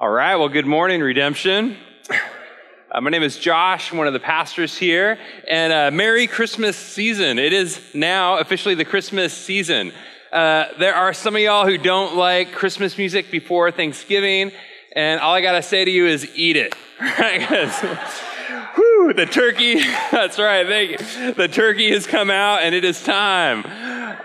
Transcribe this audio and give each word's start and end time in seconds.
All 0.00 0.08
right, 0.08 0.36
well, 0.36 0.48
good 0.48 0.64
morning, 0.64 1.00
Redemption. 1.00 1.76
Uh, 2.92 3.00
my 3.00 3.10
name 3.10 3.24
is 3.24 3.36
Josh, 3.36 3.90
I'm 3.90 3.98
one 3.98 4.06
of 4.06 4.12
the 4.12 4.20
pastors 4.20 4.78
here, 4.78 5.18
and 5.48 5.72
uh, 5.72 5.90
Merry 5.90 6.28
Christmas 6.28 6.76
season. 6.76 7.36
It 7.40 7.52
is 7.52 7.80
now 7.94 8.38
officially 8.38 8.76
the 8.76 8.84
Christmas 8.84 9.34
season. 9.34 9.90
Uh, 10.30 10.66
there 10.78 10.94
are 10.94 11.12
some 11.12 11.34
of 11.34 11.42
y'all 11.42 11.66
who 11.66 11.76
don't 11.78 12.14
like 12.14 12.52
Christmas 12.52 12.96
music 12.96 13.32
before 13.32 13.72
Thanksgiving, 13.72 14.52
and 14.94 15.20
all 15.20 15.34
I 15.34 15.40
gotta 15.40 15.62
say 15.62 15.84
to 15.84 15.90
you 15.90 16.06
is 16.06 16.30
eat 16.36 16.56
it. 16.56 16.76
Whew, 18.76 19.14
the 19.16 19.26
turkey, 19.26 19.80
that's 20.12 20.38
right, 20.38 20.64
thank 20.64 20.90
you. 20.92 21.32
The 21.32 21.48
turkey 21.48 21.90
has 21.90 22.06
come 22.06 22.30
out, 22.30 22.62
and 22.62 22.72
it 22.72 22.84
is 22.84 23.02
time. 23.02 23.64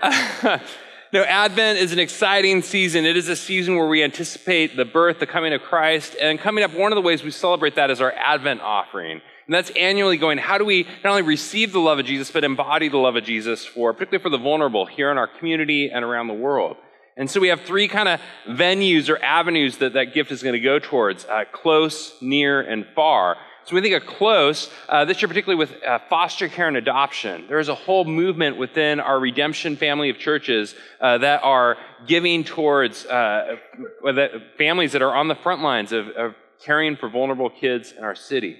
No, 1.14 1.22
Advent 1.22 1.78
is 1.78 1.92
an 1.92 2.00
exciting 2.00 2.60
season. 2.60 3.04
It 3.04 3.16
is 3.16 3.28
a 3.28 3.36
season 3.36 3.76
where 3.76 3.86
we 3.86 4.02
anticipate 4.02 4.76
the 4.76 4.84
birth, 4.84 5.20
the 5.20 5.28
coming 5.28 5.52
of 5.52 5.62
Christ. 5.62 6.16
And 6.20 6.40
coming 6.40 6.64
up, 6.64 6.74
one 6.74 6.90
of 6.90 6.96
the 6.96 7.02
ways 7.02 7.22
we 7.22 7.30
celebrate 7.30 7.76
that 7.76 7.88
is 7.88 8.00
our 8.00 8.10
Advent 8.10 8.62
offering. 8.62 9.22
And 9.46 9.54
that's 9.54 9.70
annually 9.76 10.16
going, 10.16 10.38
how 10.38 10.58
do 10.58 10.64
we 10.64 10.88
not 11.04 11.10
only 11.10 11.22
receive 11.22 11.70
the 11.70 11.78
love 11.78 12.00
of 12.00 12.06
Jesus, 12.06 12.32
but 12.32 12.42
embody 12.42 12.88
the 12.88 12.98
love 12.98 13.14
of 13.14 13.22
Jesus 13.22 13.64
for, 13.64 13.92
particularly 13.92 14.24
for 14.24 14.28
the 14.28 14.42
vulnerable 14.42 14.86
here 14.86 15.12
in 15.12 15.16
our 15.16 15.28
community 15.28 15.88
and 15.88 16.04
around 16.04 16.26
the 16.26 16.34
world? 16.34 16.78
And 17.16 17.30
so 17.30 17.38
we 17.38 17.46
have 17.46 17.60
three 17.60 17.86
kind 17.86 18.08
of 18.08 18.20
venues 18.48 19.08
or 19.08 19.22
avenues 19.22 19.76
that 19.78 19.92
that 19.92 20.14
gift 20.14 20.32
is 20.32 20.42
going 20.42 20.54
to 20.54 20.58
go 20.60 20.80
towards 20.80 21.26
uh, 21.26 21.44
close, 21.52 22.12
near, 22.22 22.60
and 22.60 22.86
far. 22.96 23.36
So 23.66 23.74
we 23.74 23.80
think 23.80 23.94
of 23.94 24.06
close, 24.06 24.70
uh, 24.90 25.06
this 25.06 25.22
year 25.22 25.28
particularly 25.28 25.58
with 25.58 25.82
uh, 25.82 25.98
foster 26.10 26.48
care 26.48 26.68
and 26.68 26.76
adoption. 26.76 27.46
There 27.48 27.58
is 27.58 27.70
a 27.70 27.74
whole 27.74 28.04
movement 28.04 28.58
within 28.58 29.00
our 29.00 29.18
redemption 29.18 29.76
family 29.76 30.10
of 30.10 30.18
churches 30.18 30.74
uh, 31.00 31.16
that 31.18 31.42
are 31.42 31.78
giving 32.06 32.44
towards 32.44 33.06
uh, 33.06 33.56
that 34.04 34.30
families 34.58 34.92
that 34.92 35.00
are 35.00 35.14
on 35.14 35.28
the 35.28 35.34
front 35.34 35.62
lines 35.62 35.92
of, 35.92 36.08
of 36.08 36.34
caring 36.62 36.96
for 36.96 37.08
vulnerable 37.08 37.48
kids 37.48 37.92
in 37.96 38.04
our 38.04 38.14
city. 38.14 38.58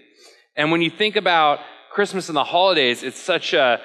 And 0.56 0.70
when 0.70 0.80
you 0.80 0.88
think 0.88 1.16
about 1.16 1.60
Christmas 1.90 2.30
and 2.30 2.36
the 2.36 2.44
holidays, 2.44 3.02
it's 3.02 3.20
such 3.20 3.52
a 3.52 3.82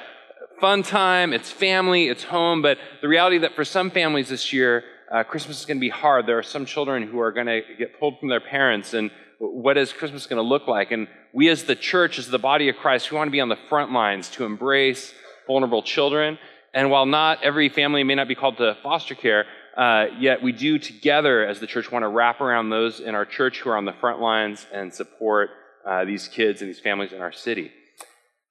fun 0.61 0.83
time, 0.83 1.33
it's 1.33 1.52
family, 1.52 2.08
it's 2.08 2.23
home, 2.23 2.61
but 2.61 2.78
the 3.02 3.09
reality 3.09 3.39
that 3.39 3.56
for 3.56 3.66
some 3.66 3.92
families 3.92 4.30
this 4.30 4.54
year, 4.54 4.86
uh, 5.11 5.23
Christmas 5.23 5.59
is 5.59 5.66
going 5.66 5.78
to 5.78 5.81
be 5.81 5.89
hard. 5.89 6.28
There 6.28 6.38
are 6.38 6.44
some 6.44 6.66
children 6.66 7.04
who 7.04 7.20
are 7.20 7.33
going 7.33 7.48
to 7.48 7.61
get 7.78 8.00
pulled 8.00 8.20
from 8.20 8.30
their 8.30 8.39
parents, 8.39 8.94
and 8.94 9.11
what 9.40 9.78
is 9.78 9.94
Christmas 9.94 10.28
going 10.28 10.42
to 10.42 10.48
look 10.48 10.68
like? 10.68 10.92
And 10.92 11.08
we, 11.34 11.50
as 11.50 11.64
the 11.64 11.76
church, 11.76 12.20
as 12.20 12.28
the 12.28 12.40
body 12.40 12.70
of 12.70 12.76
Christ, 12.76 13.09
we 13.09 13.18
want 13.18 13.30
to 13.30 13.32
be 13.32 13.42
on 13.42 13.50
the 13.50 13.58
front 13.70 13.92
lines 13.92 14.30
to 14.32 14.45
embrace 14.45 15.14
vulnerable 15.48 15.82
children. 15.82 16.38
And 16.73 16.92
while 16.92 17.06
not 17.06 17.44
every 17.44 17.70
family 17.70 18.04
may 18.04 18.16
not 18.16 18.28
be 18.28 18.36
called 18.36 18.58
to 18.58 18.78
foster 18.84 19.16
care, 19.16 19.45
uh, 19.76 20.08
yet 20.20 20.44
we 20.44 20.52
do 20.52 20.78
together 20.78 21.45
as 21.45 21.60
the 21.60 21.67
church 21.67 21.92
want 21.92 22.04
to 22.04 22.10
wrap 22.10 22.42
around 22.42 22.70
those 22.70 23.00
in 23.00 23.16
our 23.16 23.26
church 23.26 23.62
who 23.62 23.70
are 23.70 23.78
on 23.78 23.86
the 23.86 23.94
front 23.94 24.20
lines 24.20 24.67
and 24.73 24.94
support 24.94 25.50
uh, 25.88 26.04
these 26.04 26.28
kids 26.28 26.62
and 26.62 26.70
these 26.70 26.80
families 26.80 27.14
in 27.14 27.22
our 27.22 27.32
city. 27.32 27.72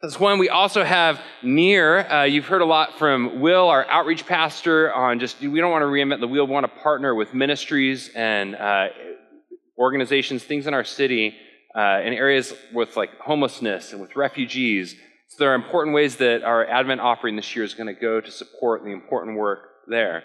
That's 0.01 0.19
one. 0.19 0.39
We 0.39 0.49
also 0.49 0.85
have 0.85 1.21
near. 1.43 2.09
Uh, 2.09 2.23
you've 2.23 2.47
heard 2.47 2.63
a 2.63 2.67
lot 2.67 2.99
from 2.99 3.41
Will, 3.41 3.69
our 3.69 3.85
outreach 3.89 4.27
pastor, 4.27 4.95
on 4.95 5.19
just 5.19 5.41
we 5.41 5.61
don't 5.61 5.73
want 5.73 5.83
to 5.83 5.87
reinvent 5.87 6.21
the 6.21 6.29
wheel. 6.29 6.47
We 6.47 6.53
want 6.53 6.73
to 6.73 6.81
partner 6.81 7.15
with 7.15 7.35
ministries 7.35 8.09
and 8.15 8.55
uh, 8.55 8.89
organizations, 9.79 10.43
things 10.43 10.67
in 10.67 10.75
our 10.75 10.85
city, 10.85 11.35
uh, 11.75 12.01
in 12.05 12.13
areas 12.13 12.53
with 12.73 12.97
like 12.97 13.19
homelessness 13.21 13.93
and 13.93 14.01
with 14.01 14.17
refugees. 14.17 14.95
So 15.29 15.37
there 15.39 15.53
are 15.53 15.55
important 15.55 15.95
ways 15.95 16.17
that 16.17 16.43
our 16.43 16.67
Advent 16.67 17.01
offering 17.01 17.37
this 17.37 17.55
year 17.55 17.65
is 17.65 17.75
going 17.75 17.95
to 17.95 18.01
go 18.01 18.21
to 18.21 18.31
support 18.31 18.83
the 18.83 18.91
important 18.91 19.37
work 19.37 19.61
there. 19.87 20.25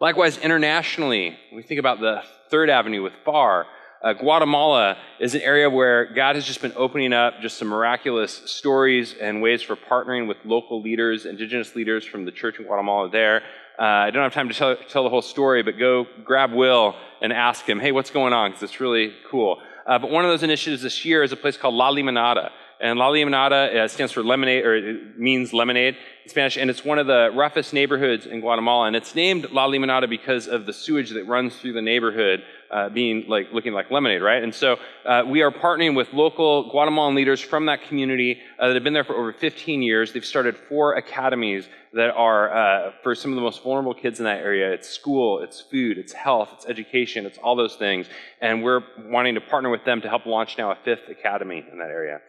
Likewise, 0.00 0.36
internationally, 0.38 1.36
we 1.54 1.62
think 1.62 1.80
about 1.80 2.00
the 2.00 2.22
Third 2.50 2.68
Avenue 2.68 3.02
with 3.02 3.14
FAR, 3.24 3.66
uh, 4.02 4.12
Guatemala 4.12 4.96
is 5.18 5.34
an 5.34 5.40
area 5.40 5.70
where 5.70 6.12
God 6.12 6.36
has 6.36 6.44
just 6.44 6.60
been 6.60 6.74
opening 6.76 7.12
up 7.12 7.40
just 7.40 7.58
some 7.58 7.68
miraculous 7.68 8.32
stories 8.50 9.14
and 9.20 9.40
ways 9.40 9.62
for 9.62 9.74
partnering 9.74 10.28
with 10.28 10.36
local 10.44 10.82
leaders, 10.82 11.24
indigenous 11.26 11.74
leaders 11.74 12.04
from 12.04 12.24
the 12.24 12.30
church 12.30 12.58
in 12.58 12.66
Guatemala 12.66 13.08
there. 13.10 13.42
Uh, 13.78 13.82
I 13.82 14.10
don't 14.10 14.22
have 14.22 14.32
time 14.32 14.48
to 14.48 14.54
tell, 14.54 14.76
tell, 14.88 15.02
the 15.02 15.10
whole 15.10 15.22
story, 15.22 15.62
but 15.62 15.78
go 15.78 16.06
grab 16.24 16.52
Will 16.52 16.94
and 17.20 17.32
ask 17.32 17.68
him, 17.68 17.78
hey, 17.78 17.92
what's 17.92 18.10
going 18.10 18.32
on? 18.32 18.50
Because 18.50 18.62
it's 18.62 18.80
really 18.80 19.12
cool. 19.30 19.60
Uh, 19.86 19.98
but 19.98 20.10
one 20.10 20.24
of 20.24 20.30
those 20.30 20.42
initiatives 20.42 20.82
this 20.82 21.04
year 21.04 21.22
is 21.22 21.32
a 21.32 21.36
place 21.36 21.56
called 21.56 21.74
La 21.74 21.90
Limonada. 21.90 22.50
And 22.80 22.98
La 22.98 23.10
Limonada 23.10 23.74
uh, 23.74 23.88
stands 23.88 24.12
for 24.12 24.22
lemonade, 24.22 24.64
or 24.64 24.76
it 24.76 25.18
means 25.18 25.52
lemonade 25.52 25.96
in 26.24 26.30
Spanish, 26.30 26.56
and 26.56 26.68
it's 26.68 26.84
one 26.84 26.98
of 26.98 27.06
the 27.06 27.30
roughest 27.34 27.72
neighborhoods 27.72 28.26
in 28.26 28.40
Guatemala. 28.40 28.86
And 28.86 28.96
it's 28.96 29.14
named 29.14 29.50
La 29.50 29.66
Limonada 29.66 30.08
because 30.08 30.46
of 30.46 30.66
the 30.66 30.72
sewage 30.72 31.10
that 31.10 31.26
runs 31.26 31.56
through 31.56 31.72
the 31.74 31.82
neighborhood 31.82 32.42
uh, 32.70 32.88
being 32.88 33.24
like 33.28 33.52
looking 33.52 33.72
like 33.72 33.90
lemonade, 33.90 34.22
right? 34.22 34.42
And 34.42 34.54
so 34.54 34.78
uh, 35.04 35.22
we 35.26 35.42
are 35.42 35.50
partnering 35.50 35.96
with 35.96 36.12
local 36.12 36.70
Guatemalan 36.70 37.14
leaders 37.14 37.40
from 37.40 37.66
that 37.66 37.82
community 37.82 38.40
uh, 38.58 38.68
that 38.68 38.74
have 38.74 38.84
been 38.84 38.92
there 38.92 39.04
for 39.04 39.14
over 39.14 39.32
15 39.32 39.82
years. 39.82 40.12
They've 40.12 40.24
started 40.24 40.56
four 40.56 40.94
academies 40.94 41.68
that 41.92 42.10
are 42.10 42.52
uh, 42.54 42.92
for 43.02 43.14
some 43.14 43.30
of 43.32 43.36
the 43.36 43.42
most 43.42 43.62
vulnerable 43.62 43.94
kids 43.94 44.18
in 44.18 44.24
that 44.24 44.38
area. 44.38 44.72
It's 44.72 44.88
school, 44.88 45.40
it's 45.40 45.60
food, 45.60 45.98
it's 45.98 46.12
health, 46.12 46.50
it's 46.54 46.66
education, 46.66 47.26
it's 47.26 47.38
all 47.38 47.56
those 47.56 47.76
things. 47.76 48.06
And 48.40 48.62
we're 48.62 48.82
wanting 49.06 49.34
to 49.34 49.40
partner 49.40 49.70
with 49.70 49.84
them 49.84 50.00
to 50.02 50.08
help 50.08 50.26
launch 50.26 50.58
now 50.58 50.72
a 50.72 50.76
fifth 50.84 51.08
academy 51.08 51.64
in 51.70 51.78
that 51.78 51.88
area. 51.88 52.20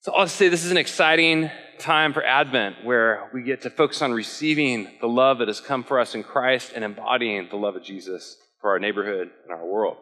So 0.00 0.12
I'll 0.12 0.28
say 0.28 0.48
this 0.48 0.64
is 0.64 0.70
an 0.70 0.76
exciting 0.76 1.50
time 1.78 2.12
for 2.12 2.24
Advent 2.24 2.84
where 2.84 3.28
we 3.34 3.42
get 3.42 3.62
to 3.62 3.70
focus 3.70 4.02
on 4.02 4.12
receiving 4.12 4.88
the 5.00 5.08
love 5.08 5.38
that 5.38 5.48
has 5.48 5.60
come 5.60 5.82
for 5.82 5.98
us 5.98 6.14
in 6.14 6.22
Christ 6.22 6.72
and 6.74 6.84
embodying 6.84 7.48
the 7.50 7.56
love 7.56 7.74
of 7.74 7.82
Jesus 7.82 8.36
for 8.60 8.70
our 8.70 8.78
neighborhood 8.78 9.30
and 9.44 9.52
our 9.52 9.66
world. 9.66 9.96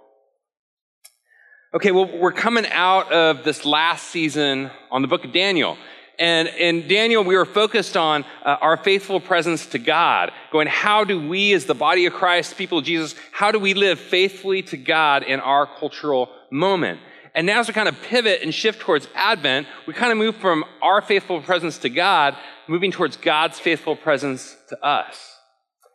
Okay, 1.74 1.90
well, 1.90 2.06
we're 2.06 2.32
coming 2.32 2.66
out 2.66 3.12
of 3.12 3.42
this 3.42 3.64
last 3.64 4.08
season 4.08 4.70
on 4.92 5.02
the 5.02 5.08
book 5.08 5.24
of 5.24 5.32
Daniel. 5.32 5.76
And 6.18 6.46
in 6.46 6.86
Daniel, 6.86 7.24
we 7.24 7.36
were 7.36 7.44
focused 7.44 7.96
on 7.96 8.24
uh, 8.44 8.56
our 8.60 8.76
faithful 8.76 9.18
presence 9.18 9.66
to 9.66 9.80
God, 9.80 10.30
going, 10.52 10.68
how 10.68 11.02
do 11.02 11.28
we, 11.28 11.52
as 11.52 11.64
the 11.64 11.74
body 11.74 12.06
of 12.06 12.12
Christ, 12.12 12.56
people 12.56 12.78
of 12.78 12.84
Jesus, 12.84 13.16
how 13.32 13.50
do 13.50 13.58
we 13.58 13.74
live 13.74 13.98
faithfully 13.98 14.62
to 14.62 14.76
God 14.76 15.24
in 15.24 15.40
our 15.40 15.66
cultural 15.66 16.30
moment? 16.50 17.00
And 17.34 17.46
now 17.48 17.58
as 17.58 17.66
we 17.66 17.74
kind 17.74 17.88
of 17.88 18.00
pivot 18.02 18.42
and 18.42 18.54
shift 18.54 18.80
towards 18.80 19.08
Advent, 19.12 19.66
we 19.86 19.92
kind 19.92 20.12
of 20.12 20.18
move 20.18 20.36
from 20.36 20.64
our 20.80 21.02
faithful 21.02 21.40
presence 21.42 21.78
to 21.78 21.88
God, 21.88 22.36
moving 22.68 22.92
towards 22.92 23.16
God's 23.16 23.58
faithful 23.58 23.96
presence 23.96 24.56
to 24.68 24.80
us. 24.84 25.33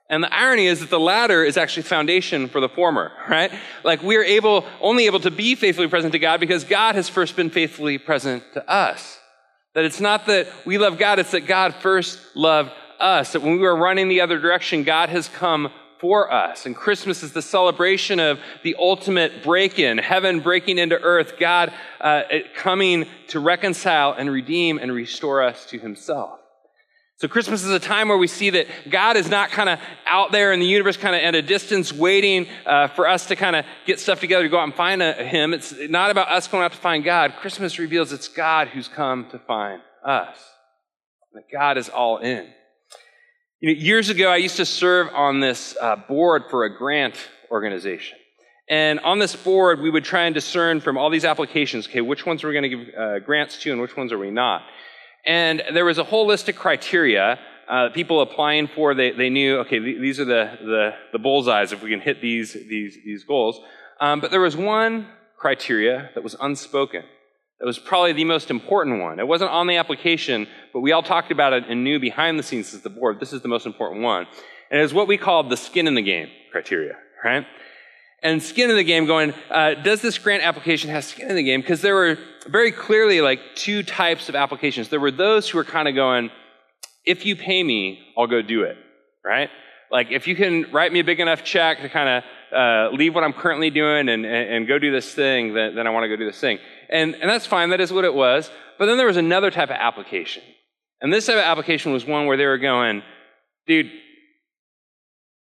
And 0.09 0.23
the 0.23 0.33
irony 0.33 0.65
is 0.65 0.79
that 0.79 0.89
the 0.89 0.99
latter 0.99 1.43
is 1.43 1.55
actually 1.55 1.83
foundation 1.83 2.47
for 2.47 2.59
the 2.59 2.69
former, 2.69 3.11
right? 3.29 3.51
Like 3.83 4.01
we 4.01 4.17
are 4.17 4.23
able, 4.23 4.65
only 4.81 5.05
able 5.05 5.19
to 5.21 5.31
be 5.31 5.55
faithfully 5.55 5.87
present 5.87 6.13
to 6.13 6.19
God 6.19 6.39
because 6.39 6.63
God 6.63 6.95
has 6.95 7.07
first 7.07 7.35
been 7.35 7.49
faithfully 7.49 7.97
present 7.97 8.43
to 8.53 8.69
us. 8.69 9.19
That 9.75 9.85
it's 9.85 9.99
not 9.99 10.25
that 10.25 10.47
we 10.65 10.77
love 10.79 10.97
God, 10.97 11.19
it's 11.19 11.31
that 11.31 11.45
God 11.45 11.75
first 11.75 12.19
loved 12.35 12.71
us. 12.99 13.33
That 13.33 13.43
when 13.43 13.53
we 13.53 13.59
were 13.59 13.75
running 13.75 14.07
the 14.07 14.21
other 14.21 14.39
direction, 14.39 14.83
God 14.83 15.09
has 15.09 15.27
come 15.27 15.71
for 15.99 16.31
us. 16.31 16.65
And 16.65 16.75
Christmas 16.75 17.23
is 17.23 17.33
the 17.33 17.41
celebration 17.41 18.19
of 18.19 18.39
the 18.63 18.75
ultimate 18.79 19.43
break 19.43 19.77
in, 19.77 19.97
heaven 19.97 20.39
breaking 20.39 20.79
into 20.79 20.99
earth, 20.99 21.33
God 21.37 21.73
uh, 21.99 22.23
coming 22.55 23.05
to 23.27 23.39
reconcile 23.39 24.13
and 24.13 24.29
redeem 24.31 24.79
and 24.79 24.91
restore 24.91 25.43
us 25.43 25.65
to 25.67 25.77
himself. 25.77 26.38
So 27.19 27.28
Christmas 27.28 27.66
is 27.66 27.72
a 27.72 27.81
time 27.81 28.07
where 28.07 28.18
we 28.18 28.28
see 28.28 28.50
that 28.52 28.68
God 28.90 29.18
is 29.18 29.28
not 29.28 29.50
kind 29.50 29.68
of 29.68 29.78
out 30.06 30.31
there 30.31 30.53
in 30.53 30.62
the 30.62 30.66
universe, 30.66 30.96
kind 30.96 31.13
of 31.13 31.22
at 31.22 31.35
a 31.35 31.41
distance, 31.41 31.91
waiting 31.91 32.47
uh, 32.66 32.88
for 32.88 33.09
us 33.09 33.25
to 33.25 33.35
kind 33.35 33.57
of 33.57 33.66
get 33.85 34.00
stuff 34.00 34.22
together 34.22 34.44
to 34.44 34.50
go 34.50 34.57
out 34.57 34.63
and 34.63 34.74
find 34.74 35.02
a, 35.02 35.12
Him. 35.12 35.53
It's 35.53 35.74
not 35.90 36.12
about 36.12 36.30
us 36.30 36.47
going 36.47 36.63
out 36.63 36.72
to 36.72 36.78
find 36.78 37.03
God. 37.03 37.34
Christmas 37.41 37.78
reveals 37.78 38.13
it's 38.13 38.30
God 38.30 38.69
who's 38.69 38.88
come 38.88 39.30
to 39.31 39.40
find 39.40 39.81
us. 40.06 40.38
That 41.34 41.44
God 41.52 41.78
is 41.78 41.90
all 41.90 42.19
in. 42.19 42.47
You 43.59 43.75
know, 43.75 43.81
years 43.81 44.07
ago, 44.07 44.30
I 44.30 44.38
used 44.38 44.56
to 44.56 44.66
serve 44.66 45.09
on 45.13 45.41
this 45.41 45.75
uh, 45.81 45.97
board 45.97 46.44
for 46.50 46.63
a 46.63 46.74
grant 46.74 47.16
organization. 47.51 48.18
And 48.69 49.01
on 49.01 49.19
this 49.19 49.36
board, 49.36 49.81
we 49.81 49.89
would 49.89 50.06
try 50.06 50.24
and 50.24 50.33
discern 50.33 50.80
from 50.80 50.98
all 50.98 51.10
these 51.10 51.25
applications, 51.25 51.86
okay, 51.86 52.00
which 52.00 52.25
ones 52.25 52.45
we're 52.45 52.54
going 52.54 52.63
to 52.63 52.69
give 52.69 52.95
uh, 52.98 53.19
grants 53.19 53.62
to 53.63 53.74
and 53.74 53.81
which 53.81 53.98
ones 53.98 54.13
are 54.13 54.18
we 54.18 54.31
not. 54.31 54.62
And 55.25 55.63
there 55.74 55.86
was 55.86 55.98
a 55.98 56.04
whole 56.04 56.25
list 56.25 56.50
of 56.50 56.56
criteria 56.56 57.39
uh, 57.69 57.89
people 57.89 58.21
applying 58.21 58.68
for. 58.68 58.95
They, 58.95 59.12
they 59.12 59.30
knew, 59.30 59.60
okay, 59.60 59.80
th- 59.80 60.01
these 60.01 60.19
are 60.19 60.25
the, 60.25 60.57
the, 60.62 60.94
the 61.12 61.19
bullseyes 61.19 61.71
if 61.71 61.83
we 61.83 61.92
can 61.92 62.00
hit 62.00 62.21
these, 62.21 62.54
these, 62.54 62.98
these 63.06 63.24
goals. 63.24 63.62
Um, 64.00 64.19
but 64.19 64.31
there 64.31 64.42
was 64.42 64.57
one 64.57 65.07
criteria 65.38 66.10
that 66.16 66.24
was 66.24 66.36
unspoken. 66.42 67.04
That 67.60 67.66
was 67.66 67.77
probably 67.77 68.13
the 68.13 68.24
most 68.24 68.50
important 68.50 69.01
one. 69.01 69.19
It 69.19 69.27
wasn't 69.27 69.51
on 69.51 69.68
the 69.68 69.75
application, 69.75 70.48
but 70.74 70.80
we 70.80 70.94
all 70.94 71.04
talked 71.04 71.31
about 71.31 71.54
it 71.54 71.65
and 71.68 71.83
knew 71.83 72.00
behind 72.00 72.39
the 72.39 72.44
scenes 72.44 72.74
as 72.74 72.81
the 72.81 72.89
board, 72.89 73.19
this 73.19 73.33
is 73.33 73.42
the 73.42 73.50
most 73.50 73.65
important 73.65 74.01
one. 74.01 74.25
And 74.72 74.80
it 74.80 74.83
was 74.83 74.94
what 74.94 75.07
we 75.07 75.18
called 75.18 75.50
the 75.50 75.57
skin 75.57 75.86
in 75.86 75.95
the 75.95 76.01
game 76.01 76.30
criteria, 76.51 76.95
right? 77.24 77.45
And 78.21 78.44
skin 78.44 78.69
in 78.69 78.75
the 78.75 78.83
game 78.83 79.06
going, 79.06 79.33
uh, 79.50 79.75
does 79.75 80.01
this 80.01 80.18
grant 80.18 80.44
application 80.44 80.89
have 80.89 81.06
skin 81.06 81.30
in 81.30 81.36
the 81.36 81.44
game? 81.44 81.62
Because 81.62 81.81
there 81.81 81.95
were 81.95 82.18
very 82.48 82.71
clearly 82.71 83.21
like 83.21 83.39
two 83.56 83.81
types 83.83 84.27
of 84.27 84.36
applications. 84.36 84.89
There 84.89 85.00
were 85.00 85.12
those 85.12 85.50
who 85.50 85.57
were 85.57 85.63
kind 85.63 85.88
of 85.88 85.95
going, 85.95 86.30
if 87.06 87.25
you 87.25 87.36
pay 87.36 87.63
me, 87.63 88.00
I'll 88.18 88.27
go 88.27 88.42
do 88.42 88.63
it, 88.63 88.77
right? 89.24 89.50
Like 89.92 90.12
if 90.12 90.27
you 90.27 90.36
can 90.36 90.71
write 90.71 90.92
me 90.92 91.00
a 91.00 91.04
big 91.04 91.19
enough 91.19 91.44
check 91.44 91.81
to 91.81 91.89
kind 91.89 92.10
of 92.10 92.24
uh, 92.56 92.95
leave 92.95 93.16
what 93.16 93.24
I'm 93.24 93.33
currently 93.33 93.69
doing 93.69 94.10
and, 94.10 94.25
and, 94.25 94.54
and 94.54 94.68
go 94.68 94.80
do 94.80 94.92
this 94.92 95.13
thing, 95.13 95.54
then, 95.54 95.75
then 95.75 95.88
I 95.88 95.92
want 95.92 96.04
to 96.04 96.10
go 96.10 96.15
do 96.15 96.25
this 96.25 96.39
thing. 96.39 96.60
And, 96.89 97.15
and 97.15 97.30
that's 97.30 97.45
fine. 97.45 97.69
That 97.69 97.81
is 97.81 97.94
what 97.94 98.06
it 98.06 98.13
was. 98.13 98.51
But 98.77 98.88
then 98.88 98.98
there 98.98 99.07
was 99.07 99.18
another 99.18 99.51
type 99.51 99.69
of 99.69 99.77
application. 99.80 100.44
And 101.01 101.13
this 101.13 101.27
type 101.27 101.38
of 101.38 101.44
application 101.44 101.94
was 101.94 102.06
one 102.06 102.25
where 102.25 102.38
they 102.38 102.45
were 102.45 102.57
going, 102.57 103.01
dude, 103.68 103.92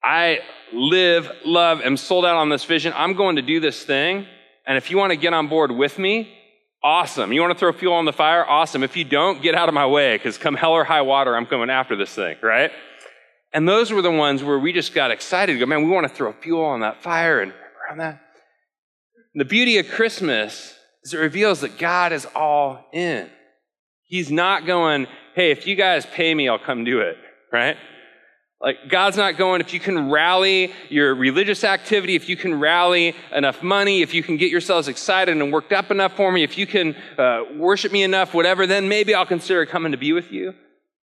I 0.03 0.39
live, 0.74 1.31
love, 1.45 1.81
am 1.81 1.98
sold 1.98 2.25
out 2.25 2.36
on 2.36 2.50
this 2.50 2.65
vision. 2.65 2.94
I'm 2.95 3.13
going 3.13 3.36
to 3.36 3.42
do 3.42 3.59
this 3.59 3.83
thing. 3.83 4.25
And 4.65 4.77
if 4.77 4.89
you 4.89 4.98
want 4.98 5.12
to 5.12 5.18
get 5.18 5.33
on 5.33 5.48
board 5.48 5.71
with 5.71 6.00
me, 6.00 6.31
awesome. 6.83 7.31
You 7.33 7.42
want 7.42 7.53
to 7.53 7.59
throw 7.59 7.71
fuel 7.71 7.94
on 7.94 8.06
the 8.06 8.13
fire? 8.13 8.48
Awesome. 8.48 8.83
If 8.83 8.98
you 8.98 9.03
don't, 9.03 9.42
get 9.42 9.56
out 9.56 9.69
of 9.69 9.75
my 9.75 9.86
way 9.86 10.15
because 10.15 10.38
come 10.38 10.56
hell 10.56 10.71
or 10.71 10.83
high 10.83 11.01
water, 11.01 11.36
I'm 11.36 11.45
coming 11.45 11.69
after 11.69 11.95
this 11.95 12.13
thing, 12.13 12.38
right? 12.42 12.71
And 13.53 13.68
those 13.68 13.92
were 13.92 14.01
the 14.01 14.12
ones 14.12 14.44
where 14.44 14.57
we 14.57 14.74
just 14.74 14.94
got 14.94 15.12
excited. 15.12 15.59
Go, 15.59 15.65
man, 15.65 15.83
we 15.83 15.89
want 15.89 16.07
to 16.07 16.13
throw 16.13 16.31
fuel 16.33 16.63
on 16.63 16.80
that 16.81 17.03
fire 17.03 17.42
and 17.42 17.53
that. 18.00 18.21
And 19.33 19.42
the 19.42 19.45
beauty 19.45 19.77
of 19.77 19.89
Christmas 19.89 20.74
is 21.03 21.13
it 21.13 21.18
reveals 21.18 21.62
that 21.62 21.77
God 21.77 22.13
is 22.13 22.25
all 22.36 22.86
in. 22.94 23.30
He's 24.03 24.31
not 24.31 24.65
going, 24.65 25.07
hey, 25.36 25.51
if 25.51 25.68
you 25.68 25.75
guys 25.75 26.06
pay 26.06 26.33
me, 26.33 26.48
I'll 26.48 26.59
come 26.59 26.83
do 26.83 27.01
it, 27.01 27.18
right? 27.51 27.77
Like, 28.61 28.89
God's 28.89 29.17
not 29.17 29.37
going, 29.37 29.59
if 29.59 29.73
you 29.73 29.79
can 29.79 30.11
rally 30.11 30.71
your 30.89 31.15
religious 31.15 31.63
activity, 31.63 32.15
if 32.15 32.29
you 32.29 32.37
can 32.37 32.59
rally 32.59 33.15
enough 33.33 33.63
money, 33.63 34.03
if 34.03 34.13
you 34.13 34.21
can 34.21 34.37
get 34.37 34.51
yourselves 34.51 34.87
excited 34.87 35.35
and 35.35 35.51
worked 35.51 35.73
up 35.73 35.89
enough 35.89 36.15
for 36.15 36.31
me, 36.31 36.43
if 36.43 36.59
you 36.59 36.67
can 36.67 36.95
uh, 37.17 37.43
worship 37.55 37.91
me 37.91 38.03
enough, 38.03 38.35
whatever, 38.35 38.67
then 38.67 38.87
maybe 38.87 39.15
I'll 39.15 39.25
consider 39.25 39.65
coming 39.65 39.93
to 39.93 39.97
be 39.97 40.13
with 40.13 40.31
you. 40.31 40.53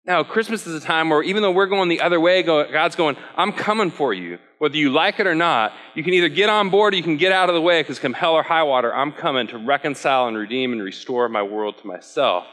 Now, 0.06 0.24
Christmas 0.24 0.66
is 0.66 0.82
a 0.82 0.84
time 0.84 1.10
where 1.10 1.22
even 1.22 1.42
though 1.42 1.52
we're 1.52 1.66
going 1.66 1.88
the 1.88 2.00
other 2.00 2.18
way, 2.18 2.42
God's 2.42 2.96
going, 2.96 3.16
I'm 3.36 3.52
coming 3.52 3.90
for 3.90 4.14
you. 4.14 4.38
Whether 4.58 4.76
you 4.76 4.90
like 4.90 5.20
it 5.20 5.26
or 5.26 5.34
not, 5.34 5.72
you 5.94 6.02
can 6.02 6.14
either 6.14 6.28
get 6.28 6.48
on 6.48 6.70
board 6.70 6.94
or 6.94 6.96
you 6.96 7.02
can 7.02 7.18
get 7.18 7.32
out 7.32 7.50
of 7.50 7.54
the 7.54 7.60
way 7.60 7.82
because 7.82 7.98
come 7.98 8.14
hell 8.14 8.32
or 8.32 8.42
high 8.42 8.62
water, 8.62 8.92
I'm 8.94 9.12
coming 9.12 9.46
to 9.48 9.58
reconcile 9.58 10.26
and 10.26 10.36
redeem 10.36 10.72
and 10.72 10.82
restore 10.82 11.28
my 11.28 11.42
world 11.42 11.78
to 11.78 11.86
myself. 11.86 12.46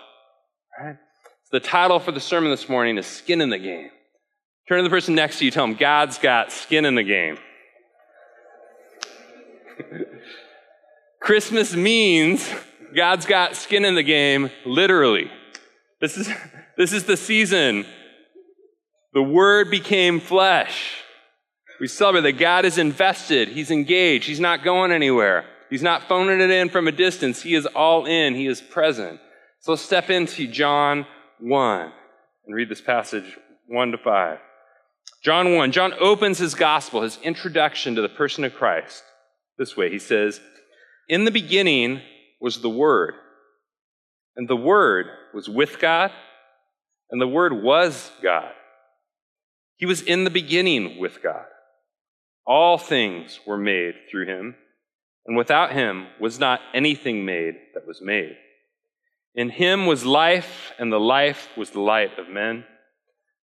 Right? 0.79 0.97
So 1.45 1.49
the 1.53 1.59
title 1.61 1.99
for 1.99 2.11
the 2.11 2.19
sermon 2.19 2.51
this 2.51 2.67
morning 2.67 2.97
is 2.97 3.07
Skin 3.07 3.41
in 3.41 3.49
the 3.49 3.57
Game. 3.57 3.91
Turn 4.69 4.77
to 4.77 4.83
the 4.83 4.89
person 4.91 5.15
next 5.15 5.39
to 5.39 5.45
you, 5.45 5.49
tell 5.49 5.65
them, 5.65 5.75
God's 5.75 6.19
got 6.19 6.51
skin 6.51 6.85
in 6.85 6.93
the 6.93 7.01
game. 7.01 7.39
Christmas 11.19 11.75
means 11.75 12.47
God's 12.95 13.25
got 13.25 13.55
skin 13.55 13.83
in 13.83 13.95
the 13.95 14.03
game, 14.03 14.51
literally. 14.67 15.31
This 15.99 16.17
is, 16.17 16.29
this 16.77 16.93
is 16.93 17.05
the 17.05 17.17
season. 17.17 17.87
The 19.13 19.23
Word 19.23 19.71
became 19.71 20.19
flesh. 20.19 21.01
We 21.79 21.87
celebrate 21.87 22.31
that 22.31 22.39
God 22.39 22.63
is 22.63 22.77
invested, 22.77 23.47
He's 23.47 23.71
engaged, 23.71 24.27
He's 24.27 24.39
not 24.39 24.63
going 24.63 24.91
anywhere. 24.91 25.45
He's 25.71 25.81
not 25.81 26.03
phoning 26.03 26.41
it 26.41 26.51
in 26.51 26.69
from 26.69 26.87
a 26.87 26.91
distance. 26.91 27.41
He 27.41 27.55
is 27.55 27.65
all 27.65 28.05
in, 28.05 28.35
He 28.35 28.45
is 28.45 28.61
present. 28.61 29.19
So 29.61 29.71
let's 29.71 29.81
step 29.81 30.11
into 30.11 30.45
John 30.45 31.07
1 31.39 31.91
and 32.45 32.55
read 32.55 32.69
this 32.69 32.81
passage 32.81 33.35
1 33.65 33.91
to 33.93 33.97
5. 33.97 34.39
John 35.23 35.55
1, 35.55 35.71
John 35.71 35.93
opens 35.99 36.37
his 36.37 36.55
gospel, 36.55 37.01
his 37.01 37.19
introduction 37.21 37.95
to 37.95 38.01
the 38.01 38.09
person 38.09 38.45
of 38.45 38.53
Christ, 38.53 39.03
this 39.57 39.75
way. 39.75 39.89
He 39.89 39.99
says, 39.99 40.39
In 41.09 41.25
the 41.25 41.31
beginning 41.31 42.01
was 42.39 42.61
the 42.61 42.69
Word, 42.69 43.15
and 44.35 44.47
the 44.47 44.55
Word 44.55 45.07
was 45.33 45.49
with 45.49 45.79
God, 45.79 46.11
and 47.11 47.21
the 47.21 47.27
Word 47.27 47.51
was 47.51 48.11
God. 48.23 48.53
He 49.75 49.85
was 49.85 50.01
in 50.01 50.23
the 50.23 50.29
beginning 50.29 50.99
with 50.99 51.21
God. 51.21 51.45
All 52.45 52.77
things 52.77 53.39
were 53.45 53.57
made 53.57 53.95
through 54.09 54.25
him, 54.25 54.55
and 55.25 55.37
without 55.37 55.73
him 55.73 56.07
was 56.19 56.39
not 56.39 56.61
anything 56.73 57.25
made 57.25 57.55
that 57.73 57.85
was 57.85 58.01
made. 58.01 58.37
In 59.35 59.49
him 59.49 59.85
was 59.85 60.05
life, 60.05 60.73
and 60.79 60.91
the 60.91 60.99
life 60.99 61.49
was 61.57 61.71
the 61.71 61.81
light 61.81 62.17
of 62.17 62.29
men. 62.29 62.63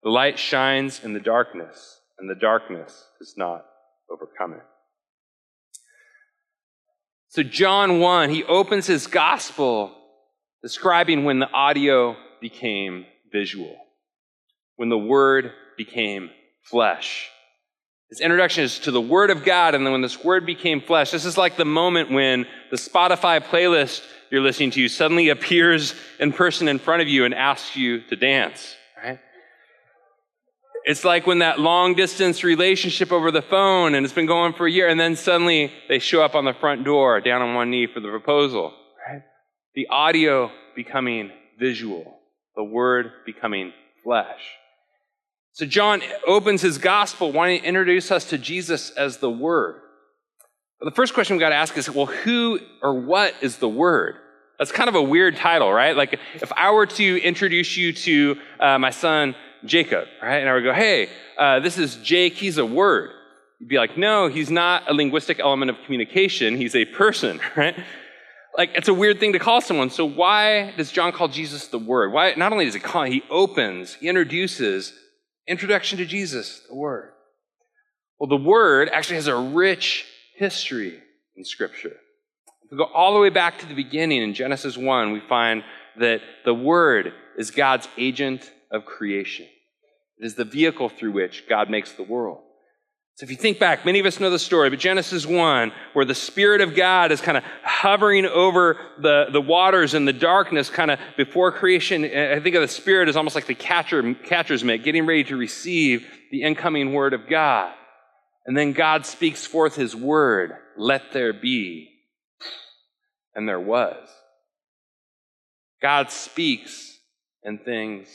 The 0.03 0.09
light 0.09 0.37
shines 0.37 1.03
in 1.03 1.13
the 1.13 1.19
darkness, 1.19 2.01
and 2.19 2.29
the 2.29 2.35
darkness 2.35 3.07
does 3.19 3.35
not 3.37 3.65
overcome 4.11 4.53
it. 4.53 4.65
So, 7.29 7.41
John 7.41 7.99
1, 7.99 8.29
he 8.29 8.43
opens 8.43 8.85
his 8.85 9.07
gospel 9.07 9.95
describing 10.61 11.23
when 11.23 11.39
the 11.39 11.49
audio 11.49 12.15
became 12.41 13.05
visual, 13.31 13.75
when 14.75 14.89
the 14.89 14.97
word 14.97 15.51
became 15.77 16.29
flesh. 16.61 17.29
His 18.09 18.21
introduction 18.21 18.63
is 18.63 18.77
to 18.79 18.91
the 18.91 19.01
Word 19.01 19.31
of 19.31 19.43
God, 19.43 19.73
and 19.73 19.83
then 19.83 19.91
when 19.91 20.01
this 20.01 20.23
Word 20.23 20.45
became 20.45 20.81
flesh, 20.81 21.09
this 21.09 21.25
is 21.25 21.35
like 21.35 21.57
the 21.57 21.65
moment 21.65 22.11
when 22.11 22.45
the 22.69 22.77
Spotify 22.77 23.41
playlist 23.41 24.03
you're 24.29 24.41
listening 24.41 24.69
to 24.71 24.87
suddenly 24.87 25.29
appears 25.29 25.95
in 26.19 26.31
person 26.31 26.67
in 26.67 26.77
front 26.77 27.01
of 27.01 27.07
you 27.07 27.25
and 27.25 27.33
asks 27.33 27.75
you 27.75 28.01
to 28.09 28.15
dance, 28.15 28.75
right? 29.03 29.17
It's 30.85 31.05
like 31.05 31.25
when 31.25 31.39
that 31.39 31.59
long 31.59 31.95
distance 31.95 32.43
relationship 32.43 33.11
over 33.11 33.31
the 33.31 33.41
phone 33.41 33.95
and 33.95 34.05
it's 34.05 34.13
been 34.13 34.25
going 34.25 34.53
for 34.53 34.67
a 34.67 34.71
year 34.71 34.89
and 34.89 34.99
then 34.99 35.15
suddenly 35.15 35.71
they 35.87 35.99
show 35.99 36.21
up 36.21 36.35
on 36.35 36.43
the 36.43 36.53
front 36.53 36.83
door 36.83 37.21
down 37.21 37.41
on 37.41 37.55
one 37.55 37.69
knee 37.69 37.87
for 37.87 38.01
the 38.01 38.09
proposal, 38.09 38.73
right? 39.07 39.21
The 39.75 39.87
audio 39.87 40.51
becoming 40.75 41.31
visual, 41.57 42.19
the 42.57 42.65
word 42.65 43.11
becoming 43.25 43.71
flesh. 44.03 44.41
So 45.53 45.65
John 45.65 46.01
opens 46.27 46.61
his 46.61 46.77
gospel 46.77 47.31
wanting 47.31 47.61
to 47.61 47.67
introduce 47.67 48.11
us 48.11 48.25
to 48.31 48.37
Jesus 48.37 48.89
as 48.91 49.17
the 49.17 49.29
word. 49.29 49.79
But 50.79 50.89
the 50.89 50.95
first 50.95 51.13
question 51.13 51.37
we've 51.37 51.41
got 51.41 51.49
to 51.49 51.55
ask 51.55 51.77
is, 51.77 51.89
well, 51.89 52.07
who 52.07 52.59
or 52.81 52.99
what 52.99 53.35
is 53.39 53.57
the 53.57 53.69
word? 53.69 54.15
That's 54.59 54.71
kind 54.73 54.89
of 54.89 54.95
a 54.95 55.01
weird 55.01 55.37
title, 55.37 55.71
right? 55.71 55.95
Like 55.95 56.19
if 56.35 56.51
I 56.53 56.71
were 56.71 56.87
to 56.87 57.21
introduce 57.21 57.77
you 57.77 57.93
to 57.93 58.37
uh, 58.59 58.79
my 58.79 58.89
son 58.89 59.35
Jacob, 59.65 60.07
right? 60.21 60.37
And 60.37 60.49
I 60.49 60.53
would 60.53 60.63
go, 60.63 60.73
hey, 60.73 61.09
uh, 61.37 61.59
this 61.59 61.77
is 61.77 61.95
Jake, 61.97 62.33
he's 62.33 62.57
a 62.57 62.65
word. 62.65 63.11
You'd 63.59 63.69
be 63.69 63.77
like, 63.77 63.97
no, 63.97 64.27
he's 64.27 64.51
not 64.51 64.89
a 64.89 64.93
linguistic 64.93 65.39
element 65.39 65.71
of 65.71 65.77
communication, 65.85 66.57
he's 66.57 66.75
a 66.75 66.85
person, 66.85 67.39
right? 67.55 67.75
Like, 68.57 68.71
it's 68.75 68.87
a 68.87 68.93
weird 68.93 69.19
thing 69.19 69.33
to 69.33 69.39
call 69.39 69.61
someone. 69.61 69.89
So, 69.89 70.05
why 70.05 70.73
does 70.77 70.91
John 70.91 71.11
call 71.11 71.27
Jesus 71.27 71.67
the 71.67 71.79
Word? 71.79 72.11
Why, 72.11 72.33
not 72.35 72.51
only 72.51 72.65
does 72.65 72.75
he 72.75 72.79
call, 72.79 73.03
he 73.03 73.23
opens, 73.29 73.95
he 73.95 74.07
introduces, 74.07 74.93
introduction 75.47 75.97
to 75.97 76.05
Jesus, 76.05 76.61
the 76.69 76.75
Word. 76.75 77.13
Well, 78.19 78.29
the 78.29 78.43
Word 78.43 78.89
actually 78.89 79.15
has 79.15 79.27
a 79.27 79.35
rich 79.35 80.05
history 80.37 80.99
in 81.35 81.45
Scripture. 81.45 81.97
If 82.65 82.71
we 82.71 82.77
go 82.77 82.85
all 82.85 83.13
the 83.13 83.19
way 83.19 83.29
back 83.29 83.59
to 83.59 83.65
the 83.65 83.73
beginning 83.73 84.21
in 84.21 84.33
Genesis 84.33 84.77
1, 84.77 85.11
we 85.11 85.21
find 85.27 85.63
that 85.99 86.21
the 86.45 86.53
Word 86.53 87.13
is 87.37 87.49
God's 87.49 87.87
agent 87.97 88.51
of 88.71 88.85
creation. 88.85 89.47
It 90.19 90.25
is 90.25 90.35
the 90.35 90.45
vehicle 90.45 90.89
through 90.89 91.11
which 91.11 91.47
God 91.47 91.69
makes 91.69 91.91
the 91.93 92.03
world. 92.03 92.39
So 93.15 93.25
if 93.25 93.29
you 93.29 93.37
think 93.37 93.59
back, 93.59 93.85
many 93.85 93.99
of 93.99 94.07
us 94.07 94.19
know 94.19 94.31
the 94.31 94.39
story, 94.39 94.71
but 94.71 94.79
Genesis 94.79 95.23
1, 95.23 95.71
where 95.93 96.05
the 96.05 96.15
Spirit 96.15 96.61
of 96.61 96.75
God 96.75 97.11
is 97.11 97.21
kind 97.21 97.37
of 97.37 97.43
hovering 97.63 98.25
over 98.25 98.77
the, 98.99 99.27
the 99.31 99.41
waters 99.41 99.93
and 99.93 100.07
the 100.07 100.13
darkness 100.13 100.67
kind 100.71 100.89
of 100.89 100.99
before 101.15 101.51
creation. 101.51 102.05
I 102.05 102.39
think 102.39 102.55
of 102.55 102.63
the 102.63 102.67
Spirit 102.67 103.09
as 103.09 103.15
almost 103.15 103.35
like 103.35 103.45
the 103.45 103.53
catcher, 103.53 104.15
catcher's 104.15 104.63
mitt, 104.63 104.83
getting 104.83 105.05
ready 105.05 105.23
to 105.25 105.37
receive 105.37 106.07
the 106.31 106.41
incoming 106.41 106.93
Word 106.93 107.13
of 107.13 107.29
God. 107.29 107.73
And 108.47 108.57
then 108.57 108.73
God 108.73 109.05
speaks 109.05 109.45
forth 109.45 109.75
His 109.75 109.95
Word, 109.95 110.53
let 110.75 111.13
there 111.13 111.33
be. 111.33 111.91
And 113.35 113.47
there 113.47 113.59
was. 113.59 114.09
God 115.83 116.09
speaks 116.09 116.97
and 117.43 117.61
things 117.63 118.07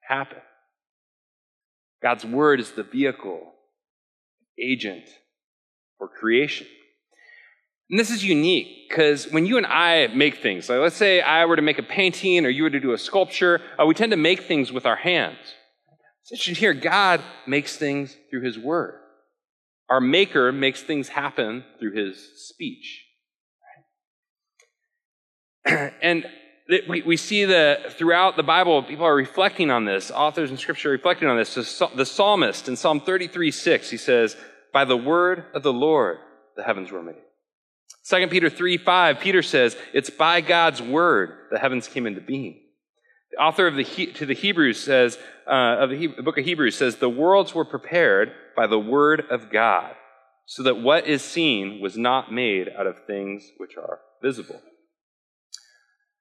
happen. 0.00 0.38
God's 2.02 2.24
word 2.24 2.60
is 2.60 2.72
the 2.72 2.82
vehicle, 2.82 3.52
agent 4.58 5.04
for 5.98 6.08
creation. 6.08 6.66
And 7.90 7.98
this 7.98 8.10
is 8.10 8.24
unique 8.24 8.88
because 8.88 9.30
when 9.30 9.46
you 9.46 9.58
and 9.58 9.66
I 9.66 10.08
make 10.08 10.42
things, 10.42 10.68
like 10.68 10.80
let's 10.80 10.96
say 10.96 11.20
I 11.20 11.44
were 11.44 11.56
to 11.56 11.62
make 11.62 11.78
a 11.78 11.84
painting 11.84 12.44
or 12.44 12.48
you 12.48 12.64
were 12.64 12.70
to 12.70 12.80
do 12.80 12.92
a 12.92 12.98
sculpture, 12.98 13.60
uh, 13.80 13.86
we 13.86 13.94
tend 13.94 14.10
to 14.10 14.16
make 14.16 14.42
things 14.42 14.72
with 14.72 14.86
our 14.86 14.96
hands. 14.96 15.38
It's 16.22 16.32
interesting 16.32 16.56
here, 16.56 16.74
God 16.74 17.20
makes 17.46 17.76
things 17.76 18.16
through 18.28 18.42
his 18.42 18.58
word. 18.58 19.00
Our 19.88 20.00
maker 20.00 20.50
makes 20.50 20.82
things 20.82 21.08
happen 21.08 21.64
through 21.78 21.92
his 21.92 22.48
speech. 22.48 23.04
and 25.64 26.26
we, 26.68 27.02
we 27.02 27.16
see 27.16 27.44
that 27.44 27.96
throughout 27.96 28.36
the 28.36 28.42
Bible, 28.42 28.82
people 28.82 29.04
are 29.04 29.14
reflecting 29.14 29.70
on 29.70 29.84
this. 29.84 30.10
Authors 30.10 30.50
in 30.50 30.56
Scripture 30.56 30.88
are 30.88 30.92
reflecting 30.92 31.28
on 31.28 31.36
this. 31.36 31.50
So 31.50 31.90
the 31.94 32.06
psalmist 32.06 32.68
in 32.68 32.76
Psalm 32.76 33.00
33 33.00 33.50
6, 33.50 33.90
he 33.90 33.96
says, 33.96 34.36
By 34.72 34.84
the 34.84 34.96
word 34.96 35.44
of 35.54 35.62
the 35.62 35.72
Lord, 35.72 36.18
the 36.56 36.64
heavens 36.64 36.90
were 36.90 37.02
made. 37.02 37.22
2 38.08 38.28
Peter 38.28 38.50
3 38.50 38.78
5, 38.78 39.20
Peter 39.20 39.42
says, 39.42 39.76
It's 39.92 40.10
by 40.10 40.40
God's 40.40 40.82
word 40.82 41.30
the 41.50 41.58
heavens 41.58 41.88
came 41.88 42.06
into 42.06 42.20
being. 42.20 42.60
The 43.32 43.38
author 43.38 43.66
of 43.66 43.76
the 43.76 43.84
to 43.84 44.26
the 44.26 44.34
Hebrews 44.34 44.82
says, 44.82 45.18
uh, 45.46 45.76
of 45.80 45.90
the, 45.90 45.96
he, 45.96 46.06
the 46.08 46.22
book 46.22 46.38
of 46.38 46.44
Hebrews 46.44 46.76
says, 46.76 46.96
The 46.96 47.08
worlds 47.08 47.54
were 47.54 47.64
prepared 47.64 48.32
by 48.56 48.66
the 48.66 48.78
word 48.78 49.24
of 49.30 49.50
God. 49.50 49.94
so 50.46 50.62
that 50.62 50.80
what 50.80 51.06
is 51.06 51.22
seen 51.22 51.80
was 51.80 51.96
not 51.96 52.32
made 52.32 52.68
out 52.78 52.86
of 52.86 53.04
things 53.06 53.50
which 53.58 53.76
are 53.76 54.00
visible. 54.22 54.60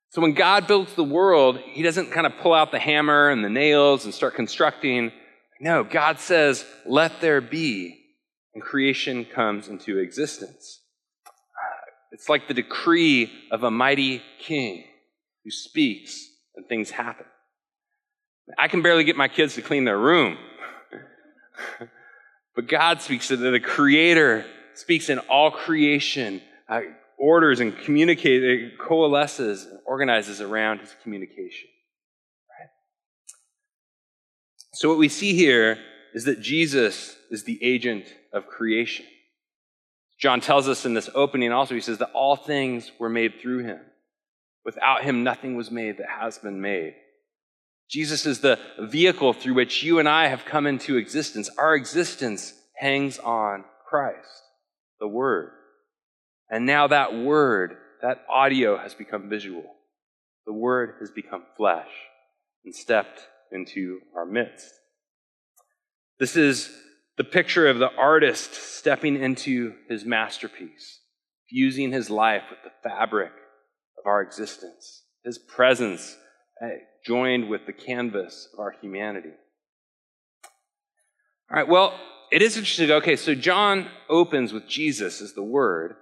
So 0.09 0.21
when 0.21 0.33
God 0.33 0.67
builds 0.67 0.93
the 0.93 1.03
world, 1.03 1.59
he 1.59 1.81
doesn't 1.81 2.11
kind 2.11 2.25
of 2.25 2.37
pull 2.37 2.53
out 2.53 2.71
the 2.71 2.79
hammer 2.79 3.29
and 3.29 3.43
the 3.43 3.49
nails 3.49 4.05
and 4.05 4.13
start 4.13 4.35
constructing. 4.35 5.11
No, 5.59 5.83
God 5.83 6.19
says, 6.19 6.65
let 6.85 7.21
there 7.21 7.41
be, 7.41 7.99
and 8.53 8.63
creation 8.63 9.25
comes 9.25 9.67
into 9.67 9.97
existence. 9.99 10.81
It's 12.11 12.29
like 12.29 12.47
the 12.47 12.53
decree 12.53 13.29
of 13.51 13.63
a 13.63 13.71
mighty 13.71 14.21
king 14.39 14.85
who 15.43 15.51
speaks 15.51 16.29
and 16.55 16.65
things 16.67 16.89
happen. 16.89 17.25
I 18.57 18.67
can 18.67 18.81
barely 18.81 19.03
get 19.03 19.17
my 19.17 19.27
kids 19.27 19.55
to 19.55 19.61
clean 19.61 19.85
their 19.85 19.97
room. 19.97 20.37
but 22.55 22.67
God 22.67 23.01
speaks, 23.01 23.27
that 23.29 23.37
the 23.37 23.59
Creator 23.59 24.45
speaks 24.75 25.09
in 25.09 25.19
all 25.19 25.51
creation, 25.51 26.41
uh, 26.69 26.81
orders 27.17 27.59
and 27.59 27.77
communicates, 27.77 28.75
coalesces 28.79 29.65
and 29.65 29.79
organizes 29.85 30.41
around 30.41 30.79
his 30.79 30.95
communication. 31.03 31.69
Right? 32.59 32.69
So, 34.73 34.89
what 34.89 34.97
we 34.97 35.09
see 35.09 35.33
here 35.33 35.77
is 36.13 36.25
that 36.25 36.41
Jesus 36.41 37.15
is 37.29 37.43
the 37.43 37.61
agent 37.63 38.05
of 38.33 38.47
creation. 38.47 39.05
John 40.19 40.39
tells 40.39 40.69
us 40.69 40.85
in 40.85 40.93
this 40.93 41.09
opening 41.13 41.51
also, 41.51 41.75
he 41.75 41.81
says 41.81 41.97
that 41.97 42.11
all 42.13 42.35
things 42.35 42.91
were 42.99 43.09
made 43.09 43.41
through 43.41 43.63
him. 43.65 43.79
Without 44.63 45.03
him, 45.03 45.23
nothing 45.23 45.55
was 45.55 45.69
made 45.69 45.97
that 45.97 46.07
has 46.09 46.37
been 46.37 46.61
made. 46.61 46.95
Jesus 47.89 48.25
is 48.25 48.39
the 48.39 48.57
vehicle 48.79 49.33
through 49.33 49.53
which 49.53 49.83
you 49.83 49.99
and 49.99 50.09
I 50.09 50.27
have 50.27 50.45
come 50.45 50.65
into 50.65 50.97
existence. 50.97 51.49
Our 51.57 51.75
existence 51.75 52.53
hangs 52.75 53.19
on 53.19 53.63
Christ, 53.87 54.41
the 54.99 55.07
Word. 55.07 55.51
And 56.49 56.65
now 56.65 56.87
that 56.87 57.15
Word, 57.15 57.77
that 58.01 58.25
audio 58.29 58.77
has 58.77 58.93
become 58.93 59.29
visual. 59.29 59.63
The 60.45 60.53
Word 60.53 60.95
has 60.99 61.11
become 61.11 61.43
flesh 61.57 61.89
and 62.63 62.75
stepped 62.75 63.21
into 63.51 63.99
our 64.15 64.25
midst. 64.25 64.71
This 66.19 66.35
is 66.35 66.71
the 67.17 67.23
picture 67.23 67.67
of 67.67 67.79
the 67.79 67.91
artist 67.97 68.53
stepping 68.53 69.15
into 69.21 69.73
his 69.89 70.05
masterpiece, 70.05 70.99
fusing 71.49 71.91
his 71.91 72.09
life 72.09 72.43
with 72.49 72.59
the 72.63 72.89
fabric 72.89 73.31
of 73.97 74.05
our 74.05 74.21
existence, 74.21 75.03
his 75.23 75.37
presence 75.37 76.15
uh, 76.61 76.67
joined 77.05 77.49
with 77.49 77.65
the 77.65 77.73
canvas 77.73 78.49
of 78.53 78.59
our 78.59 78.75
humanity. 78.81 79.31
All 81.49 81.57
right, 81.57 81.67
well, 81.67 81.99
it 82.31 82.41
is 82.41 82.57
interesting. 82.57 82.91
Okay, 82.91 83.15
so 83.15 83.35
John 83.35 83.87
opens 84.09 84.51
with 84.51 84.67
Jesus 84.67 85.21
as 85.21 85.33
the 85.33 85.43
Word, 85.43 85.95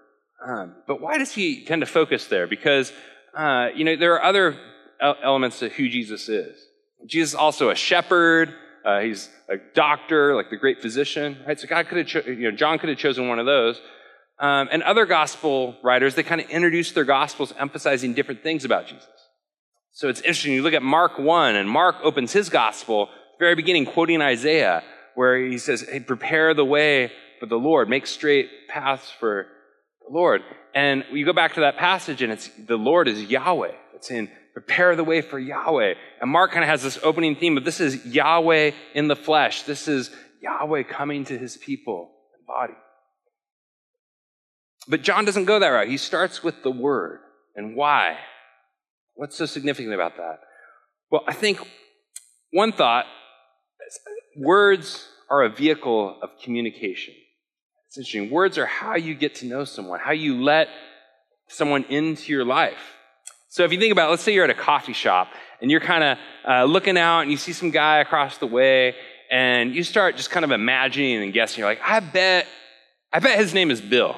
um, 0.45 0.75
but 0.87 0.99
why 0.99 1.17
does 1.17 1.31
he 1.31 1.63
tend 1.63 1.81
to 1.81 1.85
focus 1.85 2.27
there? 2.27 2.47
Because, 2.47 2.91
uh, 3.35 3.67
you 3.75 3.83
know, 3.85 3.95
there 3.95 4.13
are 4.13 4.23
other 4.23 4.57
elements 5.01 5.59
to 5.59 5.69
who 5.69 5.89
Jesus 5.89 6.29
is. 6.29 6.57
Jesus 7.05 7.31
is 7.31 7.35
also 7.35 7.69
a 7.69 7.75
shepherd. 7.75 8.53
Uh, 8.85 8.99
he's 8.99 9.29
a 9.49 9.55
doctor, 9.73 10.35
like 10.35 10.49
the 10.49 10.57
great 10.57 10.81
physician, 10.81 11.37
right? 11.47 11.59
So 11.59 11.67
God 11.67 11.87
could 11.87 11.99
have, 11.99 12.07
cho- 12.07 12.23
you 12.25 12.51
know, 12.51 12.55
John 12.55 12.79
could 12.79 12.89
have 12.89 12.97
chosen 12.97 13.27
one 13.27 13.39
of 13.39 13.45
those. 13.45 13.79
Um, 14.39 14.67
and 14.71 14.83
other 14.83 15.05
gospel 15.05 15.77
writers, 15.83 16.15
they 16.15 16.23
kind 16.23 16.41
of 16.41 16.49
introduce 16.49 16.91
their 16.91 17.05
gospels 17.05 17.53
emphasizing 17.57 18.13
different 18.13 18.43
things 18.43 18.65
about 18.65 18.87
Jesus. 18.87 19.07
So 19.91 20.09
it's 20.09 20.21
interesting. 20.21 20.53
You 20.53 20.63
look 20.63 20.73
at 20.73 20.83
Mark 20.83 21.19
1, 21.19 21.55
and 21.55 21.69
Mark 21.69 21.97
opens 22.03 22.33
his 22.33 22.49
gospel, 22.49 23.09
very 23.39 23.55
beginning, 23.55 23.85
quoting 23.85 24.21
Isaiah, 24.21 24.83
where 25.15 25.37
he 25.37 25.57
says, 25.57 25.87
Hey, 25.87 25.99
prepare 25.99 26.53
the 26.53 26.65
way 26.65 27.11
for 27.39 27.45
the 27.45 27.55
Lord, 27.55 27.89
make 27.89 28.07
straight 28.07 28.49
paths 28.67 29.11
for 29.19 29.47
Lord. 30.09 30.41
And 30.75 31.03
you 31.11 31.25
go 31.25 31.33
back 31.33 31.53
to 31.55 31.61
that 31.61 31.77
passage, 31.77 32.21
and 32.21 32.31
it's 32.31 32.49
the 32.67 32.77
Lord 32.77 33.07
is 33.07 33.21
Yahweh. 33.23 33.73
It's 33.95 34.11
in 34.11 34.29
prepare 34.53 34.95
the 34.95 35.03
way 35.03 35.21
for 35.21 35.39
Yahweh. 35.39 35.95
And 36.21 36.29
Mark 36.29 36.51
kind 36.51 36.63
of 36.63 36.69
has 36.69 36.83
this 36.83 36.99
opening 37.03 37.35
theme 37.35 37.57
of 37.57 37.65
this 37.65 37.79
is 37.79 38.05
Yahweh 38.05 38.71
in 38.93 39.07
the 39.07 39.15
flesh. 39.15 39.63
This 39.63 39.87
is 39.87 40.11
Yahweh 40.41 40.83
coming 40.83 41.25
to 41.25 41.37
his 41.37 41.57
people 41.57 42.11
in 42.37 42.45
body. 42.45 42.73
But 44.87 45.01
John 45.01 45.25
doesn't 45.25 45.45
go 45.45 45.59
that 45.59 45.67
route. 45.67 45.87
He 45.87 45.97
starts 45.97 46.43
with 46.43 46.61
the 46.63 46.71
word. 46.71 47.19
And 47.55 47.75
why? 47.75 48.17
What's 49.15 49.37
so 49.37 49.45
significant 49.45 49.93
about 49.93 50.17
that? 50.17 50.39
Well, 51.09 51.23
I 51.27 51.33
think 51.33 51.59
one 52.51 52.71
thought 52.71 53.05
words 54.37 55.07
are 55.29 55.43
a 55.43 55.49
vehicle 55.49 56.19
of 56.21 56.29
communication. 56.41 57.13
It's 57.93 57.99
interesting. 57.99 58.31
Words 58.31 58.57
are 58.57 58.65
how 58.65 58.95
you 58.95 59.13
get 59.13 59.35
to 59.35 59.45
know 59.45 59.65
someone, 59.65 59.99
how 59.99 60.13
you 60.13 60.41
let 60.41 60.67
someone 61.47 61.83
into 61.89 62.31
your 62.31 62.43
life. 62.43 62.95
So 63.49 63.65
if 63.65 63.71
you 63.71 63.79
think 63.79 63.91
about, 63.91 64.07
it, 64.07 64.09
let's 64.09 64.23
say 64.23 64.33
you're 64.33 64.45
at 64.45 64.49
a 64.49 64.55
coffee 64.55 64.93
shop 64.93 65.27
and 65.61 65.69
you're 65.69 65.79
kind 65.79 66.03
of 66.03 66.17
uh, 66.43 66.63
looking 66.63 66.97
out 66.97 67.19
and 67.19 67.29
you 67.29 67.37
see 67.37 67.53
some 67.53 67.69
guy 67.69 67.99
across 67.99 68.39
the 68.39 68.47
way 68.47 68.95
and 69.29 69.75
you 69.75 69.83
start 69.83 70.15
just 70.17 70.31
kind 70.31 70.43
of 70.43 70.49
imagining 70.49 71.21
and 71.21 71.33
guessing. 71.33 71.59
You're 71.59 71.69
like, 71.69 71.81
I 71.85 71.99
bet, 71.99 72.47
I 73.13 73.19
bet 73.19 73.37
his 73.37 73.53
name 73.53 73.69
is 73.69 73.79
Bill. 73.79 74.15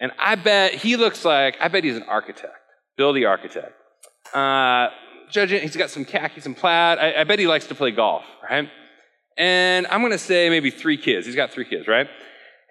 And 0.00 0.10
I 0.18 0.34
bet 0.34 0.74
he 0.74 0.96
looks 0.96 1.24
like, 1.24 1.56
I 1.60 1.68
bet 1.68 1.84
he's 1.84 1.96
an 1.96 2.02
architect, 2.08 2.58
Bill 2.96 3.12
the 3.12 3.26
architect. 3.26 3.72
Uh, 4.34 4.88
judging, 5.30 5.62
he's 5.62 5.76
got 5.76 5.90
some 5.90 6.04
khaki, 6.04 6.40
some 6.40 6.56
plaid. 6.56 6.98
I, 6.98 7.20
I 7.20 7.22
bet 7.22 7.38
he 7.38 7.46
likes 7.46 7.68
to 7.68 7.76
play 7.76 7.92
golf, 7.92 8.24
right? 8.50 8.68
And 9.36 9.86
I'm 9.88 10.00
going 10.00 10.12
to 10.12 10.18
say 10.18 10.48
maybe 10.48 10.70
three 10.70 10.96
kids. 10.96 11.26
He's 11.26 11.34
got 11.34 11.50
three 11.50 11.64
kids, 11.64 11.88
right? 11.88 12.08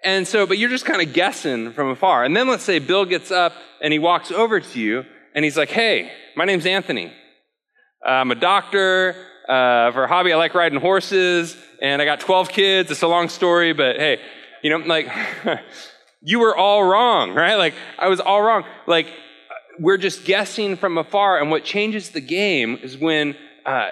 And 0.02 0.26
so, 0.28 0.46
but 0.46 0.58
you're 0.58 0.70
just 0.70 0.84
kind 0.84 1.00
of 1.00 1.12
guessing 1.12 1.72
from 1.72 1.88
afar. 1.88 2.24
And 2.24 2.36
then 2.36 2.48
let's 2.48 2.62
say 2.62 2.78
Bill 2.78 3.04
gets 3.04 3.30
up 3.30 3.54
and 3.80 3.92
he 3.92 3.98
walks 3.98 4.30
over 4.30 4.60
to 4.60 4.80
you 4.80 5.04
and 5.34 5.44
he's 5.44 5.56
like, 5.56 5.70
hey, 5.70 6.12
my 6.36 6.44
name's 6.44 6.66
Anthony. 6.66 7.12
I'm 8.04 8.30
a 8.30 8.34
doctor. 8.34 9.16
Uh, 9.48 9.92
for 9.92 10.04
a 10.04 10.08
hobby, 10.08 10.32
I 10.32 10.36
like 10.36 10.54
riding 10.54 10.80
horses 10.80 11.56
and 11.82 12.00
I 12.00 12.06
got 12.06 12.20
12 12.20 12.48
kids. 12.48 12.90
It's 12.90 13.02
a 13.02 13.08
long 13.08 13.28
story, 13.28 13.74
but 13.74 13.96
hey, 13.96 14.18
you 14.62 14.70
know, 14.70 14.78
like, 14.78 15.08
you 16.22 16.38
were 16.38 16.56
all 16.56 16.82
wrong, 16.82 17.30
right? 17.34 17.56
Like, 17.56 17.74
I 17.98 18.08
was 18.08 18.20
all 18.20 18.42
wrong. 18.42 18.64
Like, 18.86 19.06
we're 19.78 19.98
just 19.98 20.24
guessing 20.24 20.76
from 20.76 20.98
afar. 20.98 21.38
And 21.40 21.50
what 21.50 21.64
changes 21.64 22.10
the 22.10 22.20
game 22.20 22.78
is 22.82 22.96
when 22.96 23.36
uh, 23.66 23.90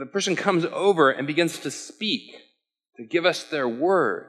the 0.00 0.06
person 0.06 0.34
comes 0.34 0.64
over 0.64 1.10
and 1.10 1.26
begins 1.26 1.58
to 1.58 1.70
speak, 1.70 2.34
to 2.96 3.04
give 3.04 3.26
us 3.26 3.44
their 3.44 3.68
word. 3.68 4.26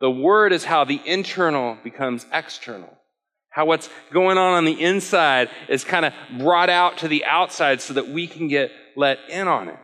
The 0.00 0.10
word 0.10 0.52
is 0.52 0.64
how 0.64 0.84
the 0.84 1.00
internal 1.04 1.76
becomes 1.84 2.26
external. 2.32 2.92
How 3.50 3.66
what's 3.66 3.90
going 4.10 4.38
on 4.38 4.54
on 4.54 4.64
the 4.64 4.82
inside 4.82 5.50
is 5.68 5.84
kind 5.84 6.06
of 6.06 6.14
brought 6.38 6.70
out 6.70 6.98
to 6.98 7.08
the 7.08 7.26
outside 7.26 7.82
so 7.82 7.94
that 7.94 8.08
we 8.08 8.26
can 8.26 8.48
get 8.48 8.72
let 8.96 9.18
in 9.28 9.46
on 9.46 9.68
it. 9.68 9.78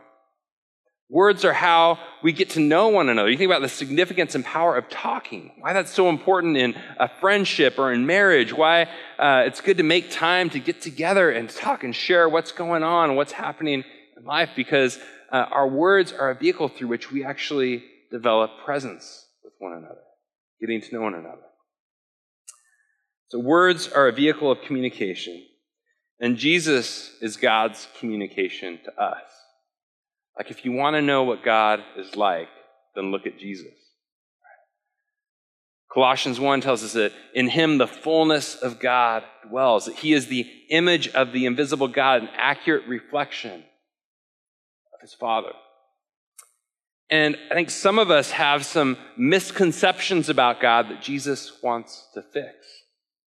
Words 1.11 1.45
are 1.45 1.53
how 1.53 1.99
we 2.23 2.33
get 2.33 2.51
to 2.51 2.59
know 2.59 2.89
one 2.89 3.09
another. 3.09 3.29
You 3.29 3.37
think 3.37 3.49
about 3.49 3.61
the 3.61 3.69
significance 3.69 4.33
and 4.35 4.43
power 4.43 4.75
of 4.75 4.89
talking, 4.89 5.51
why 5.59 5.73
that's 5.73 5.91
so 5.91 6.09
important 6.09 6.57
in 6.57 6.75
a 6.99 7.09
friendship 7.19 7.77
or 7.77 7.93
in 7.93 8.05
marriage, 8.05 8.53
why 8.53 8.83
uh, 9.17 9.43
it's 9.45 9.61
good 9.61 9.77
to 9.77 9.83
make 9.83 10.11
time 10.11 10.49
to 10.51 10.59
get 10.59 10.81
together 10.81 11.31
and 11.31 11.49
talk 11.49 11.83
and 11.83 11.95
share 11.95 12.27
what's 12.27 12.51
going 12.51 12.83
on, 12.83 13.15
what's 13.15 13.31
happening 13.31 13.83
in 14.17 14.25
life, 14.25 14.49
because 14.55 14.99
uh, 15.31 15.45
our 15.51 15.67
words 15.67 16.11
are 16.11 16.29
a 16.29 16.35
vehicle 16.35 16.69
through 16.69 16.87
which 16.87 17.11
we 17.11 17.23
actually 17.23 17.83
develop 18.11 18.51
presence 18.65 19.27
with 19.43 19.53
one 19.59 19.73
another 19.73 20.01
getting 20.59 20.81
to 20.81 20.93
know 20.93 21.01
one 21.01 21.13
another. 21.13 21.37
So, 23.29 23.39
words 23.39 23.87
are 23.87 24.07
a 24.07 24.13
vehicle 24.13 24.51
of 24.51 24.61
communication, 24.61 25.45
and 26.19 26.35
Jesus 26.35 27.11
is 27.21 27.37
God's 27.37 27.87
communication 27.99 28.79
to 28.85 29.01
us. 29.01 29.21
Like, 30.37 30.51
if 30.51 30.65
you 30.65 30.71
want 30.71 30.95
to 30.95 31.01
know 31.01 31.23
what 31.23 31.43
God 31.43 31.81
is 31.97 32.15
like, 32.15 32.47
then 32.95 33.11
look 33.11 33.27
at 33.27 33.37
Jesus. 33.37 33.67
Colossians 35.91 36.39
1 36.39 36.61
tells 36.61 36.83
us 36.83 36.93
that 36.93 37.13
in 37.33 37.47
him 37.49 37.77
the 37.77 37.87
fullness 37.87 38.55
of 38.55 38.79
God 38.79 39.23
dwells, 39.47 39.85
that 39.85 39.95
he 39.95 40.13
is 40.13 40.27
the 40.27 40.47
image 40.69 41.07
of 41.09 41.31
the 41.31 41.45
invisible 41.45 41.87
God, 41.87 42.21
an 42.21 42.29
accurate 42.35 42.87
reflection 42.87 43.63
his 45.01 45.13
Father. 45.13 45.51
And 47.09 47.37
I 47.49 47.55
think 47.55 47.71
some 47.71 47.97
of 47.97 48.11
us 48.11 48.31
have 48.31 48.65
some 48.65 48.97
misconceptions 49.17 50.29
about 50.29 50.61
God 50.61 50.89
that 50.89 51.01
Jesus 51.01 51.51
wants 51.63 52.07
to 52.13 52.21
fix. 52.21 52.53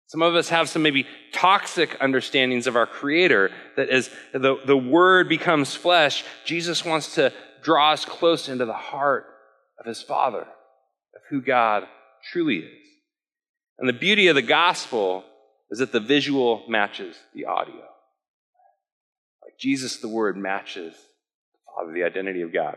Some 0.07 0.23
of 0.23 0.35
us 0.35 0.49
have 0.49 0.69
some 0.69 0.83
maybe 0.83 1.07
toxic 1.33 1.97
understandings 2.01 2.67
of 2.67 2.77
our 2.77 2.87
Creator 2.87 3.53
that 3.77 3.89
as 3.89 4.11
the, 4.33 4.57
the 4.67 4.77
Word 4.77 5.29
becomes 5.29 5.75
flesh, 5.75 6.25
Jesus 6.45 6.85
wants 6.85 7.15
to 7.15 7.33
draw 7.63 7.93
us 7.93 8.05
close 8.05 8.49
into 8.49 8.65
the 8.65 8.73
heart 8.73 9.27
of 9.79 9.87
His 9.87 10.03
Father, 10.03 10.43
of 10.43 11.23
who 11.31 11.41
God 11.41 11.85
truly 12.33 12.59
is. 12.59 12.87
And 13.79 13.89
the 13.89 13.95
beauty 13.95 14.27
of 14.27 14.35
the 14.35 14.43
gospel 14.43 15.25
is 15.71 15.79
that 15.79 15.93
the 15.93 16.01
visual 16.01 16.65
matches 16.69 17.17
the 17.33 17.47
audio. 17.47 17.77
Like 19.43 19.59
Jesus, 19.59 19.99
the 19.99 20.09
Word 20.09 20.37
matches 20.37 20.95
Father, 21.75 21.93
the 21.93 22.05
identity 22.05 22.43
of 22.43 22.53
God. 22.53 22.77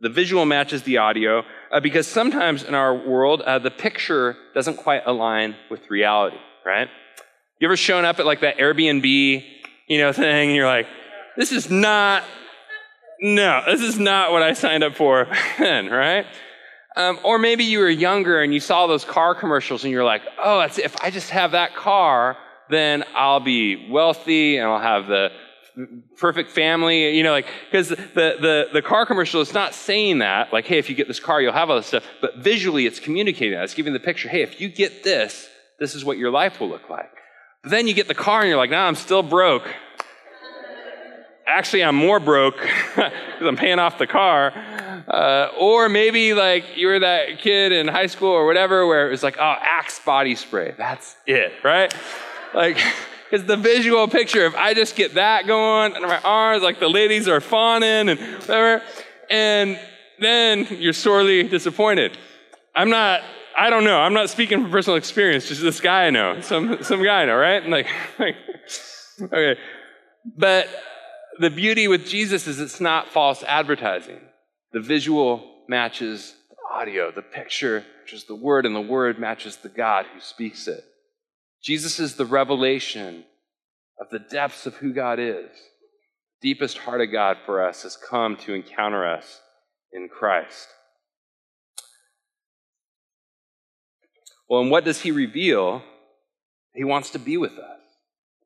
The 0.00 0.08
visual 0.08 0.44
matches 0.44 0.82
the 0.82 0.98
audio 0.98 1.42
uh, 1.72 1.80
because 1.80 2.06
sometimes 2.06 2.62
in 2.62 2.74
our 2.74 2.94
world, 2.94 3.40
uh, 3.42 3.58
the 3.58 3.70
picture 3.70 4.36
doesn't 4.54 4.76
quite 4.76 5.02
align 5.06 5.56
with 5.70 5.88
reality, 5.90 6.36
right? 6.66 6.88
You 7.60 7.68
ever 7.68 7.76
shown 7.76 8.04
up 8.04 8.18
at 8.18 8.26
like 8.26 8.40
that 8.40 8.58
Airbnb, 8.58 9.44
you 9.88 9.98
know, 9.98 10.12
thing, 10.12 10.48
and 10.48 10.56
you're 10.56 10.66
like, 10.66 10.86
this 11.36 11.52
is 11.52 11.70
not, 11.70 12.24
no, 13.20 13.62
this 13.66 13.80
is 13.80 13.98
not 13.98 14.32
what 14.32 14.42
I 14.42 14.52
signed 14.52 14.84
up 14.84 14.94
for 14.96 15.26
then, 15.58 15.86
right? 15.86 16.26
Um, 16.96 17.18
or 17.24 17.38
maybe 17.38 17.64
you 17.64 17.80
were 17.80 17.88
younger 17.88 18.42
and 18.42 18.54
you 18.54 18.60
saw 18.60 18.86
those 18.86 19.04
car 19.04 19.34
commercials 19.34 19.84
and 19.84 19.92
you're 19.92 20.04
like, 20.04 20.22
oh, 20.42 20.60
if 20.60 20.94
I 21.02 21.10
just 21.10 21.30
have 21.30 21.52
that 21.52 21.74
car, 21.74 22.36
then 22.70 23.04
I'll 23.14 23.40
be 23.40 23.90
wealthy 23.90 24.58
and 24.58 24.68
I'll 24.68 24.80
have 24.80 25.06
the 25.06 25.30
perfect 26.16 26.50
family, 26.50 27.16
you 27.16 27.22
know, 27.22 27.32
like, 27.32 27.46
because 27.70 27.88
the, 27.88 27.96
the, 28.14 28.68
the 28.72 28.82
car 28.82 29.06
commercial 29.06 29.40
is 29.40 29.52
not 29.52 29.74
saying 29.74 30.18
that, 30.18 30.52
like, 30.52 30.66
hey, 30.66 30.78
if 30.78 30.88
you 30.88 30.94
get 30.94 31.08
this 31.08 31.20
car, 31.20 31.40
you'll 31.40 31.52
have 31.52 31.70
all 31.70 31.76
this 31.76 31.86
stuff, 31.86 32.04
but 32.20 32.36
visually 32.36 32.86
it's 32.86 33.00
communicating 33.00 33.54
that. 33.54 33.64
It's 33.64 33.74
giving 33.74 33.92
the 33.92 34.00
picture, 34.00 34.28
hey, 34.28 34.42
if 34.42 34.60
you 34.60 34.68
get 34.68 35.02
this, 35.02 35.48
this 35.80 35.94
is 35.94 36.04
what 36.04 36.16
your 36.16 36.30
life 36.30 36.60
will 36.60 36.68
look 36.68 36.88
like. 36.88 37.10
But 37.62 37.70
then 37.70 37.88
you 37.88 37.94
get 37.94 38.08
the 38.08 38.14
car 38.14 38.40
and 38.40 38.48
you're 38.48 38.58
like, 38.58 38.70
nah, 38.70 38.86
I'm 38.86 38.94
still 38.94 39.22
broke. 39.22 39.68
Actually, 41.46 41.84
I'm 41.84 41.96
more 41.96 42.20
broke 42.20 42.56
because 42.94 43.12
I'm 43.40 43.56
paying 43.56 43.78
off 43.78 43.98
the 43.98 44.06
car. 44.06 44.52
Uh, 45.08 45.48
or 45.58 45.88
maybe 45.88 46.32
like 46.32 46.76
you 46.76 46.86
were 46.86 47.00
that 47.00 47.40
kid 47.40 47.72
in 47.72 47.88
high 47.88 48.06
school 48.06 48.30
or 48.30 48.46
whatever 48.46 48.86
where 48.86 49.06
it 49.06 49.10
was 49.10 49.22
like, 49.22 49.36
oh, 49.38 49.56
Axe 49.60 49.98
body 50.00 50.36
spray. 50.36 50.74
That's 50.78 51.16
it, 51.26 51.52
right? 51.62 51.92
Like, 52.54 52.78
because 53.30 53.46
the 53.46 53.56
visual 53.56 54.06
picture, 54.08 54.44
if 54.46 54.54
I 54.54 54.74
just 54.74 54.96
get 54.96 55.14
that 55.14 55.46
going 55.46 55.94
under 55.94 56.08
my 56.08 56.20
arms, 56.20 56.62
like 56.62 56.78
the 56.78 56.88
ladies 56.88 57.28
are 57.28 57.40
fawning 57.40 58.08
and 58.08 58.20
whatever, 58.20 58.82
and 59.30 59.78
then 60.20 60.66
you're 60.70 60.92
sorely 60.92 61.42
disappointed. 61.42 62.16
I'm 62.74 62.90
not, 62.90 63.22
I 63.58 63.70
don't 63.70 63.84
know. 63.84 63.98
I'm 63.98 64.14
not 64.14 64.30
speaking 64.30 64.62
from 64.62 64.70
personal 64.70 64.96
experience, 64.96 65.48
just 65.48 65.62
this 65.62 65.80
guy 65.80 66.06
I 66.06 66.10
know, 66.10 66.40
some, 66.40 66.82
some 66.82 67.02
guy 67.02 67.22
I 67.22 67.26
know, 67.26 67.36
right? 67.36 67.68
Like, 67.68 67.86
like, 68.18 68.36
okay. 69.20 69.60
But 70.36 70.68
the 71.38 71.50
beauty 71.50 71.88
with 71.88 72.06
Jesus 72.06 72.46
is 72.46 72.60
it's 72.60 72.80
not 72.80 73.08
false 73.08 73.42
advertising. 73.42 74.20
The 74.72 74.80
visual 74.80 75.62
matches 75.68 76.34
the 76.50 76.56
audio, 76.74 77.10
the 77.10 77.22
picture 77.22 77.84
matches 78.00 78.24
the 78.24 78.34
word, 78.34 78.66
and 78.66 78.74
the 78.74 78.80
word 78.80 79.18
matches 79.18 79.56
the 79.56 79.68
God 79.68 80.06
who 80.12 80.20
speaks 80.20 80.66
it. 80.66 80.84
Jesus 81.64 81.98
is 81.98 82.16
the 82.16 82.26
revelation 82.26 83.24
of 83.98 84.10
the 84.10 84.18
depths 84.18 84.66
of 84.66 84.74
who 84.74 84.92
God 84.92 85.18
is. 85.18 85.48
Deepest 86.42 86.76
heart 86.76 87.00
of 87.00 87.10
God 87.10 87.38
for 87.46 87.66
us 87.66 87.84
has 87.84 87.96
come 87.96 88.36
to 88.36 88.52
encounter 88.52 89.06
us 89.08 89.40
in 89.90 90.08
Christ. 90.08 90.68
Well, 94.46 94.60
and 94.60 94.70
what 94.70 94.84
does 94.84 95.00
he 95.00 95.10
reveal? 95.10 95.82
He 96.74 96.84
wants 96.84 97.10
to 97.10 97.18
be 97.18 97.38
with 97.38 97.52
us. 97.52 97.80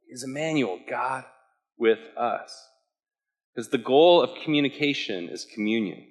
He's 0.08 0.22
Emmanuel, 0.22 0.78
God 0.88 1.24
with 1.76 1.98
us. 2.16 2.68
Because 3.52 3.70
the 3.70 3.78
goal 3.78 4.22
of 4.22 4.30
communication 4.44 5.28
is 5.28 5.44
communion. 5.44 6.06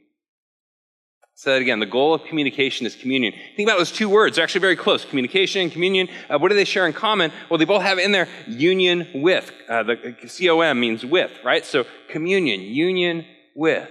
Say 1.38 1.54
that 1.54 1.62
again. 1.62 1.80
The 1.80 1.86
goal 1.86 2.16
of 2.16 2.24
communication 2.24 2.88
is 2.88 2.96
communion. 2.96 3.32
Think 3.56 3.70
about 3.70 3.78
those 3.78 3.92
two 3.92 4.10
words. 4.10 4.36
They're 4.36 4.44
actually 4.44 4.62
very 4.62 4.76
close. 4.76 5.06
Communication 5.06 5.62
and 5.62 5.72
communion. 5.72 6.10
Uh, 6.28 6.40
what 6.40 6.50
do 6.50 6.56
they 6.56 6.66
share 6.66 6.88
in 6.88 6.94
common? 6.94 7.32
Well, 7.48 7.60
they 7.60 7.66
both 7.66 7.84
have 7.84 8.00
in 8.00 8.12
there 8.12 8.28
union 8.48 9.08
with. 9.14 9.52
Uh, 9.70 9.84
the 9.84 10.16
C-O-M 10.26 10.80
means 10.80 11.06
with, 11.06 11.32
right? 11.44 11.64
So 11.64 11.86
communion, 12.10 12.62
union 12.62 13.24
with. 13.56 13.88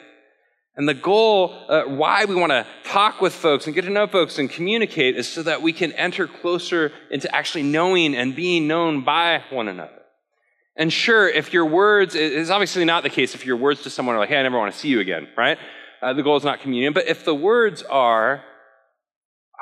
And 0.75 0.89
the 0.89 0.95
goal, 0.95 1.55
uh, 1.69 1.85
why 1.85 2.25
we 2.25 2.35
want 2.35 2.51
to 2.51 2.67
talk 2.83 3.21
with 3.21 3.33
folks 3.33 3.67
and 3.67 3.77
get 3.77 3.85
to 3.85 3.91
know 3.91 4.09
folks 4.09 4.41
and 4.41 4.51
communicate 4.51 5.17
is 5.17 5.29
so 5.29 5.45
that 5.45 5.63
we 5.63 5.73
can 5.73 5.93
enter 5.93 6.27
closer 6.27 6.91
into 7.13 7.33
actually 7.33 7.63
knowing 7.63 8.17
and 8.17 8.35
being 8.35 8.67
known 8.67 9.05
by 9.05 9.45
one 9.51 9.69
another. 9.69 10.03
And 10.75 10.93
sure, 10.93 11.29
if 11.29 11.53
your 11.53 11.65
words, 11.65 12.17
it's 12.17 12.51
obviously 12.51 12.85
not 12.85 13.05
the 13.05 13.09
case 13.09 13.37
if 13.37 13.47
your 13.47 13.57
words 13.57 13.85
to 13.85 13.91
someone 13.91 14.17
are 14.17 14.19
like, 14.19 14.31
hey, 14.31 14.41
I 14.41 14.43
never 14.43 14.59
want 14.59 14.75
to 14.75 14.79
see 14.79 14.89
you 14.89 14.99
again, 14.99 15.29
right? 15.37 15.59
Uh, 16.03 16.13
the 16.13 16.23
goal 16.23 16.37
is 16.37 16.45
not 16.45 16.61
communion. 16.61 16.93
But 16.93 17.07
if 17.07 17.25
the 17.25 17.35
words 17.35 17.83
are, 17.83 18.45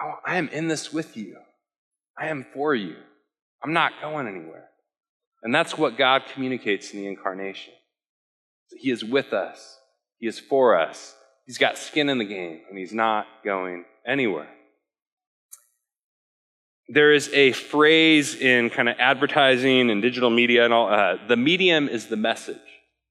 oh, 0.02 0.14
I 0.26 0.36
am 0.36 0.48
in 0.48 0.68
this 0.68 0.92
with 0.92 1.16
you, 1.16 1.36
I 2.18 2.28
am 2.28 2.46
for 2.52 2.74
you, 2.74 2.96
I'm 3.62 3.72
not 3.72 3.92
going 4.00 4.28
anywhere. 4.28 4.68
And 5.42 5.54
that's 5.54 5.76
what 5.76 5.98
God 5.98 6.22
communicates 6.32 6.92
in 6.92 7.00
the 7.00 7.06
incarnation. 7.06 7.74
He 8.78 8.90
is 8.90 9.04
with 9.04 9.32
us, 9.32 9.78
He 10.18 10.26
is 10.26 10.38
for 10.38 10.78
us, 10.78 11.14
He's 11.46 11.58
got 11.58 11.78
skin 11.78 12.08
in 12.08 12.18
the 12.18 12.24
game, 12.24 12.60
and 12.68 12.78
He's 12.78 12.92
not 12.92 13.26
going 13.44 13.84
anywhere. 14.06 14.48
There 16.88 17.12
is 17.12 17.30
a 17.32 17.52
phrase 17.52 18.34
in 18.34 18.68
kind 18.68 18.88
of 18.88 18.96
advertising 18.98 19.90
and 19.90 20.02
digital 20.02 20.28
media 20.28 20.64
and 20.64 20.74
all 20.74 20.88
uh, 20.92 21.16
the 21.26 21.36
medium 21.36 21.88
is 21.88 22.08
the 22.08 22.16
message. 22.16 22.58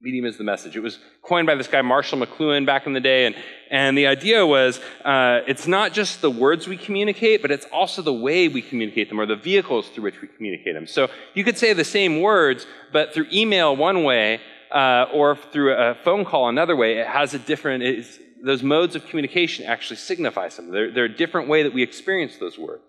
Medium 0.03 0.25
is 0.25 0.35
the 0.35 0.43
message. 0.43 0.75
It 0.75 0.81
was 0.81 0.99
coined 1.21 1.47
by 1.47 1.55
this 1.55 1.69
guy, 1.69 1.81
Marshall 1.81 2.19
McLuhan, 2.19 2.65
back 2.65 2.85
in 2.85 2.91
the 2.91 2.99
day. 2.99 3.25
And, 3.25 3.35
and 3.71 3.97
the 3.97 4.07
idea 4.07 4.45
was 4.45 4.81
uh, 5.05 5.39
it's 5.47 5.65
not 5.65 5.93
just 5.93 6.19
the 6.19 6.29
words 6.29 6.67
we 6.67 6.75
communicate, 6.75 7.41
but 7.41 7.51
it's 7.51 7.65
also 7.71 8.01
the 8.01 8.11
way 8.11 8.49
we 8.49 8.61
communicate 8.61 9.07
them 9.07 9.17
or 9.17 9.25
the 9.25 9.37
vehicles 9.37 9.87
through 9.87 10.03
which 10.03 10.21
we 10.21 10.27
communicate 10.27 10.73
them. 10.73 10.87
So 10.87 11.09
you 11.33 11.45
could 11.45 11.57
say 11.57 11.71
the 11.71 11.85
same 11.85 12.19
words, 12.19 12.67
but 12.91 13.13
through 13.13 13.27
email 13.31 13.77
one 13.77 14.03
way 14.03 14.41
uh, 14.71 15.05
or 15.13 15.37
through 15.37 15.73
a 15.73 15.95
phone 16.03 16.25
call 16.25 16.49
another 16.49 16.75
way, 16.75 16.97
it 16.97 17.07
has 17.07 17.33
a 17.33 17.39
different, 17.39 18.05
those 18.43 18.61
modes 18.61 18.97
of 18.97 19.07
communication 19.07 19.65
actually 19.65 19.95
signify 19.95 20.49
something. 20.49 20.73
They're, 20.73 20.91
they're 20.91 21.05
a 21.05 21.15
different 21.15 21.47
way 21.47 21.63
that 21.63 21.73
we 21.73 21.81
experience 21.81 22.35
those 22.37 22.57
words. 22.59 22.83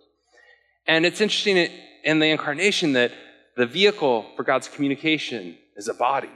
And 0.89 1.07
it's 1.07 1.21
interesting 1.21 1.69
in 2.03 2.19
the 2.19 2.27
incarnation 2.27 2.95
that 2.95 3.13
the 3.57 3.67
vehicle 3.67 4.27
for 4.35 4.43
God's 4.43 4.67
communication 4.67 5.57
is 5.77 5.87
a 5.87 5.95
body. 5.95 6.29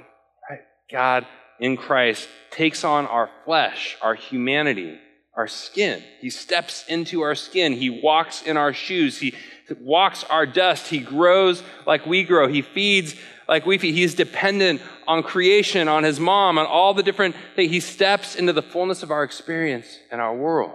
God 0.90 1.26
in 1.60 1.76
Christ 1.76 2.28
takes 2.50 2.84
on 2.84 3.06
our 3.06 3.30
flesh, 3.44 3.96
our 4.00 4.14
humanity, 4.14 4.98
our 5.36 5.48
skin. 5.48 6.02
He 6.20 6.30
steps 6.30 6.84
into 6.88 7.20
our 7.22 7.34
skin. 7.34 7.72
He 7.72 7.90
walks 7.90 8.42
in 8.42 8.56
our 8.56 8.72
shoes. 8.72 9.18
He 9.18 9.34
walks 9.80 10.24
our 10.24 10.46
dust. 10.46 10.88
He 10.88 10.98
grows 10.98 11.62
like 11.86 12.06
we 12.06 12.24
grow. 12.24 12.48
He 12.48 12.62
feeds 12.62 13.14
like 13.46 13.66
we 13.66 13.78
feed. 13.78 13.94
He's 13.94 14.14
dependent 14.14 14.80
on 15.06 15.22
creation, 15.22 15.88
on 15.88 16.02
his 16.02 16.18
mom, 16.18 16.58
on 16.58 16.66
all 16.66 16.94
the 16.94 17.02
different 17.02 17.36
things. 17.54 17.70
He 17.70 17.80
steps 17.80 18.34
into 18.34 18.52
the 18.52 18.62
fullness 18.62 19.02
of 19.02 19.10
our 19.10 19.22
experience 19.22 19.86
and 20.10 20.20
our 20.20 20.36
world. 20.36 20.74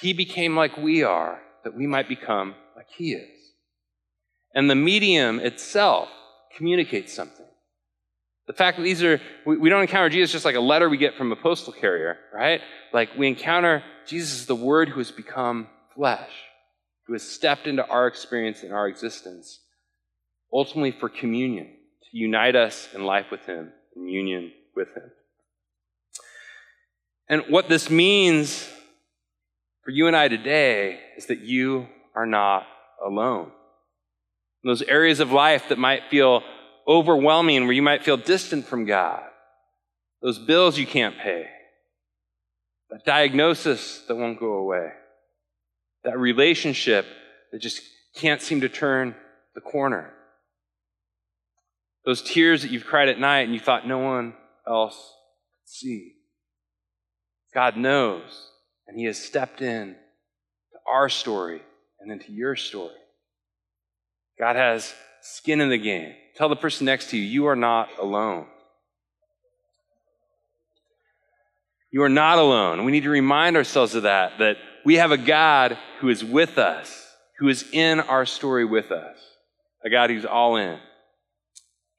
He 0.00 0.12
became 0.12 0.56
like 0.56 0.76
we 0.76 1.02
are, 1.02 1.40
that 1.64 1.74
we 1.74 1.86
might 1.86 2.08
become 2.08 2.54
like 2.76 2.86
he 2.96 3.12
is. 3.12 3.28
And 4.54 4.70
the 4.70 4.74
medium 4.74 5.38
itself 5.40 6.08
communicates 6.56 7.12
something. 7.12 7.39
The 8.50 8.56
fact 8.56 8.78
that 8.78 8.82
these 8.82 9.00
are, 9.04 9.20
we, 9.46 9.58
we 9.58 9.70
don't 9.70 9.82
encounter 9.82 10.08
Jesus 10.08 10.32
just 10.32 10.44
like 10.44 10.56
a 10.56 10.60
letter 10.60 10.88
we 10.88 10.96
get 10.96 11.14
from 11.14 11.30
a 11.30 11.36
postal 11.36 11.72
carrier, 11.72 12.18
right? 12.34 12.60
Like 12.92 13.10
we 13.16 13.28
encounter 13.28 13.84
Jesus 14.06 14.40
as 14.40 14.46
the 14.46 14.56
Word 14.56 14.88
who 14.88 14.98
has 14.98 15.12
become 15.12 15.68
flesh, 15.94 16.32
who 17.06 17.12
has 17.12 17.22
stepped 17.22 17.68
into 17.68 17.86
our 17.86 18.08
experience 18.08 18.64
and 18.64 18.72
our 18.72 18.88
existence, 18.88 19.60
ultimately 20.52 20.90
for 20.90 21.08
communion, 21.08 21.66
to 21.66 22.18
unite 22.18 22.56
us 22.56 22.88
in 22.92 23.04
life 23.04 23.26
with 23.30 23.46
Him, 23.46 23.72
in 23.94 24.08
union 24.08 24.50
with 24.74 24.88
Him. 24.96 25.12
And 27.28 27.42
what 27.50 27.68
this 27.68 27.88
means 27.88 28.68
for 29.84 29.92
you 29.92 30.08
and 30.08 30.16
I 30.16 30.26
today 30.26 30.98
is 31.16 31.26
that 31.26 31.38
you 31.38 31.86
are 32.16 32.26
not 32.26 32.66
alone. 33.00 33.52
In 34.64 34.68
those 34.68 34.82
areas 34.82 35.20
of 35.20 35.30
life 35.30 35.68
that 35.68 35.78
might 35.78 36.10
feel 36.10 36.42
overwhelming 36.86 37.64
where 37.64 37.72
you 37.72 37.82
might 37.82 38.04
feel 38.04 38.16
distant 38.16 38.66
from 38.66 38.84
God, 38.84 39.22
those 40.22 40.38
bills 40.38 40.78
you 40.78 40.86
can't 40.86 41.18
pay, 41.18 41.46
that 42.90 43.04
diagnosis 43.04 44.02
that 44.08 44.16
won't 44.16 44.40
go 44.40 44.54
away, 44.54 44.92
that 46.04 46.18
relationship 46.18 47.06
that 47.52 47.60
just 47.60 47.82
can't 48.14 48.42
seem 48.42 48.60
to 48.62 48.68
turn 48.68 49.14
the 49.54 49.60
corner, 49.60 50.12
those 52.04 52.22
tears 52.22 52.62
that 52.62 52.70
you've 52.70 52.86
cried 52.86 53.08
at 53.08 53.18
night 53.18 53.40
and 53.40 53.54
you 53.54 53.60
thought 53.60 53.86
no 53.86 53.98
one 53.98 54.34
else 54.66 54.94
could 54.94 55.68
see. 55.68 56.14
God 57.52 57.76
knows, 57.76 58.50
and 58.86 58.98
He 58.98 59.04
has 59.04 59.18
stepped 59.18 59.60
in 59.60 59.96
to 60.72 60.78
our 60.90 61.08
story 61.08 61.62
and 62.00 62.10
into 62.10 62.32
your 62.32 62.56
story. 62.56 62.94
God 64.38 64.56
has 64.56 64.94
skin 65.20 65.60
in 65.60 65.68
the 65.68 65.78
game. 65.78 66.14
Tell 66.40 66.48
the 66.48 66.56
person 66.56 66.86
next 66.86 67.10
to 67.10 67.18
you, 67.18 67.22
you 67.22 67.46
are 67.48 67.54
not 67.54 67.90
alone. 68.00 68.46
You 71.90 72.02
are 72.02 72.08
not 72.08 72.38
alone. 72.38 72.86
We 72.86 72.92
need 72.92 73.02
to 73.02 73.10
remind 73.10 73.58
ourselves 73.58 73.94
of 73.94 74.04
that, 74.04 74.38
that 74.38 74.56
we 74.82 74.94
have 74.94 75.12
a 75.12 75.18
God 75.18 75.76
who 75.98 76.08
is 76.08 76.24
with 76.24 76.56
us, 76.56 77.06
who 77.40 77.48
is 77.48 77.66
in 77.74 78.00
our 78.00 78.24
story 78.24 78.64
with 78.64 78.90
us, 78.90 79.18
a 79.84 79.90
God 79.90 80.08
who's 80.08 80.24
all 80.24 80.56
in. 80.56 80.78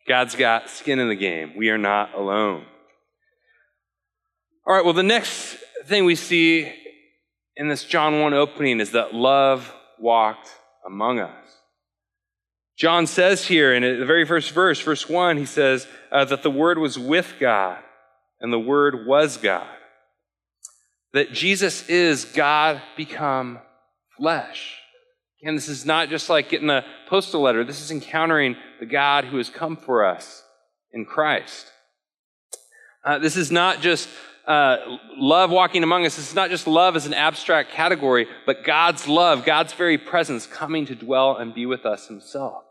God's 0.08 0.36
got 0.36 0.72
skin 0.72 0.98
in 0.98 1.08
the 1.08 1.16
game. 1.16 1.54
We 1.56 1.70
are 1.70 1.78
not 1.78 2.16
alone. 2.16 2.66
All 4.66 4.74
right, 4.74 4.84
well, 4.84 4.96
the 4.96 5.04
next 5.04 5.56
thing 5.86 6.04
we 6.04 6.16
see 6.16 6.74
in 7.56 7.68
this 7.68 7.84
John 7.84 8.20
1 8.20 8.34
opening 8.34 8.80
is 8.80 8.94
that 8.94 9.14
love 9.14 9.72
walked 10.00 10.50
among 10.84 11.20
us. 11.20 11.51
John 12.82 13.06
says 13.06 13.46
here 13.46 13.76
in 13.76 13.84
the 13.84 14.08
very 14.08 14.26
first 14.26 14.50
verse, 14.54 14.82
verse 14.82 15.08
1, 15.08 15.38
he 15.38 15.46
says 15.46 15.86
uh, 16.12 16.26
that 16.26 16.42
the 16.42 16.50
Word 16.50 16.80
was 16.80 16.98
with 16.98 17.36
God 17.40 17.78
and 18.40 18.52
the 18.52 18.60
Word 18.60 19.06
was 19.06 19.38
God. 19.38 19.68
That 21.14 21.32
Jesus 21.32 21.88
is 21.90 22.26
God 22.26 22.82
become 22.98 23.60
flesh. 24.18 24.80
And 25.44 25.56
this 25.56 25.68
is 25.68 25.86
not 25.86 26.10
just 26.10 26.28
like 26.28 26.50
getting 26.50 26.72
a 26.72 26.84
postal 27.08 27.42
letter, 27.42 27.64
this 27.64 27.82
is 27.82 27.92
encountering 27.92 28.56
the 28.80 28.88
God 28.88 29.26
who 29.26 29.38
has 29.38 29.52
come 29.52 29.78
for 29.78 30.04
us 30.04 30.44
in 30.92 31.06
Christ. 31.06 31.68
Uh, 33.06 33.20
this 33.20 33.38
is 33.38 33.52
not 33.52 33.82
just 33.82 34.10
uh, 34.48 34.78
love 35.18 35.52
walking 35.52 35.84
among 35.84 36.08
us. 36.08 36.16
This 36.16 36.30
is 36.30 36.36
not 36.36 36.50
just 36.50 36.66
love 36.66 36.96
as 36.96 37.06
an 37.06 37.14
abstract 37.14 37.74
category, 37.74 38.26
but 38.48 38.66
God's 38.66 39.08
love, 39.08 39.46
God's 39.46 39.74
very 39.74 40.00
presence 40.00 40.48
coming 40.48 40.88
to 40.88 40.96
dwell 40.96 41.38
and 41.38 41.54
be 41.54 41.68
with 41.68 41.86
us 41.86 42.08
Himself. 42.08 42.64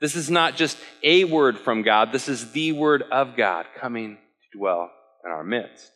This 0.00 0.16
is 0.16 0.30
not 0.30 0.56
just 0.56 0.78
a 1.02 1.24
word 1.24 1.58
from 1.58 1.82
God, 1.82 2.12
this 2.12 2.28
is 2.28 2.52
the 2.52 2.72
word 2.72 3.02
of 3.10 3.36
God 3.36 3.66
coming 3.78 4.16
to 4.16 4.58
dwell 4.58 4.90
in 5.24 5.30
our 5.30 5.44
midst. 5.44 5.90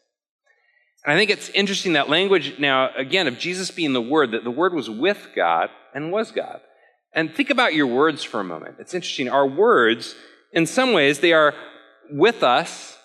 And 1.04 1.12
I 1.12 1.18
think 1.18 1.30
it's 1.30 1.50
interesting 1.50 1.94
that 1.94 2.08
language 2.08 2.58
now, 2.58 2.90
again, 2.96 3.26
of 3.26 3.38
Jesus 3.38 3.70
being 3.70 3.92
the 3.92 4.00
Word, 4.00 4.30
that 4.30 4.42
the 4.42 4.50
Word 4.50 4.72
was 4.72 4.88
with 4.88 5.28
God 5.36 5.68
and 5.94 6.10
was 6.10 6.32
God. 6.32 6.60
And 7.12 7.34
think 7.34 7.50
about 7.50 7.74
your 7.74 7.86
words 7.86 8.24
for 8.24 8.40
a 8.40 8.44
moment. 8.44 8.76
It's 8.78 8.94
interesting. 8.94 9.28
Our 9.28 9.46
words, 9.46 10.14
in 10.52 10.66
some 10.66 10.92
ways, 10.92 11.20
they 11.20 11.34
are 11.34 11.54
with 12.10 12.42
us, 12.42 12.96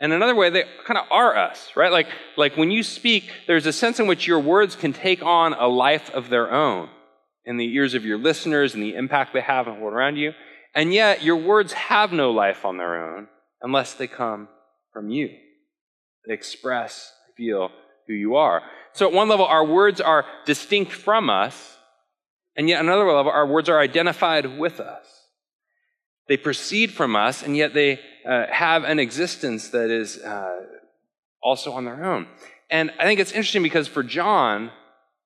and 0.00 0.12
in 0.12 0.16
another 0.16 0.34
way, 0.34 0.48
they 0.48 0.64
kind 0.86 0.98
of 0.98 1.04
are 1.10 1.36
us, 1.36 1.70
right? 1.76 1.92
Like, 1.92 2.08
like 2.36 2.56
when 2.56 2.70
you 2.70 2.82
speak, 2.82 3.30
there's 3.46 3.66
a 3.66 3.72
sense 3.72 4.00
in 4.00 4.06
which 4.06 4.26
your 4.26 4.40
words 4.40 4.74
can 4.74 4.92
take 4.92 5.22
on 5.22 5.52
a 5.52 5.68
life 5.68 6.10
of 6.10 6.30
their 6.30 6.50
own 6.50 6.88
in 7.44 7.56
the 7.56 7.74
ears 7.74 7.94
of 7.94 8.04
your 8.04 8.18
listeners 8.18 8.74
and 8.74 8.82
the 8.82 8.94
impact 8.94 9.32
they 9.32 9.40
have 9.40 9.68
on 9.68 9.76
the 9.76 9.80
world 9.80 9.94
around 9.94 10.16
you. 10.16 10.32
And 10.74 10.94
yet, 10.94 11.22
your 11.22 11.36
words 11.36 11.72
have 11.72 12.12
no 12.12 12.30
life 12.30 12.64
on 12.64 12.78
their 12.78 13.16
own 13.16 13.28
unless 13.60 13.94
they 13.94 14.06
come 14.06 14.48
from 14.92 15.10
you. 15.10 15.28
They 16.26 16.34
express, 16.34 17.12
feel 17.36 17.70
who 18.06 18.14
you 18.14 18.36
are. 18.36 18.62
So, 18.92 19.06
at 19.06 19.12
one 19.12 19.28
level, 19.28 19.44
our 19.44 19.64
words 19.64 20.00
are 20.00 20.24
distinct 20.46 20.92
from 20.92 21.28
us, 21.28 21.76
and 22.56 22.68
yet, 22.68 22.80
another 22.80 23.06
level, 23.10 23.32
our 23.32 23.46
words 23.46 23.68
are 23.68 23.80
identified 23.80 24.58
with 24.58 24.80
us. 24.80 25.06
They 26.28 26.36
proceed 26.36 26.92
from 26.92 27.16
us, 27.16 27.42
and 27.42 27.56
yet 27.56 27.74
they 27.74 28.00
uh, 28.26 28.46
have 28.50 28.84
an 28.84 28.98
existence 28.98 29.68
that 29.70 29.90
is 29.90 30.18
uh, 30.18 30.60
also 31.42 31.72
on 31.72 31.84
their 31.84 32.04
own. 32.04 32.28
And 32.70 32.90
I 32.98 33.04
think 33.04 33.20
it's 33.20 33.32
interesting 33.32 33.62
because 33.62 33.88
for 33.88 34.02
John, 34.02 34.70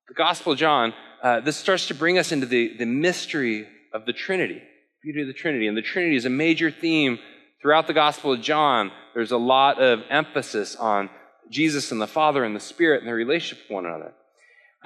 the 0.08 0.14
Gospel 0.14 0.52
of 0.52 0.58
John, 0.58 0.94
uh, 1.22 1.40
this 1.40 1.56
starts 1.56 1.88
to 1.88 1.94
bring 1.94 2.18
us 2.18 2.32
into 2.32 2.46
the, 2.46 2.76
the 2.76 2.86
mystery 2.86 3.66
of 3.92 4.06
the 4.06 4.12
Trinity, 4.12 4.62
beauty 5.02 5.22
of 5.22 5.26
the 5.26 5.32
Trinity. 5.32 5.66
And 5.66 5.76
the 5.76 5.82
Trinity 5.82 6.16
is 6.16 6.24
a 6.24 6.30
major 6.30 6.70
theme 6.70 7.18
throughout 7.60 7.86
the 7.86 7.94
Gospel 7.94 8.32
of 8.32 8.40
John. 8.40 8.90
There's 9.14 9.32
a 9.32 9.38
lot 9.38 9.80
of 9.80 10.02
emphasis 10.10 10.76
on 10.76 11.10
Jesus 11.50 11.92
and 11.92 12.00
the 12.00 12.06
Father 12.06 12.44
and 12.44 12.54
the 12.54 12.60
Spirit 12.60 13.00
and 13.00 13.08
their 13.08 13.14
relationship 13.14 13.64
with 13.64 13.74
one 13.74 13.86
another. 13.86 14.12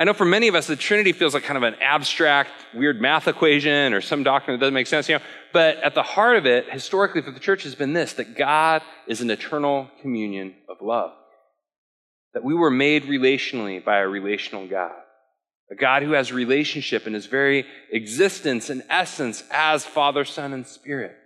I 0.00 0.04
know 0.04 0.14
for 0.14 0.24
many 0.24 0.48
of 0.48 0.54
us, 0.54 0.66
the 0.66 0.76
Trinity 0.76 1.12
feels 1.12 1.34
like 1.34 1.42
kind 1.42 1.58
of 1.58 1.62
an 1.62 1.74
abstract, 1.82 2.50
weird 2.74 3.02
math 3.02 3.28
equation 3.28 3.92
or 3.92 4.00
some 4.00 4.22
doctrine 4.22 4.56
that 4.56 4.60
doesn't 4.60 4.72
make 4.72 4.86
sense, 4.86 5.08
you 5.08 5.16
know. 5.16 5.24
But 5.52 5.76
at 5.78 5.94
the 5.94 6.02
heart 6.02 6.36
of 6.36 6.46
it, 6.46 6.70
historically 6.70 7.20
for 7.20 7.32
the 7.32 7.40
church, 7.40 7.64
has 7.64 7.74
been 7.74 7.92
this 7.92 8.14
that 8.14 8.34
God 8.34 8.82
is 9.06 9.20
an 9.20 9.30
eternal 9.30 9.90
communion 10.00 10.54
of 10.70 10.78
love. 10.80 11.12
That 12.32 12.44
we 12.44 12.54
were 12.54 12.70
made 12.70 13.04
relationally 13.04 13.84
by 13.84 13.98
a 13.98 14.08
relational 14.08 14.66
God. 14.66 14.92
A 15.70 15.76
God 15.76 16.02
who 16.02 16.12
has 16.12 16.33
relationship 16.33 17.06
in 17.06 17.14
his 17.14 17.26
very 17.26 17.64
existence 17.92 18.70
and 18.70 18.83
essence 18.88 19.44
as 19.50 19.85
Father, 19.85 20.24
Son, 20.24 20.52
and 20.52 20.66
Spirit. 20.66 21.16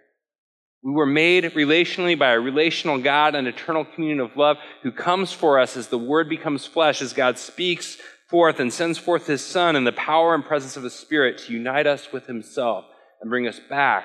We 0.83 0.93
were 0.93 1.07
made 1.07 1.45
relationally 1.45 2.19
by 2.19 2.33
a 2.33 2.41
relational 2.41 2.99
God, 2.99 3.35
an 3.35 3.47
eternal 3.47 3.87
communion 3.87 4.21
of 4.21 4.37
love 4.37 4.59
who 4.83 4.93
comes 4.93 5.33
for 5.33 5.59
us 5.59 5.79
as 5.79 5.89
the 5.89 5.99
Word 5.99 6.29
becomes 6.29 6.67
flesh, 6.67 7.01
as 7.01 7.15
God 7.15 7.39
speaks 7.39 7.97
forth 8.29 8.61
and 8.61 8.71
sends 8.71 8.99
forth 8.99 9.27
His 9.27 9.43
Son 9.43 9.77
in 9.77 9.85
the 9.85 9.93
power 9.93 10.35
and 10.35 10.45
presence 10.45 10.77
of 10.77 10.83
the 10.83 10.91
Spirit 10.91 11.39
to 11.39 11.53
unite 11.53 11.87
us 11.87 12.13
with 12.13 12.27
Himself 12.27 12.85
and 13.23 13.31
bring 13.31 13.49
us 13.49 13.59
back 13.71 14.05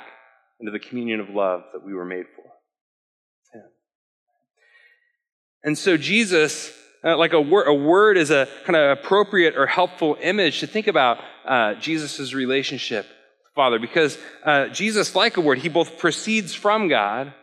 into 0.62 0.72
the 0.72 0.80
communion 0.80 1.20
of 1.20 1.30
love 1.30 1.64
that 1.74 1.86
we 1.86 1.94
were 1.94 2.06
made 2.06 2.26
for. 2.34 2.44
And 5.64 5.78
so 5.78 5.98
Jesus 5.98 6.72
uh, 7.04 7.18
like 7.18 7.34
a, 7.34 7.42
wor- 7.42 7.64
a 7.64 7.74
word 7.74 8.18
is 8.18 8.32
a 8.32 8.48
kind 8.66 8.76
of 8.76 8.98
appropriate 8.98 9.56
or 9.56 9.66
helpful 9.66 10.18
image 10.22 10.60
to 10.60 10.68
think 10.68 10.88
about 10.88 11.20
uh, 11.46 11.76
Jesus' 11.76 12.34
relationship 12.34 13.06
with 13.06 13.54
Father 13.56 13.80
because 13.80 14.18
uh, 14.44 14.68
Jesus, 14.68 15.16
like 15.16 15.38
a 15.38 15.42
word, 15.42 15.60
he 15.60 15.70
both 15.70 15.98
proceeds 15.98 16.54
from 16.54 16.88
God 16.88 17.34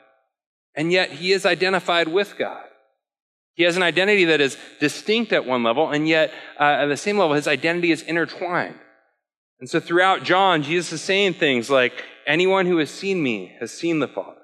and 0.75 0.93
yet 0.93 1.11
he 1.11 1.33
is 1.33 1.47
identified 1.47 2.09
with 2.09 2.37
God. 2.39 2.63
He 3.55 3.63
has 3.63 3.77
an 3.77 3.83
identity 3.83 4.27
that 4.27 4.43
is 4.43 4.59
distinct 4.81 5.33
at 5.33 5.47
one 5.47 5.63
level, 5.63 5.91
and 5.91 6.07
yet 6.07 6.31
uh, 6.61 6.65
at 6.65 6.87
the 6.87 6.97
same 6.99 7.17
level, 7.17 7.35
his 7.35 7.49
identity 7.49 7.91
is 7.91 8.03
intertwined. 8.03 8.79
And 9.59 9.71
so 9.71 9.81
throughout 9.81 10.23
John, 10.23 10.63
Jesus 10.63 10.93
is 10.93 11.01
saying 11.01 11.35
things 11.35 11.71
like, 11.71 12.05
Anyone 12.27 12.67
who 12.67 12.77
has 12.79 12.91
seen 12.91 13.23
me 13.23 13.57
has 13.61 13.71
seen 13.71 14.01
the 14.01 14.09
Father. 14.09 14.43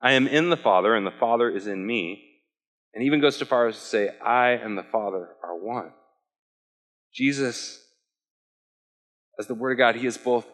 I 0.00 0.12
am 0.12 0.26
in 0.26 0.50
the 0.50 0.56
Father, 0.56 0.96
and 0.96 1.06
the 1.06 1.12
Father 1.12 1.48
is 1.48 1.68
in 1.68 1.86
me 1.86 2.31
and 2.94 3.04
even 3.04 3.20
goes 3.20 3.36
so 3.36 3.44
far 3.44 3.68
as 3.68 3.76
to 3.76 3.80
say, 3.80 4.10
I 4.24 4.50
and 4.50 4.76
the 4.76 4.82
Father 4.82 5.28
are 5.42 5.56
one. 5.56 5.92
Jesus, 7.14 7.82
as 9.38 9.46
the 9.46 9.54
Word 9.54 9.72
of 9.72 9.78
God, 9.78 9.96
He 9.96 10.06
is 10.06 10.18
both 10.18 10.46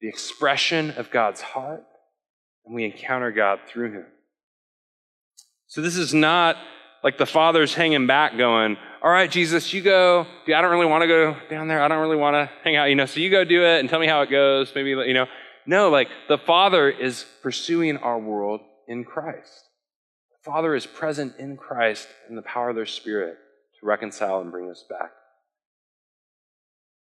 the 0.00 0.08
expression 0.08 0.90
of 0.92 1.10
God's 1.10 1.40
heart, 1.40 1.84
and 2.64 2.74
we 2.74 2.84
encounter 2.84 3.32
God 3.32 3.60
through 3.68 3.92
Him. 3.92 4.06
So 5.66 5.82
this 5.82 5.96
is 5.96 6.14
not 6.14 6.56
like 7.04 7.18
the 7.18 7.26
Father's 7.26 7.74
hanging 7.74 8.06
back 8.06 8.36
going, 8.36 8.76
all 9.02 9.10
right, 9.10 9.30
Jesus, 9.30 9.72
you 9.72 9.80
go. 9.80 10.26
I 10.46 10.60
don't 10.60 10.70
really 10.70 10.86
want 10.86 11.02
to 11.02 11.06
go 11.06 11.36
down 11.48 11.68
there. 11.68 11.80
I 11.80 11.86
don't 11.86 12.00
really 12.00 12.16
want 12.16 12.34
to 12.34 12.50
hang 12.64 12.74
out, 12.76 12.86
you 12.86 12.96
know, 12.96 13.06
so 13.06 13.20
you 13.20 13.30
go 13.30 13.44
do 13.44 13.64
it 13.64 13.78
and 13.78 13.88
tell 13.88 14.00
me 14.00 14.08
how 14.08 14.22
it 14.22 14.30
goes. 14.30 14.72
Maybe, 14.74 14.90
you 14.90 15.14
know. 15.14 15.26
No, 15.66 15.90
like 15.90 16.08
the 16.28 16.38
Father 16.38 16.88
is 16.88 17.24
pursuing 17.42 17.98
our 17.98 18.18
world 18.18 18.60
in 18.88 19.04
Christ. 19.04 19.67
Father 20.48 20.74
is 20.74 20.86
present 20.86 21.34
in 21.38 21.58
Christ 21.58 22.08
in 22.30 22.34
the 22.34 22.40
power 22.40 22.70
of 22.70 22.74
their 22.74 22.86
Spirit 22.86 23.36
to 23.78 23.86
reconcile 23.86 24.40
and 24.40 24.50
bring 24.50 24.70
us 24.70 24.82
back 24.88 25.10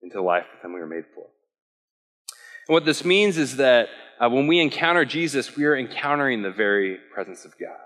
into 0.02 0.24
life 0.24 0.48
Him 0.64 0.74
we 0.74 0.80
were 0.80 0.88
made 0.88 1.04
for. 1.14 1.28
And 2.68 2.74
what 2.74 2.84
this 2.84 3.06
means 3.06 3.38
is 3.38 3.58
that 3.58 3.90
uh, 4.20 4.28
when 4.28 4.48
we 4.48 4.60
encounter 4.60 5.06
Jesus, 5.06 5.56
we 5.56 5.66
are 5.66 5.78
encountering 5.78 6.42
the 6.42 6.50
very 6.50 6.98
presence 7.14 7.46
of 7.46 7.54
God. 7.60 7.78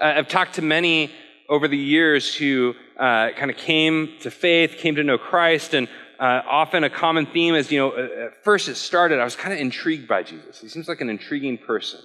Uh, 0.00 0.18
I've 0.18 0.26
talked 0.26 0.56
to 0.56 0.62
many 0.62 1.12
over 1.48 1.68
the 1.68 1.78
years 1.78 2.34
who 2.34 2.74
uh, 2.98 3.28
kind 3.36 3.52
of 3.52 3.56
came 3.56 4.14
to 4.22 4.32
faith, 4.32 4.78
came 4.78 4.96
to 4.96 5.04
know 5.04 5.16
Christ, 5.16 5.74
and 5.74 5.86
uh, 6.18 6.42
often 6.44 6.82
a 6.82 6.90
common 6.90 7.26
theme 7.26 7.54
is, 7.54 7.70
you 7.70 7.78
know, 7.78 7.96
at 7.96 8.42
first 8.42 8.68
it 8.68 8.74
started, 8.74 9.20
I 9.20 9.24
was 9.24 9.36
kind 9.36 9.54
of 9.54 9.60
intrigued 9.60 10.08
by 10.08 10.24
Jesus. 10.24 10.60
He 10.60 10.68
seems 10.68 10.88
like 10.88 11.00
an 11.00 11.08
intriguing 11.08 11.56
person 11.56 12.00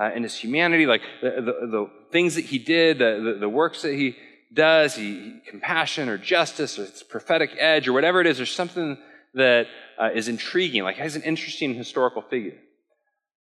uh, 0.00 0.12
in 0.14 0.22
his 0.22 0.36
humanity, 0.36 0.86
like 0.86 1.02
the, 1.22 1.30
the, 1.30 1.66
the, 1.66 1.90
things 2.12 2.34
that 2.34 2.44
he 2.44 2.58
did, 2.58 2.98
the, 2.98 3.32
the, 3.34 3.40
the 3.40 3.48
works 3.48 3.82
that 3.82 3.94
he 3.94 4.16
does, 4.52 4.94
he, 4.94 5.40
compassion 5.48 6.08
or 6.08 6.18
justice 6.18 6.78
or 6.78 6.84
its 6.84 7.02
prophetic 7.02 7.50
edge 7.58 7.88
or 7.88 7.92
whatever 7.92 8.20
it 8.20 8.26
is, 8.26 8.36
there's 8.36 8.50
something 8.50 8.98
that 9.34 9.66
uh, 10.00 10.10
is 10.14 10.28
intriguing, 10.28 10.82
like 10.82 10.96
he's 10.96 11.16
an 11.16 11.22
interesting 11.22 11.74
historical 11.74 12.22
figure. 12.22 12.58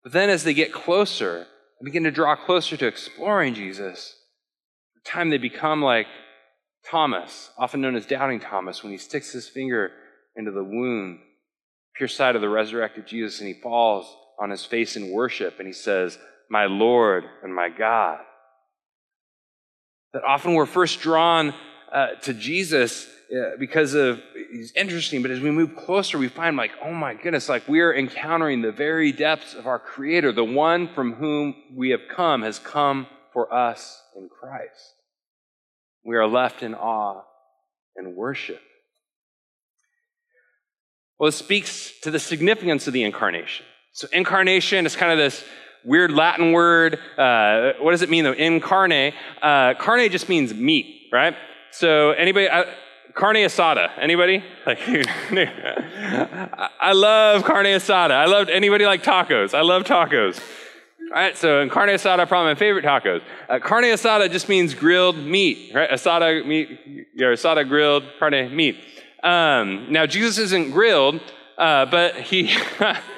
But 0.04 0.12
then 0.12 0.30
as 0.30 0.44
they 0.44 0.54
get 0.54 0.74
closer 0.74 1.46
and 1.80 1.86
begin 1.86 2.04
to 2.04 2.12
draw 2.12 2.36
closer 2.36 2.78
to 2.78 2.88
exploring 2.88 3.54
Jesus, 3.54 4.16
the 4.96 5.10
time 5.10 5.30
they 5.30 5.38
become 5.38 5.82
like 5.82 6.08
Thomas, 6.90 7.52
often 7.58 7.82
known 7.82 7.96
as 7.96 8.06
Doubting 8.06 8.40
Thomas, 8.40 8.84
when 8.84 8.92
he 8.92 8.98
sticks 8.98 9.32
his 9.32 9.48
finger 9.48 9.92
into 10.36 10.52
the 10.52 10.64
wound, 10.64 11.20
pierced 11.96 12.18
side 12.18 12.36
of 12.36 12.42
the 12.42 12.50
resurrected 12.50 13.08
Jesus, 13.08 13.40
and 13.40 13.48
he 13.48 13.62
falls 13.62 14.14
on 14.40 14.50
his 14.50 14.66
face 14.66 14.96
in 14.96 15.12
worship 15.12 15.60
and 15.60 15.68
he 15.68 15.74
says, 15.74 16.18
my 16.50 16.66
Lord 16.66 17.26
and 17.44 17.54
my 17.54 17.70
God. 17.70 18.20
That 20.14 20.24
often 20.24 20.54
we're 20.54 20.66
first 20.66 21.02
drawn 21.02 21.54
uh, 21.92 22.16
to 22.24 22.34
Jesus 22.34 23.08
uh, 23.36 23.58
because 23.58 23.94
of 23.94 24.22
he's 24.52 24.72
interesting, 24.76 25.22
but 25.22 25.32
as 25.32 25.40
we 25.40 25.50
move 25.50 25.76
closer, 25.76 26.18
we 26.18 26.28
find 26.28 26.56
like, 26.56 26.72
oh 26.84 26.94
my 26.94 27.16
goodness, 27.16 27.50
like 27.50 27.68
we 27.68 27.82
are 27.82 27.94
encountering 27.94 28.62
the 28.62 28.72
very 28.72 29.12
depths 29.12 29.56
of 29.56 29.66
our 29.66 29.80
Creator. 29.80 30.34
The 30.34 30.44
one 30.44 30.88
from 30.94 31.14
whom 31.14 31.56
we 31.74 31.90
have 31.90 32.02
come 32.10 32.44
has 32.44 32.60
come 32.60 33.08
for 33.32 33.52
us 33.52 34.02
in 34.16 34.30
Christ. 34.30 34.94
We 36.06 36.16
are 36.16 36.28
left 36.28 36.62
in 36.62 36.76
awe 36.76 37.24
and 37.96 38.16
worship. 38.16 38.62
Well, 41.18 41.30
it 41.30 41.34
speaks 41.34 41.92
to 42.02 42.12
the 42.12 42.20
significance 42.20 42.88
of 42.88 42.94
the 42.94 43.04
incarnation. 43.04 43.66
So, 43.94 44.08
incarnation 44.12 44.86
is 44.86 44.96
kind 44.96 45.12
of 45.12 45.18
this 45.18 45.44
weird 45.84 46.12
Latin 46.12 46.52
word. 46.52 47.00
Uh, 47.18 47.74
what 47.80 47.92
does 47.92 48.02
it 48.02 48.10
mean 48.10 48.24
though? 48.24 48.34
Incarne. 48.34 49.14
Uh, 49.42 49.74
carne 49.76 50.10
just 50.10 50.30
means 50.30 50.54
meat, 50.54 51.08
right? 51.12 51.36
So 51.72 52.12
anybody, 52.12 52.48
uh, 52.50 52.66
carne 53.14 53.38
asada. 53.38 53.92
Anybody? 53.98 54.44
Like, 54.66 54.80
I 56.80 56.94
love 56.94 57.44
carne 57.44 57.66
asada. 57.66 58.12
I 58.12 58.26
love 58.26 58.48
anybody 58.48 58.86
like 58.86 59.04
tacos. 59.04 59.54
I 59.54 59.62
love 59.62 59.84
tacos. 59.84 60.40
All 61.14 61.22
right, 61.22 61.38
so 61.38 61.60
in 61.60 61.70
carne 61.70 61.90
asada, 61.90 62.28
probably 62.28 62.54
my 62.54 62.56
favorite 62.58 62.86
tacos. 62.86 63.22
Uh, 63.50 63.60
carne 63.60 63.84
asada 63.84 64.32
just 64.32 64.48
means 64.48 64.74
grilled 64.74 65.18
meat, 65.18 65.74
right? 65.76 65.90
Asada 65.90 66.46
meat, 66.46 66.80
your 67.14 67.34
asada 67.34 67.68
grilled 67.68 68.04
carne 68.20 68.56
meat. 68.56 68.78
Um, 69.22 69.92
now 69.92 70.06
Jesus 70.06 70.38
isn't 70.38 70.72
grilled, 70.72 71.20
uh, 71.58 71.86
but 71.88 72.16
he. 72.16 72.56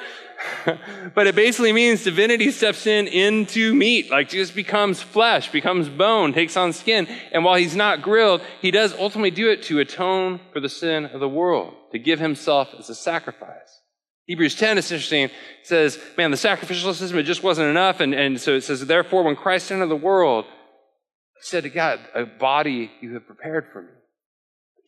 but 1.15 1.27
it 1.27 1.35
basically 1.35 1.73
means 1.73 2.03
divinity 2.03 2.51
steps 2.51 2.87
in 2.87 3.07
into 3.07 3.73
meat, 3.73 4.09
like 4.09 4.29
Jesus 4.29 4.53
becomes 4.53 5.01
flesh, 5.01 5.51
becomes 5.51 5.89
bone, 5.89 6.33
takes 6.33 6.57
on 6.57 6.73
skin. 6.73 7.07
And 7.31 7.43
while 7.43 7.55
he's 7.55 7.75
not 7.75 8.01
grilled, 8.01 8.41
he 8.61 8.71
does 8.71 8.93
ultimately 8.93 9.31
do 9.31 9.49
it 9.49 9.63
to 9.63 9.79
atone 9.79 10.39
for 10.51 10.59
the 10.59 10.69
sin 10.69 11.05
of 11.05 11.19
the 11.19 11.29
world, 11.29 11.73
to 11.91 11.99
give 11.99 12.19
himself 12.19 12.73
as 12.77 12.89
a 12.89 12.95
sacrifice. 12.95 13.81
Hebrews 14.25 14.55
10 14.55 14.79
is 14.79 14.91
interesting. 14.91 15.25
It 15.25 15.31
says, 15.63 15.99
man, 16.17 16.31
the 16.31 16.37
sacrificial 16.37 16.93
system, 16.93 17.19
it 17.19 17.23
just 17.23 17.43
wasn't 17.43 17.69
enough. 17.69 17.99
And, 17.99 18.13
and 18.13 18.41
so 18.41 18.53
it 18.53 18.61
says, 18.61 18.85
therefore, 18.85 19.23
when 19.23 19.35
Christ 19.35 19.71
entered 19.71 19.87
the 19.87 19.95
world, 19.95 20.45
he 20.45 21.41
said 21.41 21.63
to 21.63 21.69
God, 21.69 21.99
a 22.15 22.25
body 22.25 22.91
you 23.01 23.13
have 23.13 23.27
prepared 23.27 23.67
for 23.71 23.83
me. 23.83 23.89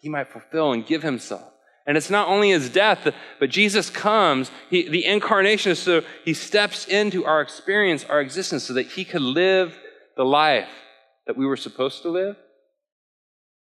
He 0.02 0.10
might 0.10 0.32
fulfill 0.32 0.74
and 0.74 0.86
give 0.86 1.04
himself. 1.04 1.54
And 1.88 1.96
it's 1.96 2.10
not 2.10 2.28
only 2.28 2.50
his 2.50 2.70
death, 2.70 3.08
but 3.40 3.50
Jesus 3.50 3.90
comes, 3.90 4.52
he, 4.70 4.90
the 4.90 5.06
incarnation 5.06 5.74
so 5.74 6.04
he 6.26 6.34
steps 6.34 6.86
into 6.86 7.24
our 7.24 7.42
experience, 7.42 8.04
our 8.04 8.20
existence, 8.20 8.66
so 8.66 8.74
that 8.74 8.88
he 8.88 9.06
could 9.06 9.22
live 9.22 9.80
the 10.18 10.26
life 10.26 10.70
that 11.28 11.38
we 11.38 11.46
were 11.46 11.56
supposed 11.56 12.02
to 12.02 12.10
live, 12.10 12.36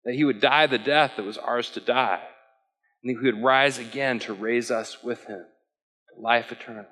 that 0.05 0.15
he 0.15 0.25
would 0.25 0.39
die 0.39 0.67
the 0.67 0.79
death 0.79 1.13
that 1.17 1.25
was 1.25 1.39
ours 1.39 1.71
to 1.71 1.81
die, 1.81 2.21
and 3.03 3.17
that 3.17 3.21
he 3.21 3.27
would 3.27 3.43
rise 3.43 3.79
again 3.79 4.19
to 4.19 4.35
raise 4.35 4.71
us 4.71 5.03
with 5.03 5.25
him, 5.25 5.43
to 6.15 6.21
life 6.21 6.53
eternal, 6.53 6.85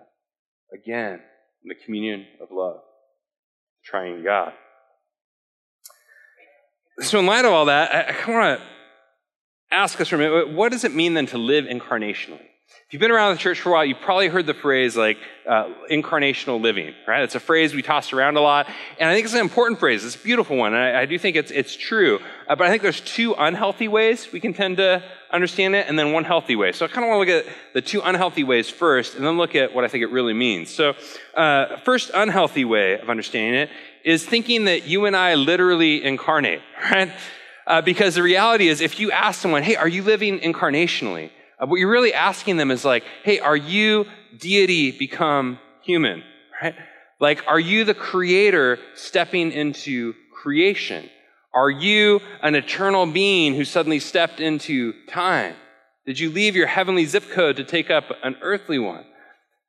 again, 0.72 1.20
in 1.62 1.68
the 1.68 1.74
communion 1.84 2.24
of 2.40 2.48
love, 2.50 2.80
triune 3.84 4.24
God. 4.24 4.54
So, 7.00 7.18
in 7.18 7.26
light 7.26 7.44
of 7.44 7.52
all 7.52 7.66
that, 7.66 7.94
I, 7.94 8.14
I 8.14 8.30
want 8.34 8.60
to 8.60 8.66
ask 9.70 10.00
us 10.00 10.08
for 10.08 10.16
a 10.16 10.18
minute, 10.18 10.52
what 10.52 10.72
does 10.72 10.84
it 10.84 10.94
mean 10.94 11.14
then 11.14 11.26
to 11.26 11.38
live 11.38 11.64
incarnationally? 11.64 12.48
If 12.88 12.94
you've 12.94 13.00
been 13.00 13.10
around 13.10 13.34
the 13.34 13.38
church 13.38 13.60
for 13.60 13.68
a 13.68 13.72
while, 13.72 13.84
you've 13.84 14.00
probably 14.00 14.28
heard 14.28 14.46
the 14.46 14.54
phrase 14.54 14.96
like 14.96 15.18
uh, 15.46 15.68
incarnational 15.90 16.58
living, 16.58 16.94
right? 17.06 17.22
It's 17.22 17.34
a 17.34 17.40
phrase 17.40 17.74
we 17.74 17.82
toss 17.82 18.14
around 18.14 18.38
a 18.38 18.40
lot. 18.40 18.66
And 18.98 19.10
I 19.10 19.14
think 19.14 19.26
it's 19.26 19.34
an 19.34 19.42
important 19.42 19.78
phrase. 19.78 20.06
It's 20.06 20.16
a 20.16 20.18
beautiful 20.18 20.56
one. 20.56 20.72
And 20.72 20.82
I, 20.82 21.02
I 21.02 21.04
do 21.04 21.18
think 21.18 21.36
it's, 21.36 21.50
it's 21.50 21.76
true. 21.76 22.18
Uh, 22.48 22.56
but 22.56 22.66
I 22.66 22.70
think 22.70 22.82
there's 22.82 23.02
two 23.02 23.34
unhealthy 23.34 23.88
ways 23.88 24.32
we 24.32 24.40
can 24.40 24.54
tend 24.54 24.78
to 24.78 25.02
understand 25.30 25.74
it, 25.74 25.86
and 25.86 25.98
then 25.98 26.12
one 26.12 26.24
healthy 26.24 26.56
way. 26.56 26.72
So 26.72 26.86
I 26.86 26.88
kind 26.88 27.04
of 27.04 27.10
want 27.10 27.28
to 27.28 27.34
look 27.34 27.44
at 27.44 27.52
the 27.74 27.82
two 27.82 28.00
unhealthy 28.00 28.44
ways 28.44 28.70
first, 28.70 29.16
and 29.16 29.24
then 29.24 29.36
look 29.36 29.54
at 29.54 29.74
what 29.74 29.84
I 29.84 29.88
think 29.88 30.02
it 30.02 30.10
really 30.10 30.32
means. 30.32 30.70
So, 30.70 30.94
uh, 31.34 31.76
first 31.80 32.10
unhealthy 32.14 32.64
way 32.64 32.98
of 32.98 33.10
understanding 33.10 33.60
it 33.60 33.70
is 34.02 34.24
thinking 34.24 34.64
that 34.64 34.86
you 34.86 35.04
and 35.04 35.14
I 35.14 35.34
literally 35.34 36.02
incarnate, 36.02 36.62
right? 36.90 37.12
Uh, 37.68 37.82
because 37.82 38.14
the 38.14 38.22
reality 38.22 38.66
is, 38.68 38.80
if 38.80 38.98
you 38.98 39.12
ask 39.12 39.42
someone, 39.42 39.62
hey, 39.62 39.76
are 39.76 39.86
you 39.86 40.02
living 40.02 40.40
incarnationally? 40.40 41.30
Uh, 41.60 41.66
what 41.66 41.76
you're 41.76 41.90
really 41.90 42.14
asking 42.14 42.56
them 42.56 42.70
is 42.70 42.82
like, 42.82 43.04
hey, 43.24 43.38
are 43.40 43.56
you 43.56 44.06
deity 44.38 44.90
become 44.90 45.58
human? 45.82 46.24
Right? 46.62 46.74
Like, 47.20 47.44
are 47.46 47.60
you 47.60 47.84
the 47.84 47.94
creator 47.94 48.78
stepping 48.94 49.52
into 49.52 50.14
creation? 50.32 51.10
Are 51.52 51.68
you 51.68 52.20
an 52.40 52.54
eternal 52.54 53.04
being 53.04 53.54
who 53.54 53.66
suddenly 53.66 54.00
stepped 54.00 54.40
into 54.40 54.94
time? 55.06 55.54
Did 56.06 56.18
you 56.18 56.30
leave 56.30 56.56
your 56.56 56.68
heavenly 56.68 57.04
zip 57.04 57.28
code 57.30 57.56
to 57.56 57.64
take 57.64 57.90
up 57.90 58.04
an 58.22 58.36
earthly 58.40 58.78
one? 58.78 59.04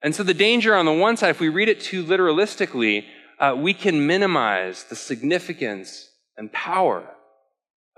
And 0.02 0.16
so 0.16 0.24
the 0.24 0.34
danger 0.34 0.74
on 0.74 0.86
the 0.86 0.94
one 0.94 1.18
side, 1.18 1.32
if 1.32 1.42
we 1.42 1.50
read 1.50 1.68
it 1.68 1.82
too 1.82 2.06
literalistically, 2.06 3.04
uh, 3.40 3.56
we 3.58 3.74
can 3.74 4.08
minimize 4.08 4.86
the 4.86 4.96
significance 4.96 6.08
and 6.38 6.50
power 6.54 7.06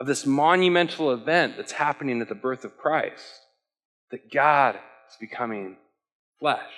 of 0.02 0.08
this 0.08 0.26
monumental 0.26 1.12
event 1.12 1.58
that's 1.58 1.74
happening 1.74 2.22
at 2.22 2.28
the 2.28 2.34
birth 2.34 2.66
of 2.66 2.76
Christ 2.76 3.40
that 4.10 4.32
God 4.34 4.74
is 4.76 5.16
becoming 5.20 5.78
flesh, 6.40 6.72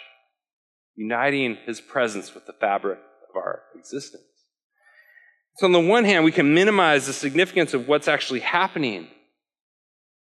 uniting 0.98 1.58
his 1.66 1.80
presence 1.80 2.36
with 2.36 2.46
the 2.46 2.52
fabric 2.52 3.00
of 3.30 3.38
our 3.38 3.62
existence. 3.76 4.24
So, 5.56 5.66
on 5.68 5.72
the 5.72 5.80
one 5.80 6.04
hand, 6.04 6.26
we 6.26 6.34
can 6.34 6.54
minimize 6.54 7.08
the 7.08 7.14
significance 7.14 7.74
of 7.74 7.88
what's 7.88 8.10
actually 8.10 8.42
happening 8.42 9.08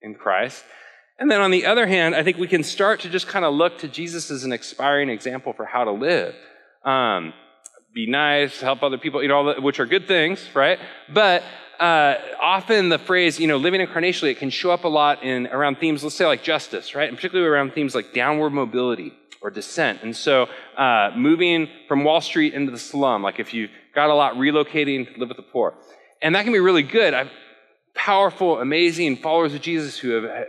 in 0.01 0.15
Christ. 0.15 0.63
And 1.19 1.29
then 1.29 1.41
on 1.41 1.51
the 1.51 1.65
other 1.65 1.85
hand, 1.85 2.15
I 2.15 2.23
think 2.23 2.37
we 2.37 2.47
can 2.47 2.63
start 2.63 3.01
to 3.01 3.09
just 3.09 3.27
kind 3.27 3.43
of 3.43 3.53
look 3.53 3.79
to 3.79 3.89
Jesus 3.89 4.31
as 4.31 4.45
an 4.45 4.53
expiring 4.53 5.09
example 5.09 5.51
for 5.51 5.65
how 5.65 5.83
to 5.83 5.91
live. 5.91 6.35
Um, 6.85 7.33
be 7.93 8.07
nice, 8.07 8.59
help 8.59 8.83
other 8.83 8.97
people, 8.97 9.21
you 9.21 9.29
know, 9.29 9.59
which 9.61 9.79
are 9.79 9.85
good 9.85 10.07
things, 10.07 10.43
right? 10.53 10.79
But 11.09 11.43
uh, 11.79 12.15
often 12.41 12.89
the 12.89 12.99
phrase, 12.99 13.39
you 13.39 13.47
know, 13.47 13.57
living 13.57 13.85
incarnationally, 13.85 14.31
it 14.31 14.39
can 14.39 14.49
show 14.49 14.71
up 14.71 14.83
a 14.83 14.87
lot 14.87 15.23
in 15.23 15.47
around 15.47 15.79
themes, 15.79 16.03
let's 16.03 16.15
say 16.15 16.25
like 16.25 16.43
justice, 16.43 16.95
right? 16.95 17.07
And 17.07 17.17
particularly 17.17 17.49
around 17.49 17.73
themes 17.73 17.93
like 17.93 18.13
downward 18.13 18.51
mobility 18.51 19.13
or 19.41 19.51
descent. 19.51 20.01
And 20.01 20.15
so 20.15 20.47
uh, 20.77 21.11
moving 21.15 21.67
from 21.87 22.03
Wall 22.03 22.21
Street 22.21 22.53
into 22.53 22.71
the 22.71 22.79
slum, 22.79 23.21
like 23.21 23.39
if 23.39 23.53
you've 23.53 23.71
got 23.93 24.09
a 24.09 24.15
lot 24.15 24.35
relocating 24.35 25.13
to 25.13 25.19
live 25.19 25.29
with 25.29 25.37
the 25.37 25.43
poor. 25.43 25.75
And 26.21 26.35
that 26.35 26.43
can 26.43 26.53
be 26.53 26.59
really 26.59 26.83
good. 26.83 27.13
I've, 27.13 27.29
powerful, 27.93 28.59
amazing 28.59 29.17
followers 29.17 29.53
of 29.53 29.61
Jesus 29.61 29.97
who 29.97 30.11
have, 30.11 30.47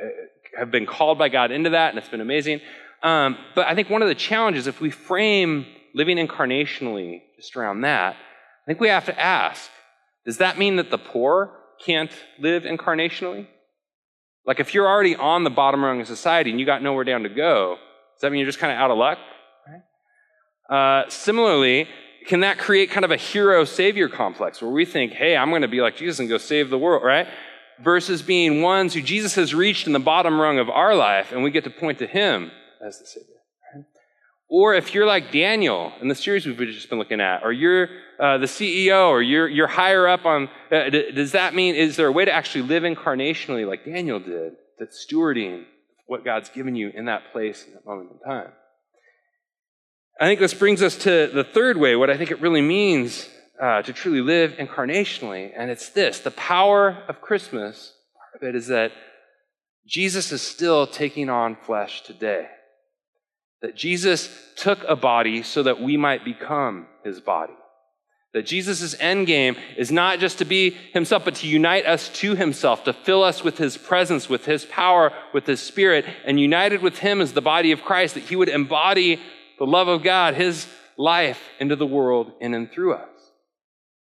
have 0.59 0.71
been 0.71 0.87
called 0.87 1.19
by 1.19 1.29
God 1.29 1.51
into 1.51 1.71
that, 1.71 1.91
and 1.91 1.99
it's 1.99 2.09
been 2.09 2.21
amazing. 2.21 2.61
Um, 3.03 3.37
but 3.55 3.67
I 3.67 3.75
think 3.75 3.91
one 3.91 4.03
of 4.03 4.09
the 4.09 4.15
challenges, 4.15 4.67
if 4.67 4.81
we 4.81 4.91
frame 4.91 5.67
living 5.95 6.17
incarnationally 6.17 7.23
just 7.45 7.57
around 7.57 7.83
that, 7.83 8.15
I 8.15 8.67
think 8.67 8.81
we 8.81 8.89
have 8.89 9.07
to 9.07 9.21
ask 9.21 9.71
does 10.25 10.39
that 10.39 10.59
mean 10.59 10.77
that 10.77 10.91
the 10.91 10.97
poor 10.97 11.51
can't 11.85 12.11
live 12.39 12.63
incarnationally? 12.63 13.47
Like 14.47 14.59
if 14.59 14.73
you're 14.73 14.89
already 14.89 15.15
on 15.17 15.45
the 15.45 15.51
bottom 15.51 15.85
rung 15.85 16.01
of 16.01 16.07
society 16.07 16.51
and 16.51 16.59
you 16.59 16.65
got 16.65 16.83
nowhere 16.83 17.05
down 17.05 17.25
to 17.25 17.29
go, 17.29 17.77
does 18.15 18.23
that 18.23 18.33
mean 18.33 18.41
you're 18.41 18.49
just 18.49 18.59
kind 18.59 18.73
of 18.73 18.79
out 18.79 18.91
of 18.91 18.97
luck? 18.97 19.19
Uh, 20.69 21.03
similarly, 21.09 21.87
can 22.27 22.41
that 22.41 22.57
create 22.57 22.91
kind 22.91 23.05
of 23.05 23.11
a 23.11 23.19
hero 23.19 23.67
savior 23.67 24.09
complex 24.09 24.63
where 24.63 24.71
we 24.71 24.87
think, 24.87 25.13
hey, 25.13 25.37
I'm 25.37 25.51
going 25.51 25.63
to 25.63 25.69
be 25.69 25.83
like 25.83 25.97
Jesus 25.97 26.19
and 26.21 26.29
go 26.29 26.39
save 26.39 26.71
the 26.71 26.79
world, 26.79 27.05
right? 27.05 27.27
Versus 27.83 28.23
being 28.23 28.63
ones 28.63 28.95
who 28.95 29.03
Jesus 29.03 29.35
has 29.35 29.55
reached 29.55 29.87
in 29.87 29.93
the 29.93 29.99
bottom 29.99 30.41
rung 30.41 30.59
of 30.59 30.71
our 30.71 30.95
life 30.95 31.33
and 31.33 31.43
we 31.43 31.51
get 31.51 31.65
to 31.65 31.71
point 31.71 31.99
to 31.99 32.07
him 32.07 32.51
as 32.81 32.99
the 32.99 33.07
savior. 33.07 33.34
Or 34.57 34.73
if 34.73 34.95
you're 34.95 35.05
like 35.05 35.33
Daniel 35.33 35.93
in 36.01 36.07
the 36.07 36.15
series 36.15 36.47
we've 36.47 36.57
just 36.57 36.89
been 36.89 37.01
looking 37.01 37.21
at, 37.21 37.43
or 37.43 37.51
you're 37.51 37.89
uh, 38.21 38.39
the 38.39 38.47
CEO, 38.47 39.09
or 39.09 39.21
you're, 39.21 39.49
you're 39.49 39.67
higher 39.67 40.07
up 40.07 40.27
on, 40.27 40.49
uh, 40.71 40.91
does 40.91 41.33
that 41.33 41.57
mean, 41.57 41.75
is 41.75 41.97
there 41.97 42.07
a 42.07 42.13
way 42.13 42.25
to 42.25 42.31
actually 42.31 42.63
live 42.63 42.85
incarnationally 42.85 43.67
like 43.67 43.85
Daniel 43.85 44.21
did, 44.21 44.53
that's 44.79 45.05
stewarding 45.05 45.65
what 46.07 46.25
God's 46.25 46.51
given 46.51 46.77
you 46.77 46.93
in 46.95 47.07
that 47.07 47.33
place, 47.33 47.67
in 47.67 47.73
that 47.73 47.85
moment 47.85 48.11
in 48.13 48.31
time? 48.31 48.53
I 50.21 50.27
think 50.27 50.39
this 50.39 50.55
brings 50.55 50.83
us 50.83 50.97
to 50.99 51.29
the 51.35 51.43
third 51.43 51.77
way, 51.77 51.97
what 51.97 52.09
I 52.09 52.17
think 52.17 52.31
it 52.31 52.41
really 52.41 52.63
means 52.63 53.29
uh, 53.61 53.83
to 53.83 53.93
truly 53.93 54.21
live 54.21 54.53
incarnationally, 54.53 55.51
and 55.57 55.69
it's 55.69 55.89
this 55.89 56.21
the 56.21 56.31
power 56.31 57.03
of 57.09 57.21
Christmas, 57.21 57.93
part 58.17 58.41
of 58.41 58.49
it 58.49 58.55
is 58.55 58.69
that 58.69 58.93
Jesus 59.85 60.31
is 60.31 60.43
still 60.43 60.87
taking 60.87 61.29
on 61.29 61.57
flesh 61.57 62.03
today. 62.03 62.47
That 63.65 63.77
Jesus 63.77 64.29
took 64.57 64.85
a 64.87 64.95
body 64.95 65.43
so 65.43 65.63
that 65.63 65.81
we 65.81 65.97
might 65.97 66.23
become 66.23 66.87
his 67.03 67.19
body. 67.19 67.55
That 68.35 68.45
Jesus' 68.45 68.95
end 69.01 69.27
game 69.27 69.57
is 69.79 69.91
not 69.91 70.19
just 70.19 70.37
to 70.37 70.45
be 70.45 70.73
himself, 70.93 71.25
but 71.25 71.37
to 71.37 71.49
unite 71.49 71.87
us 71.87 72.11
to 72.21 72.35
himself, 72.35 72.85
to 72.85 72.93
fill 72.93 73.23
us 73.23 73.43
with 73.43 73.57
his 73.57 73.79
presence, 73.79 74.29
with 74.29 74.45
his 74.45 74.67
power, 74.67 75.15
with 75.33 75.47
his 75.47 75.63
spirit, 75.63 76.05
and 76.27 76.39
united 76.39 76.83
with 76.83 76.99
him 76.99 77.23
as 77.23 77.33
the 77.33 77.41
body 77.41 77.73
of 77.73 77.81
Christ, 77.81 78.17
that 78.17 78.25
he 78.25 78.37
would 78.37 78.51
embody 78.51 79.19
the 79.59 79.65
love 79.65 79.89
of 79.89 80.03
God, 80.03 80.35
his 80.35 80.67
life 80.99 81.41
into 81.59 81.75
the 81.75 81.87
world 81.87 82.33
in 82.43 82.53
and 82.53 82.71
through 82.71 82.93
us. 82.93 83.09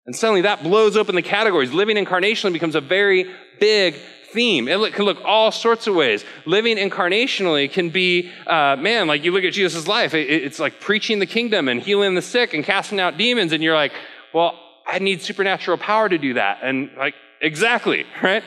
And 0.06 0.13
suddenly 0.13 0.41
that 0.41 0.62
blows 0.62 0.97
open 0.97 1.15
the 1.15 1.21
categories. 1.21 1.71
Living 1.71 1.95
incarnationally 1.95 2.52
becomes 2.52 2.76
a 2.76 2.82
very 2.82 3.34
big 3.62 3.95
theme. 4.34 4.67
It 4.67 4.93
can 4.93 5.06
look 5.06 5.19
all 5.24 5.52
sorts 5.52 5.88
of 5.88 5.96
ways. 5.96 6.26
Living 6.46 6.78
incarnationally 6.78 7.72
can 7.72 7.89
be, 7.89 8.32
uh, 8.48 8.76
man, 8.78 9.08
like 9.08 9.24
you 9.24 9.32
look 9.32 9.43
at 9.43 9.54
Jesus' 9.54 9.88
life, 9.88 10.13
it, 10.13 10.30
it's 10.30 10.60
like 10.60 10.80
preaching 10.80 11.19
the 11.19 11.26
kingdom 11.26 11.67
and 11.67 11.82
healing 11.82 12.15
the 12.15 12.22
sick 12.22 12.54
and 12.54 12.63
casting 12.63 13.00
out 13.00 13.17
demons, 13.17 13.52
and 13.54 13.63
you're 13.63 13.76
like, 13.76 13.93
well, 14.34 14.60
I 14.86 15.00
need 15.00 15.22
supernatural 15.22 15.78
power 15.78 16.10
to 16.10 16.17
do 16.17 16.34
that. 16.34 16.60
And 16.63 16.89
like, 16.98 17.15
exactly, 17.39 18.06
right? 18.24 18.43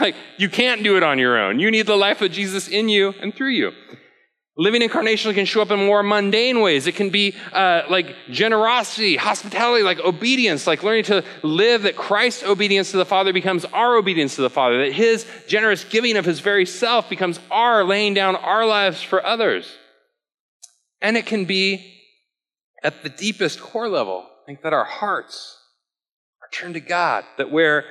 Like, 0.00 0.16
you 0.38 0.48
can't 0.48 0.82
do 0.82 0.96
it 0.96 1.02
on 1.02 1.18
your 1.18 1.38
own. 1.38 1.60
You 1.60 1.70
need 1.70 1.86
the 1.86 1.96
life 1.96 2.20
of 2.20 2.32
Jesus 2.32 2.68
in 2.68 2.88
you 2.88 3.14
and 3.20 3.34
through 3.34 3.50
you. 3.50 3.72
Living 4.56 4.82
incarnationally 4.82 5.34
can 5.34 5.46
show 5.46 5.62
up 5.62 5.72
in 5.72 5.84
more 5.84 6.04
mundane 6.04 6.60
ways. 6.60 6.86
It 6.86 6.94
can 6.94 7.10
be 7.10 7.34
uh, 7.52 7.82
like 7.90 8.14
generosity, 8.30 9.16
hospitality, 9.16 9.82
like 9.82 9.98
obedience, 9.98 10.68
like 10.68 10.84
learning 10.84 11.04
to 11.04 11.24
live 11.42 11.82
that 11.82 11.96
Christ's 11.96 12.44
obedience 12.44 12.92
to 12.92 12.96
the 12.96 13.04
Father 13.04 13.32
becomes 13.32 13.64
our 13.64 13.96
obedience 13.96 14.36
to 14.36 14.42
the 14.42 14.50
Father, 14.50 14.84
that 14.84 14.92
His 14.92 15.26
generous 15.48 15.82
giving 15.82 16.16
of 16.16 16.24
His 16.24 16.38
very 16.38 16.66
self 16.66 17.08
becomes 17.08 17.40
our 17.50 17.82
laying 17.82 18.14
down 18.14 18.36
our 18.36 18.64
lives 18.64 19.02
for 19.02 19.26
others. 19.26 19.68
And 21.02 21.16
it 21.16 21.26
can 21.26 21.46
be 21.46 21.92
at 22.84 23.02
the 23.02 23.08
deepest 23.08 23.60
core 23.60 23.88
level, 23.88 24.24
I 24.42 24.46
think 24.46 24.62
that 24.62 24.72
our 24.72 24.84
hearts 24.84 25.58
are 26.42 26.48
turned 26.52 26.74
to 26.74 26.80
God, 26.80 27.24
that 27.38 27.50
where 27.50 27.86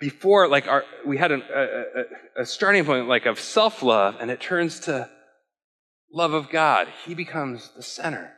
before, 0.00 0.48
like 0.48 0.66
our, 0.66 0.84
we 1.06 1.16
had 1.16 1.30
an, 1.30 1.42
a, 1.54 1.62
a, 1.62 2.42
a 2.42 2.46
starting 2.46 2.84
point 2.84 3.06
like 3.06 3.26
of 3.26 3.38
self 3.38 3.84
love, 3.84 4.16
and 4.18 4.32
it 4.32 4.40
turns 4.40 4.80
to 4.80 5.08
love 6.12 6.32
of 6.32 6.50
God, 6.50 6.88
He 7.04 7.14
becomes 7.14 7.70
the 7.76 7.82
center. 7.82 8.32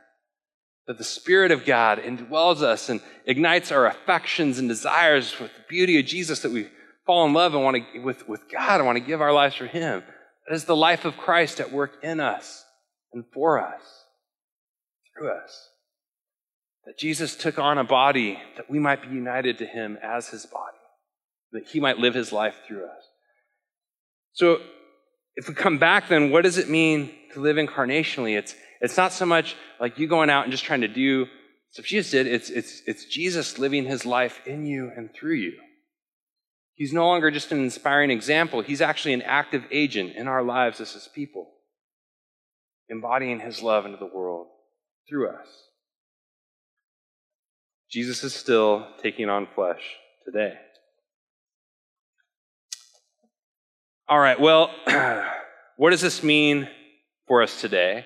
That 0.86 0.98
the 0.98 1.04
Spirit 1.04 1.52
of 1.52 1.64
God 1.64 1.98
indwells 1.98 2.62
us 2.62 2.88
and 2.88 3.00
ignites 3.24 3.70
our 3.70 3.86
affections 3.86 4.58
and 4.58 4.68
desires 4.68 5.38
with 5.38 5.54
the 5.54 5.62
beauty 5.68 5.98
of 6.00 6.06
Jesus 6.06 6.40
that 6.40 6.50
we 6.50 6.68
fall 7.06 7.26
in 7.26 7.32
love 7.32 7.54
and 7.54 7.62
want 7.62 7.76
to, 7.76 8.00
with, 8.00 8.28
with 8.28 8.50
God 8.50 8.76
and 8.76 8.86
want 8.86 8.96
to 8.96 9.04
give 9.04 9.20
our 9.20 9.32
lives 9.32 9.54
for 9.54 9.66
Him. 9.66 10.02
That 10.48 10.54
is 10.54 10.64
the 10.64 10.76
life 10.76 11.04
of 11.04 11.16
Christ 11.16 11.60
at 11.60 11.70
work 11.72 12.02
in 12.02 12.18
us 12.18 12.64
and 13.12 13.24
for 13.32 13.60
us, 13.60 13.82
through 15.16 15.30
us. 15.30 15.68
That 16.86 16.98
Jesus 16.98 17.36
took 17.36 17.58
on 17.58 17.78
a 17.78 17.84
body 17.84 18.40
that 18.56 18.70
we 18.70 18.78
might 18.78 19.02
be 19.02 19.14
united 19.14 19.58
to 19.58 19.66
Him 19.66 19.98
as 20.02 20.28
His 20.28 20.46
body, 20.46 20.78
that 21.52 21.68
He 21.68 21.78
might 21.78 21.98
live 21.98 22.14
His 22.14 22.32
life 22.32 22.56
through 22.66 22.84
us. 22.84 23.04
So, 24.32 24.60
if 25.36 25.48
we 25.48 25.54
come 25.54 25.78
back, 25.78 26.08
then 26.08 26.30
what 26.30 26.42
does 26.42 26.58
it 26.58 26.68
mean 26.68 27.10
to 27.32 27.40
live 27.40 27.56
incarnationally. 27.56 28.36
It's, 28.36 28.54
it's 28.80 28.96
not 28.96 29.12
so 29.12 29.26
much 29.26 29.56
like 29.78 29.98
you 29.98 30.06
going 30.06 30.30
out 30.30 30.44
and 30.44 30.52
just 30.52 30.64
trying 30.64 30.82
to 30.82 30.88
do 30.88 31.26
stuff 31.70 31.86
Jesus 31.86 32.10
did. 32.10 32.26
It's, 32.26 32.50
it's, 32.50 32.82
it's 32.86 33.04
Jesus 33.06 33.58
living 33.58 33.84
his 33.84 34.04
life 34.04 34.40
in 34.46 34.66
you 34.66 34.90
and 34.94 35.12
through 35.12 35.34
you. 35.34 35.52
He's 36.74 36.92
no 36.92 37.06
longer 37.06 37.30
just 37.30 37.52
an 37.52 37.62
inspiring 37.62 38.10
example. 38.10 38.62
He's 38.62 38.80
actually 38.80 39.14
an 39.14 39.22
active 39.22 39.64
agent 39.70 40.16
in 40.16 40.28
our 40.28 40.42
lives 40.42 40.80
as 40.80 40.92
his 40.92 41.08
people, 41.08 41.50
embodying 42.88 43.40
his 43.40 43.62
love 43.62 43.84
into 43.84 43.98
the 43.98 44.06
world 44.06 44.46
through 45.08 45.28
us. 45.28 45.46
Jesus 47.90 48.24
is 48.24 48.32
still 48.32 48.86
taking 49.02 49.28
on 49.28 49.48
flesh 49.54 49.82
today. 50.24 50.54
All 54.10 54.18
right, 54.18 54.38
well, 54.38 54.70
what 55.76 55.90
does 55.90 56.00
this 56.00 56.22
mean 56.22 56.68
for 57.30 57.42
us 57.42 57.60
today. 57.60 58.04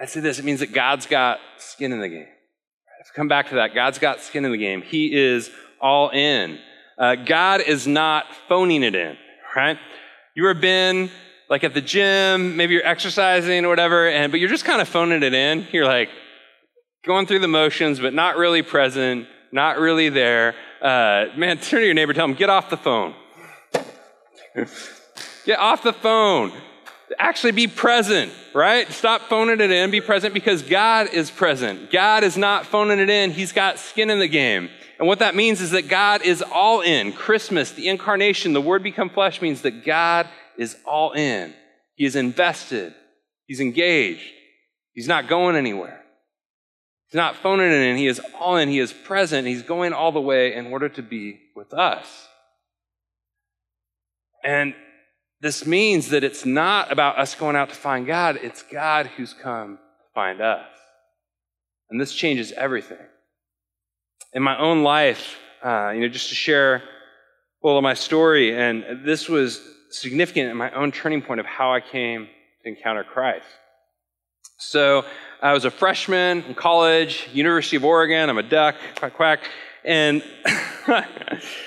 I'd 0.00 0.08
say 0.08 0.20
this 0.20 0.38
it 0.38 0.44
means 0.44 0.60
that 0.60 0.72
God's 0.72 1.06
got 1.06 1.40
skin 1.58 1.92
in 1.92 2.00
the 2.00 2.08
game. 2.08 2.28
Let's 3.00 3.10
come 3.10 3.26
back 3.26 3.48
to 3.48 3.56
that. 3.56 3.74
God's 3.74 3.98
got 3.98 4.20
skin 4.20 4.44
in 4.44 4.52
the 4.52 4.56
game. 4.56 4.82
He 4.82 5.12
is 5.12 5.50
all 5.80 6.10
in. 6.10 6.60
Uh, 6.96 7.16
God 7.16 7.60
is 7.60 7.88
not 7.88 8.26
phoning 8.48 8.84
it 8.84 8.94
in, 8.94 9.16
right? 9.56 9.76
You 10.36 10.48
ever 10.48 10.60
been 10.60 11.10
like 11.50 11.64
at 11.64 11.74
the 11.74 11.80
gym, 11.80 12.56
maybe 12.56 12.74
you're 12.74 12.86
exercising 12.86 13.64
or 13.64 13.68
whatever, 13.68 14.08
and 14.08 14.30
but 14.30 14.38
you're 14.38 14.48
just 14.48 14.64
kind 14.64 14.80
of 14.80 14.88
phoning 14.88 15.24
it 15.24 15.34
in. 15.34 15.66
You're 15.72 15.86
like 15.86 16.10
going 17.04 17.26
through 17.26 17.40
the 17.40 17.48
motions, 17.48 17.98
but 17.98 18.14
not 18.14 18.36
really 18.36 18.62
present, 18.62 19.26
not 19.50 19.80
really 19.80 20.08
there. 20.08 20.54
Uh, 20.80 21.26
man, 21.36 21.58
turn 21.58 21.80
to 21.80 21.84
your 21.84 21.94
neighbor, 21.94 22.12
tell 22.12 22.26
him, 22.26 22.34
get 22.34 22.48
off 22.48 22.70
the 22.70 22.76
phone. 22.76 23.12
Get 25.44 25.58
off 25.58 25.82
the 25.82 25.92
phone 25.92 26.52
actually 27.18 27.52
be 27.52 27.66
present, 27.66 28.32
right? 28.54 28.90
Stop 28.90 29.22
phoning 29.22 29.60
it 29.60 29.70
in, 29.70 29.90
be 29.90 30.00
present 30.00 30.34
because 30.34 30.62
God 30.62 31.12
is 31.12 31.30
present. 31.30 31.90
God 31.90 32.24
is 32.24 32.36
not 32.36 32.66
phoning 32.66 32.98
it 32.98 33.10
in, 33.10 33.30
He's 33.30 33.52
got 33.52 33.78
skin 33.78 34.10
in 34.10 34.18
the 34.18 34.28
game. 34.28 34.68
And 34.98 35.06
what 35.06 35.18
that 35.18 35.34
means 35.34 35.60
is 35.60 35.72
that 35.72 35.88
God 35.88 36.22
is 36.22 36.42
all 36.42 36.80
in. 36.80 37.12
Christmas, 37.12 37.72
the 37.72 37.88
incarnation, 37.88 38.54
the 38.54 38.60
Word 38.60 38.82
become 38.82 39.10
flesh 39.10 39.42
means 39.42 39.62
that 39.62 39.84
God 39.84 40.26
is 40.56 40.76
all 40.84 41.12
in. 41.12 41.54
He 41.94 42.04
is 42.04 42.16
invested, 42.16 42.94
He's 43.46 43.60
engaged, 43.60 44.22
He's 44.92 45.08
not 45.08 45.28
going 45.28 45.56
anywhere. 45.56 46.02
He's 47.08 47.16
not 47.16 47.36
phoning 47.36 47.70
it 47.70 47.82
in, 47.82 47.96
He 47.96 48.08
is 48.08 48.20
all 48.40 48.56
in, 48.56 48.68
He 48.68 48.78
is 48.78 48.92
present, 48.92 49.46
He's 49.46 49.62
going 49.62 49.92
all 49.92 50.12
the 50.12 50.20
way 50.20 50.54
in 50.54 50.66
order 50.66 50.88
to 50.90 51.02
be 51.02 51.40
with 51.54 51.72
us. 51.72 52.25
And 54.46 54.74
this 55.40 55.66
means 55.66 56.10
that 56.10 56.22
it's 56.22 56.46
not 56.46 56.92
about 56.92 57.18
us 57.18 57.34
going 57.34 57.56
out 57.56 57.68
to 57.70 57.74
find 57.74 58.06
God, 58.06 58.38
it's 58.40 58.62
God 58.62 59.06
who's 59.16 59.34
come 59.34 59.76
to 59.76 60.14
find 60.14 60.40
us. 60.40 60.68
And 61.90 62.00
this 62.00 62.14
changes 62.14 62.52
everything. 62.52 63.04
In 64.32 64.42
my 64.42 64.56
own 64.56 64.84
life, 64.84 65.36
uh, 65.64 65.90
you 65.90 66.00
know, 66.00 66.08
just 66.08 66.28
to 66.28 66.36
share 66.36 66.76
a 66.76 66.82
little 67.62 67.78
of 67.78 67.82
my 67.82 67.94
story, 67.94 68.56
and 68.56 69.04
this 69.04 69.28
was 69.28 69.60
significant 69.90 70.50
in 70.50 70.56
my 70.56 70.70
own 70.70 70.92
turning 70.92 71.22
point 71.22 71.40
of 71.40 71.46
how 71.46 71.72
I 71.72 71.80
came 71.80 72.28
to 72.62 72.68
encounter 72.68 73.02
Christ. 73.02 73.46
So 74.58 75.04
I 75.42 75.52
was 75.52 75.64
a 75.64 75.70
freshman 75.70 76.44
in 76.44 76.54
college, 76.54 77.28
University 77.32 77.76
of 77.76 77.84
Oregon. 77.84 78.30
I'm 78.30 78.38
a 78.38 78.42
duck, 78.42 78.76
quack 78.96 79.14
quack, 79.14 79.40
and 79.84 80.22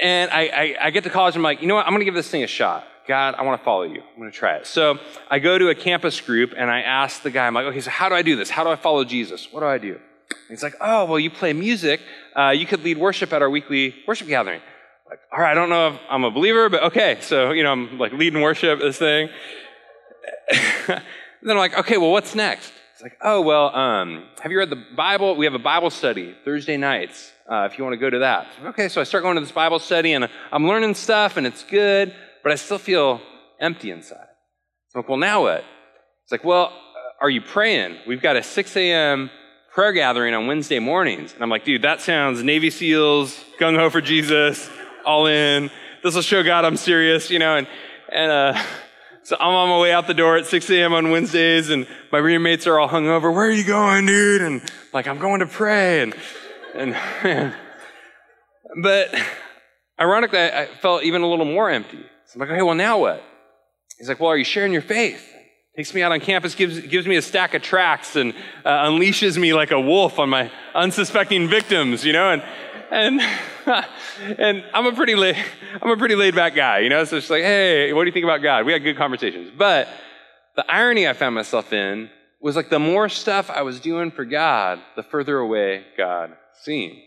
and 0.00 0.30
I, 0.30 0.42
I, 0.42 0.76
I 0.86 0.90
get 0.90 1.04
to 1.04 1.10
college. 1.10 1.36
I'm 1.36 1.42
like, 1.42 1.62
you 1.62 1.68
know 1.68 1.74
what? 1.74 1.86
I'm 1.86 1.92
going 1.92 2.00
to 2.00 2.04
give 2.04 2.14
this 2.14 2.28
thing 2.28 2.42
a 2.42 2.48
shot. 2.48 2.86
God, 3.06 3.36
I 3.36 3.42
want 3.42 3.60
to 3.60 3.64
follow 3.64 3.84
you. 3.84 4.02
I'm 4.02 4.18
going 4.18 4.30
to 4.30 4.36
try 4.36 4.56
it. 4.56 4.66
So 4.66 4.98
I 5.30 5.38
go 5.38 5.58
to 5.58 5.68
a 5.68 5.74
campus 5.74 6.20
group 6.20 6.54
and 6.56 6.70
I 6.70 6.80
ask 6.80 7.22
the 7.22 7.30
guy, 7.30 7.46
I'm 7.46 7.54
like, 7.54 7.66
okay, 7.66 7.80
so 7.80 7.90
how 7.90 8.08
do 8.08 8.14
I 8.14 8.22
do 8.22 8.36
this? 8.36 8.50
How 8.50 8.64
do 8.64 8.70
I 8.70 8.76
follow 8.76 9.04
Jesus? 9.04 9.52
What 9.52 9.60
do 9.60 9.66
I 9.66 9.78
do? 9.78 9.92
And 9.94 10.00
he's 10.48 10.62
like, 10.62 10.74
oh, 10.80 11.04
well, 11.04 11.18
you 11.18 11.30
play 11.30 11.52
music. 11.52 12.00
Uh, 12.34 12.50
you 12.50 12.66
could 12.66 12.82
lead 12.82 12.98
worship 12.98 13.32
at 13.32 13.42
our 13.42 13.50
weekly 13.50 13.94
worship 14.08 14.26
gathering. 14.26 14.60
Like, 15.08 15.20
all 15.32 15.38
right, 15.38 15.52
I 15.52 15.54
don't 15.54 15.68
know 15.68 15.88
if 15.88 16.00
I'm 16.10 16.24
a 16.24 16.32
believer, 16.32 16.68
but 16.68 16.82
okay. 16.84 17.18
So, 17.20 17.52
you 17.52 17.62
know, 17.62 17.70
I'm 17.70 17.98
like 17.98 18.12
leading 18.12 18.42
worship, 18.42 18.80
this 18.80 18.98
thing. 18.98 19.28
then 20.88 21.02
I'm 21.46 21.56
like, 21.56 21.78
okay, 21.78 21.96
well, 21.96 22.10
what's 22.10 22.34
next? 22.34 22.72
It's 22.94 23.02
like, 23.02 23.16
oh, 23.20 23.40
well, 23.40 23.74
um, 23.74 24.24
have 24.42 24.50
you 24.50 24.58
read 24.58 24.70
the 24.70 24.82
Bible? 24.96 25.36
We 25.36 25.44
have 25.44 25.54
a 25.54 25.60
Bible 25.60 25.90
study 25.90 26.34
Thursday 26.44 26.76
nights 26.76 27.32
uh, 27.50 27.68
if 27.70 27.78
you 27.78 27.84
want 27.84 27.94
to 27.94 27.98
go 27.98 28.10
to 28.10 28.20
that. 28.20 28.46
Okay, 28.64 28.88
so 28.88 29.00
I 29.00 29.04
start 29.04 29.22
going 29.22 29.36
to 29.36 29.40
this 29.40 29.52
Bible 29.52 29.78
study 29.78 30.12
and 30.12 30.28
I'm 30.52 30.66
learning 30.66 30.94
stuff 30.94 31.36
and 31.36 31.46
it's 31.46 31.62
good 31.64 32.14
but 32.46 32.52
I 32.52 32.54
still 32.54 32.78
feel 32.78 33.20
empty 33.58 33.90
inside. 33.90 34.28
So 34.90 35.00
I'm 35.00 35.02
like, 35.02 35.08
well, 35.08 35.18
now 35.18 35.42
what? 35.42 35.64
It's 36.22 36.30
like, 36.30 36.44
well, 36.44 36.66
uh, 36.66 37.24
are 37.24 37.28
you 37.28 37.40
praying? 37.40 37.96
We've 38.06 38.22
got 38.22 38.36
a 38.36 38.42
6 38.44 38.76
a.m. 38.76 39.32
prayer 39.74 39.92
gathering 39.92 40.32
on 40.32 40.46
Wednesday 40.46 40.78
mornings. 40.78 41.34
And 41.34 41.42
I'm 41.42 41.50
like, 41.50 41.64
dude, 41.64 41.82
that 41.82 42.02
sounds 42.02 42.44
Navy 42.44 42.70
SEALs, 42.70 43.36
gung 43.58 43.76
ho 43.76 43.90
for 43.90 44.00
Jesus, 44.00 44.70
all 45.04 45.26
in. 45.26 45.72
This 46.04 46.14
will 46.14 46.22
show 46.22 46.44
God 46.44 46.64
I'm 46.64 46.76
serious, 46.76 47.32
you 47.32 47.40
know. 47.40 47.56
And, 47.56 47.66
and 48.12 48.30
uh, 48.30 48.62
so 49.24 49.36
I'm 49.40 49.52
on 49.52 49.68
my 49.68 49.80
way 49.80 49.92
out 49.92 50.06
the 50.06 50.14
door 50.14 50.36
at 50.36 50.46
6 50.46 50.70
a.m. 50.70 50.92
on 50.92 51.10
Wednesdays, 51.10 51.70
and 51.70 51.88
my 52.12 52.18
roommates 52.18 52.68
are 52.68 52.78
all 52.78 52.88
hungover. 52.88 53.22
Where 53.22 53.46
are 53.46 53.50
you 53.50 53.66
going, 53.66 54.06
dude? 54.06 54.42
And 54.42 54.62
like, 54.92 55.08
I'm 55.08 55.18
going 55.18 55.40
to 55.40 55.46
pray. 55.46 56.02
And, 56.02 56.14
and. 56.78 57.54
But 58.76 59.14
ironically, 59.98 60.38
I 60.38 60.66
felt 60.66 61.04
even 61.04 61.22
a 61.22 61.28
little 61.28 61.44
more 61.44 61.70
empty. 61.70 62.04
I'm 62.34 62.40
like, 62.40 62.50
okay, 62.50 62.62
well, 62.62 62.74
now 62.74 62.98
what? 62.98 63.22
He's 63.98 64.08
like, 64.08 64.20
well, 64.20 64.30
are 64.30 64.36
you 64.36 64.44
sharing 64.44 64.72
your 64.72 64.82
faith? 64.82 65.24
Takes 65.76 65.94
me 65.94 66.02
out 66.02 66.12
on 66.12 66.20
campus, 66.20 66.54
gives, 66.54 66.80
gives 66.80 67.06
me 67.06 67.16
a 67.16 67.22
stack 67.22 67.54
of 67.54 67.62
tracts, 67.62 68.16
and 68.16 68.34
uh, 68.64 68.86
unleashes 68.86 69.38
me 69.38 69.54
like 69.54 69.70
a 69.70 69.80
wolf 69.80 70.18
on 70.18 70.28
my 70.28 70.50
unsuspecting 70.74 71.48
victims, 71.48 72.04
you 72.04 72.12
know? 72.12 72.30
And, 72.30 72.42
and, 72.90 73.20
and 74.38 74.64
I'm 74.74 74.86
a 74.86 74.92
pretty 74.92 75.14
I'm 75.14 75.90
a 75.90 75.96
pretty 75.96 76.14
laid 76.14 76.34
back 76.34 76.54
guy, 76.54 76.80
you 76.80 76.88
know? 76.88 77.04
So 77.04 77.16
it's 77.16 77.30
like, 77.30 77.42
hey, 77.42 77.92
what 77.92 78.02
do 78.02 78.06
you 78.06 78.12
think 78.12 78.24
about 78.24 78.42
God? 78.42 78.66
We 78.66 78.72
had 78.72 78.82
good 78.82 78.96
conversations. 78.96 79.50
But 79.56 79.88
the 80.56 80.70
irony 80.70 81.06
I 81.06 81.12
found 81.12 81.34
myself 81.34 81.72
in 81.72 82.10
was 82.40 82.56
like 82.56 82.68
the 82.68 82.78
more 82.78 83.08
stuff 83.08 83.50
I 83.50 83.62
was 83.62 83.80
doing 83.80 84.10
for 84.10 84.24
God, 84.24 84.80
the 84.96 85.02
further 85.02 85.38
away 85.38 85.84
God 85.96 86.36
seemed. 86.62 86.98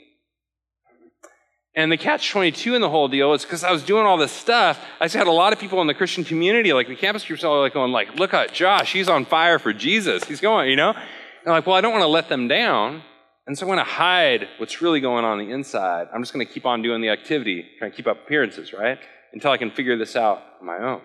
And 1.76 1.92
the 1.92 1.98
catch 1.98 2.32
22 2.32 2.76
in 2.76 2.82
the 2.82 2.90
whole 2.90 3.08
deal 3.08 3.34
is 3.34 3.44
because 3.44 3.64
I 3.64 3.72
was 3.72 3.84
doing 3.84 4.06
all 4.06 4.18
this 4.18 4.32
stuff, 4.32 4.84
I 5.00 5.06
just 5.06 5.16
had 5.16 5.28
a 5.28 5.32
lot 5.32 5.54
of 5.54 5.60
people 5.60 5.80
in 5.82 5.88
the 5.88 5.94
Christian 5.94 6.24
community, 6.24 6.74
like 6.74 6.88
the 6.88 6.96
campus 6.96 7.24
groups, 7.24 7.44
all 7.44 7.62
like 7.62 7.74
going 7.74 7.92
like, 7.92 8.16
look 8.16 8.34
at 8.34 8.54
Josh, 8.54 8.92
he's 8.92 9.08
on 9.08 9.26
fire 9.26 9.60
for 9.60 9.72
Jesus. 9.72 10.24
He's 10.24 10.42
going, 10.42 10.70
you 10.70 10.76
know? 10.76 10.90
And 10.90 11.00
I'm 11.46 11.54
like, 11.54 11.68
well, 11.68 11.76
I 11.76 11.82
don't 11.82 11.92
want 11.92 12.04
to 12.04 12.08
let 12.08 12.28
them 12.28 12.48
down. 12.48 13.04
And 13.48 13.58
so 13.58 13.66
I'm 13.66 13.70
going 13.70 13.78
to 13.80 13.92
hide 13.92 14.48
what's 14.58 14.82
really 14.82 15.00
going 15.00 15.26
on, 15.26 15.40
on 15.40 15.46
the 15.46 15.54
inside. 15.54 16.08
I'm 16.14 16.22
just 16.22 16.34
going 16.34 16.46
to 16.46 16.52
keep 16.52 16.66
on 16.66 16.82
doing 16.82 17.02
the 17.02 17.10
activity, 17.10 17.66
trying 17.78 17.92
to 17.92 17.98
keep 17.98 18.08
up 18.08 18.26
appearances, 18.26 18.74
right? 18.74 19.00
Until 19.34 19.52
I 19.52 19.58
can 19.58 19.72
figure 19.72 19.98
this 19.98 20.16
out 20.16 20.44
on 20.60 20.68
my 20.68 20.78
own. 20.78 21.02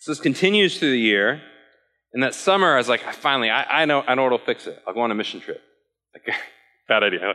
So 0.00 0.10
this 0.10 0.20
continues 0.20 0.78
through 0.78 0.90
the 0.90 0.98
year. 0.98 1.40
And 2.12 2.22
that 2.22 2.34
summer, 2.34 2.74
I 2.74 2.78
was 2.78 2.88
like, 2.88 3.06
I 3.06 3.12
finally, 3.12 3.50
I, 3.50 3.82
I 3.82 3.84
know, 3.84 4.02
I 4.06 4.14
know 4.14 4.24
what'll 4.24 4.38
fix 4.38 4.66
it. 4.66 4.82
I'll 4.86 4.92
go 4.92 5.00
on 5.00 5.10
a 5.10 5.14
mission 5.14 5.40
trip. 5.40 5.62
Like, 6.12 6.34
Bad 6.88 7.04
idea. 7.04 7.34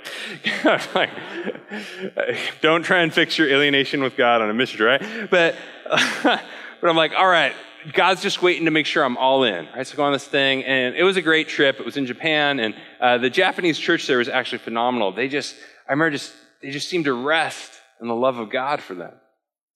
don't 2.62 2.84
try 2.84 3.00
and 3.00 3.14
fix 3.14 3.38
your 3.38 3.48
alienation 3.50 4.04
with 4.04 4.18
God 4.18 4.42
on 4.42 4.50
a 4.50 4.54
mission, 4.54 4.84
right? 4.84 5.02
But, 5.32 5.56
but 6.24 6.44
I'm 6.84 6.98
like, 6.98 7.14
all 7.14 7.28
right, 7.28 7.54
God's 7.94 8.22
just 8.22 8.42
waiting 8.42 8.66
to 8.66 8.72
make 8.72 8.86
sure 8.86 9.04
I'm 9.04 9.16
all 9.16 9.46
in, 9.46 9.68
right? 9.74 9.88
So 9.88 9.96
go 9.96 10.04
on 10.04 10.12
this 10.12 10.28
thing, 10.28 10.66
and 10.66 10.96
it 10.96 11.04
was 11.04 11.16
a 11.16 11.22
great 11.22 11.48
trip. 11.48 11.80
It 11.80 11.86
was 11.86 11.96
in 11.96 12.06
Japan, 12.06 12.60
and 12.60 12.76
uh, 13.00 13.18
the 13.20 13.30
Japanese 13.30 13.80
church 13.80 14.06
there 14.06 14.18
was 14.18 14.28
actually 14.28 14.58
phenomenal. 14.60 15.14
They 15.14 15.30
just, 15.30 15.56
I 15.88 15.94
remember 15.94 16.12
just, 16.12 16.34
they 16.62 16.72
just 16.72 16.90
seemed 16.90 17.06
to 17.06 17.14
rest 17.14 17.72
in 18.02 18.10
the 18.10 18.16
love 18.16 18.40
of 18.40 18.50
God 18.50 18.82
for 18.82 18.96
them. 18.96 19.14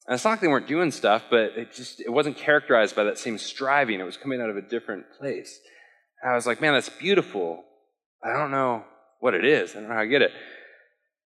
And 0.06 0.16
it's 0.16 0.26
not 0.26 0.32
like 0.32 0.42
they 0.42 0.50
weren't 0.50 0.68
doing 0.68 0.92
stuff, 0.92 1.24
but 1.30 1.58
it 1.58 1.72
just, 1.74 2.02
it 2.02 2.10
wasn't 2.10 2.36
characterized 2.36 2.94
by 2.94 3.06
that 3.06 3.18
same 3.18 3.38
striving. 3.38 4.02
It 4.02 4.04
was 4.04 4.18
coming 4.18 4.42
out 4.42 4.50
of 4.50 4.58
a 4.58 4.62
different 4.62 5.06
place. 5.18 5.60
And 6.22 6.34
I 6.34 6.36
was 6.36 6.46
like, 6.46 6.60
man, 6.60 6.74
that's 6.74 6.90
beautiful. 6.90 7.64
I 8.22 8.38
don't 8.38 8.52
know 8.52 8.84
what 9.22 9.34
it 9.34 9.46
is. 9.46 9.72
I 9.72 9.80
don't 9.80 9.88
know 9.88 9.96
how 9.96 10.02
I 10.02 10.06
get 10.06 10.22
it. 10.22 10.32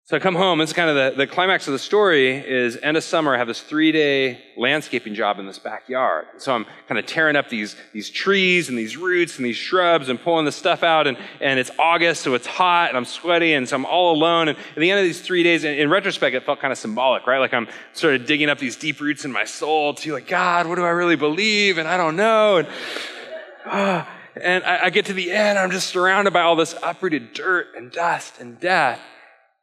So 0.07 0.15
I 0.15 0.21
come 0.21 0.35
home. 0.35 0.61
It's 0.61 0.71
kind 0.71 0.89
of 0.89 0.95
the, 0.95 1.25
the 1.25 1.27
climax 1.27 1.67
of 1.67 1.73
the 1.73 1.79
story 1.79 2.37
is 2.37 2.79
end 2.81 2.95
of 2.95 3.03
summer. 3.03 3.35
I 3.35 3.37
have 3.37 3.47
this 3.47 3.59
three 3.59 3.91
day 3.91 4.39
landscaping 4.55 5.15
job 5.15 5.37
in 5.37 5.45
this 5.45 5.59
backyard. 5.59 6.27
so 6.37 6.55
I'm 6.55 6.65
kind 6.87 6.97
of 6.97 7.05
tearing 7.05 7.35
up 7.35 7.49
these, 7.49 7.75
these 7.91 8.09
trees 8.09 8.69
and 8.69 8.77
these 8.77 8.95
roots 8.95 9.35
and 9.35 9.45
these 9.45 9.57
shrubs 9.57 10.07
and 10.07 10.17
pulling 10.21 10.45
the 10.45 10.51
stuff 10.53 10.81
out. 10.81 11.07
And, 11.07 11.17
and 11.41 11.59
it's 11.59 11.71
August, 11.77 12.21
so 12.21 12.35
it's 12.35 12.47
hot 12.47 12.87
and 12.87 12.97
I'm 12.97 13.03
sweaty. 13.03 13.51
And 13.51 13.67
so 13.67 13.75
I'm 13.75 13.85
all 13.85 14.15
alone. 14.15 14.47
And 14.47 14.57
at 14.57 14.79
the 14.79 14.89
end 14.89 14.99
of 15.01 15.05
these 15.05 15.19
three 15.19 15.43
days, 15.43 15.65
in, 15.65 15.73
in 15.73 15.89
retrospect, 15.89 16.37
it 16.37 16.45
felt 16.45 16.61
kind 16.61 16.71
of 16.71 16.77
symbolic, 16.77 17.27
right? 17.27 17.39
Like 17.39 17.53
I'm 17.53 17.67
sort 17.91 18.15
of 18.15 18.25
digging 18.25 18.47
up 18.47 18.59
these 18.59 18.77
deep 18.77 19.01
roots 19.01 19.25
in 19.25 19.31
my 19.33 19.43
soul 19.43 19.93
to 19.95 20.13
like, 20.13 20.27
God, 20.27 20.67
what 20.67 20.75
do 20.75 20.85
I 20.85 20.91
really 20.91 21.17
believe? 21.17 21.77
And 21.77 21.87
I 21.87 21.97
don't 21.97 22.15
know. 22.15 22.57
And, 22.57 22.67
uh, 23.65 24.05
and 24.43 24.63
I, 24.63 24.85
I 24.85 24.89
get 24.89 25.05
to 25.05 25.13
the 25.13 25.31
end. 25.31 25.57
I'm 25.59 25.71
just 25.71 25.87
surrounded 25.87 26.31
by 26.31 26.41
all 26.41 26.55
this 26.55 26.75
uprooted 26.83 27.33
dirt 27.33 27.67
and 27.75 27.91
dust 27.91 28.39
and 28.39 28.59
death. 28.59 28.99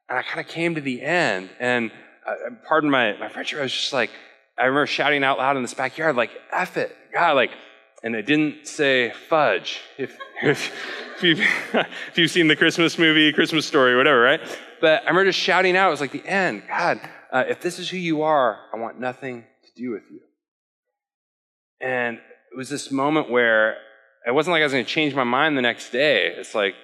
And 0.08 0.18
I 0.18 0.22
kind 0.22 0.40
of 0.40 0.48
came 0.48 0.74
to 0.74 0.80
the 0.80 1.02
end, 1.02 1.50
and 1.58 1.90
uh, 2.26 2.50
pardon 2.66 2.90
my, 2.90 3.16
my 3.18 3.28
French, 3.28 3.54
I 3.54 3.62
was 3.62 3.72
just 3.72 3.92
like, 3.92 4.10
I 4.58 4.64
remember 4.64 4.86
shouting 4.86 5.24
out 5.24 5.38
loud 5.38 5.56
in 5.56 5.62
this 5.62 5.74
backyard, 5.74 6.16
like, 6.16 6.30
F 6.52 6.76
it, 6.76 6.94
God, 7.12 7.32
like, 7.32 7.50
and 8.02 8.14
it 8.14 8.26
didn't 8.26 8.66
say 8.66 9.12
fudge. 9.28 9.80
If, 9.98 10.16
if, 10.42 10.72
if, 11.16 11.22
you've, 11.22 11.40
if 12.10 12.18
you've 12.18 12.30
seen 12.30 12.48
the 12.48 12.56
Christmas 12.56 12.98
movie, 12.98 13.32
Christmas 13.32 13.66
story, 13.66 13.96
whatever, 13.96 14.20
right? 14.20 14.40
But 14.80 15.02
I 15.02 15.08
remember 15.08 15.26
just 15.26 15.38
shouting 15.38 15.76
out, 15.76 15.88
it 15.88 15.90
was 15.90 16.00
like 16.00 16.12
the 16.12 16.26
end, 16.26 16.64
God, 16.68 17.00
uh, 17.32 17.44
if 17.48 17.60
this 17.60 17.78
is 17.78 17.88
who 17.88 17.96
you 17.96 18.22
are, 18.22 18.58
I 18.72 18.76
want 18.78 19.00
nothing 19.00 19.42
to 19.42 19.82
do 19.82 19.90
with 19.90 20.04
you. 20.10 20.20
And 21.80 22.18
it 22.18 22.56
was 22.56 22.68
this 22.68 22.90
moment 22.90 23.30
where 23.30 23.76
it 24.26 24.34
wasn't 24.34 24.52
like 24.52 24.60
I 24.60 24.64
was 24.64 24.72
going 24.72 24.84
to 24.84 24.90
change 24.90 25.14
my 25.14 25.24
mind 25.24 25.56
the 25.56 25.62
next 25.62 25.90
day. 25.90 26.34
It's 26.36 26.54
like, 26.54 26.74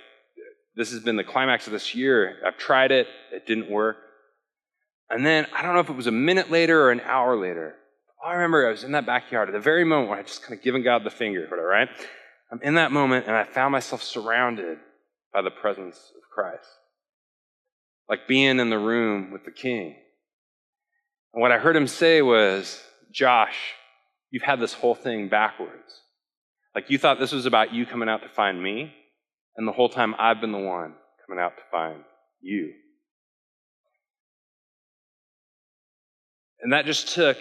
this 0.76 0.92
has 0.92 1.00
been 1.00 1.16
the 1.16 1.24
climax 1.24 1.66
of 1.66 1.72
this 1.72 1.94
year. 1.94 2.36
I've 2.46 2.58
tried 2.58 2.92
it, 2.92 3.06
it 3.32 3.46
didn't 3.46 3.70
work. 3.70 3.96
And 5.08 5.26
then 5.26 5.46
I 5.54 5.62
don't 5.62 5.74
know 5.74 5.80
if 5.80 5.90
it 5.90 5.96
was 5.96 6.06
a 6.06 6.12
minute 6.12 6.50
later 6.50 6.82
or 6.82 6.90
an 6.90 7.00
hour 7.00 7.36
later. 7.36 7.74
I 8.24 8.34
remember 8.34 8.66
I 8.66 8.70
was 8.70 8.84
in 8.84 8.92
that 8.92 9.06
backyard 9.06 9.48
at 9.48 9.52
the 9.52 9.60
very 9.60 9.84
moment 9.84 10.10
when 10.10 10.18
I 10.18 10.22
just 10.22 10.42
kind 10.42 10.56
of 10.56 10.62
given 10.62 10.82
God 10.82 11.04
the 11.04 11.10
finger, 11.10 11.46
whatever, 11.48 11.66
right? 11.66 11.88
I'm 12.52 12.60
in 12.62 12.74
that 12.74 12.92
moment 12.92 13.26
and 13.26 13.34
I 13.34 13.44
found 13.44 13.72
myself 13.72 14.02
surrounded 14.02 14.78
by 15.32 15.42
the 15.42 15.50
presence 15.50 15.96
of 15.96 16.22
Christ. 16.32 16.68
Like 18.08 18.28
being 18.28 18.58
in 18.58 18.70
the 18.70 18.78
room 18.78 19.30
with 19.32 19.44
the 19.44 19.52
king. 19.52 19.96
And 21.32 21.40
what 21.40 21.52
I 21.52 21.58
heard 21.58 21.76
him 21.76 21.86
say 21.86 22.22
was, 22.22 22.82
Josh, 23.12 23.56
you've 24.30 24.42
had 24.42 24.60
this 24.60 24.74
whole 24.74 24.94
thing 24.94 25.28
backwards. 25.28 25.99
Like 26.74 26.90
you 26.90 26.98
thought 26.98 27.18
this 27.18 27.32
was 27.32 27.46
about 27.46 27.74
you 27.74 27.86
coming 27.86 28.08
out 28.08 28.22
to 28.22 28.28
find 28.28 28.62
me, 28.62 28.92
and 29.56 29.66
the 29.66 29.72
whole 29.72 29.88
time, 29.88 30.14
I've 30.18 30.40
been 30.40 30.52
the 30.52 30.58
one 30.58 30.94
coming 31.26 31.42
out 31.42 31.56
to 31.56 31.62
find 31.70 32.04
you. 32.40 32.72
And 36.62 36.72
that 36.72 36.86
just 36.86 37.14
took 37.14 37.38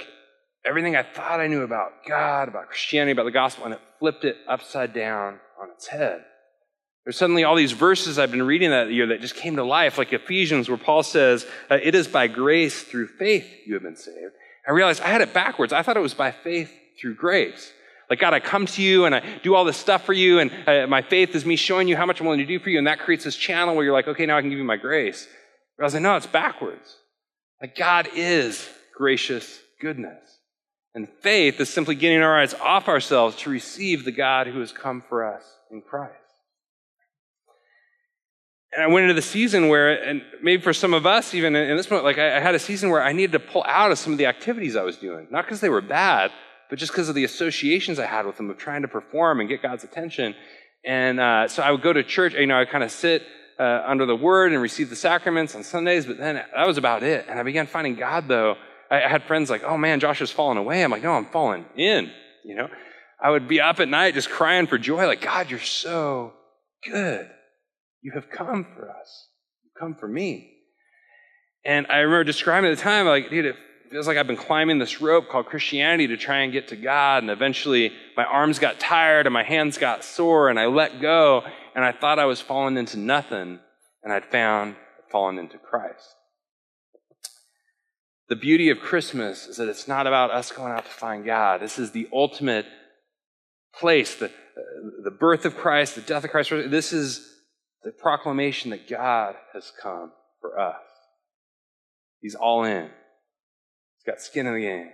everything 0.65 0.95
I 0.95 1.03
thought 1.03 1.39
I 1.39 1.47
knew 1.47 1.61
about 1.61 2.05
God, 2.07 2.47
about 2.47 2.67
Christianity, 2.67 3.11
about 3.11 3.25
the 3.25 3.31
gospel, 3.31 3.65
and 3.65 3.73
it 3.73 3.81
flipped 3.99 4.25
it 4.25 4.37
upside 4.47 4.93
down 4.93 5.39
on 5.61 5.69
its 5.71 5.87
head. 5.87 6.23
There's 7.05 7.17
suddenly 7.17 7.43
all 7.43 7.55
these 7.55 7.71
verses 7.71 8.19
I've 8.19 8.31
been 8.31 8.43
reading 8.43 8.69
that 8.71 8.91
year 8.91 9.07
that 9.07 9.21
just 9.21 9.35
came 9.35 9.55
to 9.55 9.63
life, 9.63 9.97
like 9.97 10.13
Ephesians, 10.13 10.69
where 10.69 10.77
Paul 10.77 11.03
says, 11.03 11.45
uh, 11.69 11.77
It 11.81 11.95
is 11.95 12.07
by 12.07 12.27
grace 12.27 12.83
through 12.83 13.07
faith 13.07 13.47
you 13.65 13.73
have 13.73 13.83
been 13.83 13.95
saved. 13.95 14.33
I 14.67 14.71
realized 14.71 15.01
I 15.01 15.07
had 15.07 15.21
it 15.21 15.33
backwards. 15.33 15.73
I 15.73 15.81
thought 15.81 15.97
it 15.97 16.01
was 16.01 16.13
by 16.13 16.31
faith 16.31 16.71
through 16.99 17.15
grace. 17.15 17.71
Like, 18.09 18.19
God, 18.19 18.33
I 18.33 18.39
come 18.39 18.65
to 18.65 18.81
you 18.81 19.05
and 19.05 19.13
I 19.13 19.37
do 19.43 19.53
all 19.53 19.65
this 19.65 19.77
stuff 19.77 20.05
for 20.05 20.13
you, 20.13 20.39
and 20.39 20.51
uh, 20.67 20.87
my 20.87 21.01
faith 21.01 21.35
is 21.35 21.45
me 21.45 21.55
showing 21.55 21.87
you 21.87 21.95
how 21.95 22.05
much 22.05 22.19
I'm 22.19 22.25
willing 22.25 22.39
to 22.39 22.45
do 22.45 22.59
for 22.59 22.69
you, 22.69 22.79
and 22.79 22.87
that 22.87 22.99
creates 22.99 23.23
this 23.23 23.35
channel 23.35 23.75
where 23.75 23.83
you're 23.83 23.93
like, 23.93 24.07
okay, 24.07 24.25
now 24.25 24.37
I 24.37 24.41
can 24.41 24.49
give 24.49 24.57
you 24.57 24.65
my 24.65 24.77
grace. 24.77 25.27
But 25.77 25.83
I 25.83 25.85
was 25.85 25.93
like, 25.93 26.03
no, 26.03 26.15
it's 26.15 26.27
backwards. 26.27 26.95
Like, 27.61 27.75
God 27.75 28.09
is 28.15 28.67
gracious 28.97 29.59
goodness. 29.79 30.39
And 30.95 31.07
faith 31.21 31.59
is 31.59 31.69
simply 31.69 31.95
getting 31.95 32.21
our 32.21 32.39
eyes 32.39 32.53
off 32.55 32.87
ourselves 32.87 33.35
to 33.37 33.49
receive 33.49 34.05
the 34.05 34.11
God 34.11 34.47
who 34.47 34.59
has 34.59 34.71
come 34.71 35.03
for 35.07 35.23
us 35.23 35.43
in 35.71 35.81
Christ. 35.81 36.15
And 38.71 38.83
I 38.83 38.87
went 38.87 39.03
into 39.03 39.13
the 39.13 39.21
season 39.21 39.67
where, 39.67 40.03
and 40.03 40.21
maybe 40.41 40.61
for 40.61 40.73
some 40.73 40.93
of 40.93 41.05
us, 41.05 41.33
even 41.33 41.55
in 41.55 41.75
this 41.77 41.89
moment, 41.89 42.05
like 42.05 42.17
I, 42.17 42.37
I 42.37 42.39
had 42.39 42.55
a 42.55 42.59
season 42.59 42.89
where 42.89 43.03
I 43.03 43.13
needed 43.13 43.31
to 43.31 43.39
pull 43.39 43.63
out 43.67 43.91
of 43.91 43.97
some 43.97 44.13
of 44.13 44.19
the 44.19 44.27
activities 44.27 44.75
I 44.75 44.83
was 44.83 44.97
doing. 44.97 45.27
Not 45.31 45.45
because 45.45 45.59
they 45.59 45.69
were 45.69 45.81
bad, 45.81 46.31
but 46.69 46.77
just 46.79 46.91
because 46.91 47.09
of 47.09 47.15
the 47.15 47.23
associations 47.23 47.99
I 47.99 48.05
had 48.05 48.25
with 48.25 48.37
them 48.37 48.49
of 48.49 48.57
trying 48.57 48.83
to 48.83 48.87
perform 48.87 49.39
and 49.39 49.49
get 49.49 49.61
God's 49.61 49.83
attention. 49.83 50.35
And 50.85 51.19
uh, 51.19 51.47
so 51.47 51.63
I 51.63 51.71
would 51.71 51.81
go 51.81 51.91
to 51.91 52.03
church, 52.03 52.33
you 52.33 52.47
know, 52.47 52.59
I 52.59 52.65
kind 52.65 52.83
of 52.83 52.91
sit 52.91 53.23
uh, 53.59 53.83
under 53.85 54.05
the 54.05 54.15
word 54.15 54.53
and 54.53 54.61
receive 54.61 54.89
the 54.89 54.95
sacraments 54.95 55.55
on 55.55 55.63
Sundays, 55.63 56.05
but 56.05 56.17
then 56.17 56.35
that 56.35 56.67
was 56.67 56.77
about 56.77 57.03
it. 57.03 57.25
And 57.27 57.39
I 57.39 57.43
began 57.43 57.67
finding 57.67 57.95
God, 57.95 58.27
though. 58.27 58.55
I, 58.89 59.03
I 59.03 59.07
had 59.07 59.23
friends 59.23 59.49
like, 59.49 59.63
oh 59.63 59.77
man, 59.77 59.99
Josh 59.99 60.19
has 60.19 60.31
fallen 60.31 60.57
away. 60.57 60.83
I'm 60.83 60.91
like, 60.91 61.03
no, 61.03 61.13
I'm 61.13 61.25
falling 61.25 61.65
in, 61.75 62.11
you 62.45 62.55
know? 62.55 62.69
I 63.21 63.31
would 63.31 63.49
be 63.49 63.59
up 63.59 63.81
at 63.81 63.89
night 63.89 64.13
just 64.13 64.29
crying 64.29 64.67
for 64.67 64.77
joy, 64.77 65.05
like, 65.05 65.21
God, 65.21 65.49
you're 65.49 65.59
so 65.59 66.33
good. 66.89 67.29
You 68.01 68.13
have 68.13 68.29
come 68.29 68.65
for 68.75 68.89
us. 68.89 69.27
You've 69.63 69.73
come 69.77 69.95
for 69.95 70.07
me. 70.07 70.53
And 71.65 71.87
I 71.89 71.97
remember 71.97 72.23
describing 72.23 72.71
at 72.71 72.77
the 72.77 72.81
time, 72.81 73.05
like, 73.05 73.29
dude, 73.29 73.45
it 73.45 73.55
feels 73.89 74.07
like 74.07 74.17
I've 74.17 74.27
been 74.27 74.37
climbing 74.37 74.77
this 74.77 75.01
rope 75.01 75.29
called 75.29 75.47
Christianity 75.47 76.07
to 76.07 76.17
try 76.17 76.39
and 76.39 76.53
get 76.53 76.67
to 76.69 76.75
God. 76.75 77.23
And 77.23 77.31
eventually 77.31 77.91
my 78.15 78.23
arms 78.23 78.59
got 78.59 78.79
tired 78.79 79.25
and 79.25 79.33
my 79.33 79.43
hands 79.43 79.77
got 79.77 80.03
sore 80.03 80.49
and 80.49 80.59
I 80.59 80.67
let 80.67 81.01
go. 81.01 81.43
And 81.75 81.83
I 81.83 81.91
thought 81.91 82.19
I 82.19 82.25
was 82.25 82.41
falling 82.41 82.77
into 82.77 82.97
nothing. 82.97 83.59
And 84.03 84.13
I'd 84.13 84.25
found 84.25 84.75
fallen 85.11 85.39
into 85.39 85.57
Christ. 85.57 86.15
The 88.29 88.35
beauty 88.35 88.69
of 88.69 88.79
Christmas 88.79 89.47
is 89.47 89.57
that 89.57 89.67
it's 89.67 89.87
not 89.87 90.05
about 90.05 90.29
us 90.29 90.51
going 90.51 90.71
out 90.71 90.85
to 90.85 90.91
find 90.91 91.25
God. 91.25 91.61
This 91.61 91.79
is 91.79 91.91
the 91.91 92.07
ultimate 92.13 92.67
place, 93.73 94.15
the, 94.15 94.31
the 95.03 95.11
birth 95.11 95.45
of 95.45 95.57
Christ, 95.57 95.95
the 95.95 96.01
death 96.01 96.23
of 96.23 96.29
Christ. 96.29 96.51
This 96.67 96.93
is 96.93 97.27
the 97.83 97.91
proclamation 97.91 98.69
that 98.69 98.87
God 98.87 99.35
has 99.53 99.71
come 99.81 100.11
for 100.41 100.59
us. 100.59 100.75
He's 102.21 102.35
all 102.35 102.63
in. 102.65 102.89
He's 103.99 104.05
got 104.05 104.21
skin 104.21 104.47
in 104.47 104.53
the 104.53 104.61
game. 104.61 104.89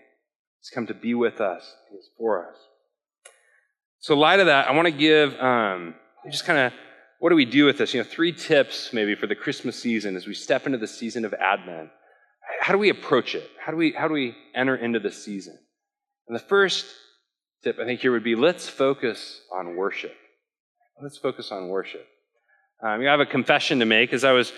He's 0.59 0.69
come 0.73 0.87
to 0.87 0.95
be 0.95 1.13
with 1.13 1.39
us. 1.39 1.75
He's 1.91 2.09
for 2.17 2.49
us. 2.49 2.57
So, 3.99 4.15
light 4.15 4.39
of 4.39 4.47
that, 4.47 4.67
I 4.67 4.71
want 4.71 4.87
to 4.87 4.91
give 4.91 5.39
um, 5.39 5.95
just 6.29 6.45
kind 6.45 6.59
of 6.59 6.73
what 7.19 7.29
do 7.29 7.35
we 7.35 7.45
do 7.45 7.65
with 7.65 7.77
this? 7.77 7.93
You 7.93 8.01
know, 8.01 8.07
three 8.09 8.31
tips 8.31 8.91
maybe 8.93 9.15
for 9.15 9.27
the 9.27 9.35
Christmas 9.35 9.79
season 9.79 10.15
as 10.15 10.27
we 10.27 10.33
step 10.33 10.65
into 10.65 10.77
the 10.77 10.87
season 10.87 11.25
of 11.25 11.33
Advent. 11.33 11.89
How 12.59 12.73
do 12.73 12.79
we 12.79 12.89
approach 12.89 13.35
it? 13.35 13.49
How 13.63 13.71
do 13.71 13.77
we 13.77 13.93
how 13.93 14.07
do 14.07 14.13
we 14.13 14.35
enter 14.53 14.75
into 14.75 14.99
the 14.99 15.11
season? 15.11 15.57
And 16.27 16.35
the 16.35 16.43
first 16.43 16.85
tip 17.63 17.79
I 17.79 17.85
think 17.85 18.01
here 18.01 18.11
would 18.11 18.23
be 18.23 18.35
let's 18.35 18.67
focus 18.67 19.41
on 19.51 19.75
worship. 19.75 20.15
Let's 21.01 21.17
focus 21.17 21.51
on 21.51 21.69
worship. 21.69 22.05
Um, 22.83 23.01
I 23.01 23.05
have 23.05 23.19
a 23.19 23.25
confession 23.25 23.79
to 23.79 23.85
make. 23.85 24.13
As 24.13 24.23
I 24.23 24.31
was 24.31 24.51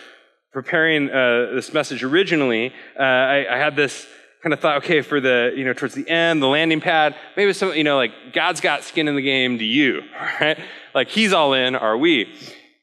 preparing 0.52 1.10
uh, 1.10 1.52
this 1.54 1.74
message 1.74 2.04
originally, 2.04 2.74
uh, 3.00 3.04
I, 3.04 3.46
I 3.50 3.58
had 3.58 3.76
this 3.76 4.08
kind 4.42 4.54
of 4.54 4.60
thought, 4.60 4.78
okay, 4.78 5.02
for 5.02 5.20
the, 5.20 5.54
you 5.56 5.66
know, 5.66 5.74
towards 5.74 5.96
the 5.96 6.08
end, 6.08 6.42
the 6.42 6.48
landing 6.48 6.82
pad, 6.82 7.16
maybe 7.36 7.54
some, 7.54 7.74
you 7.74 7.84
know, 7.84 7.98
like 7.98 8.12
God's 8.34 8.62
got 8.62 8.84
skin 8.84 9.08
in 9.08 9.16
the 9.16 9.22
game, 9.22 9.58
do 9.58 9.66
you? 9.66 10.02
Right? 10.40 10.60
Like 10.94 11.10
he's 11.10 11.34
all 11.34 11.54
in, 11.54 11.76
are 11.76 11.98
we? 11.98 12.34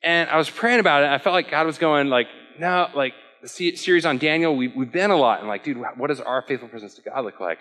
And 0.02 0.28
I 0.28 0.36
was 0.36 0.50
praying 0.50 0.80
about 0.80 1.02
it. 1.02 1.08
I 1.08 1.18
felt 1.18 1.34
like 1.34 1.50
God 1.50 1.66
was 1.66 1.78
going 1.78 2.08
like, 2.08 2.26
no, 2.58 2.88
like 2.94 3.14
the 3.42 3.48
series 3.48 4.06
on 4.06 4.18
Daniel, 4.18 4.56
we, 4.56 4.68
we've 4.68 4.92
been 4.92 5.10
a 5.10 5.16
lot. 5.16 5.40
And 5.40 5.48
like, 5.48 5.64
dude, 5.64 5.78
what 5.96 6.08
does 6.08 6.20
our 6.20 6.42
faithful 6.42 6.68
presence 6.68 6.94
to 6.94 7.02
God 7.02 7.24
look 7.24 7.40
like? 7.40 7.58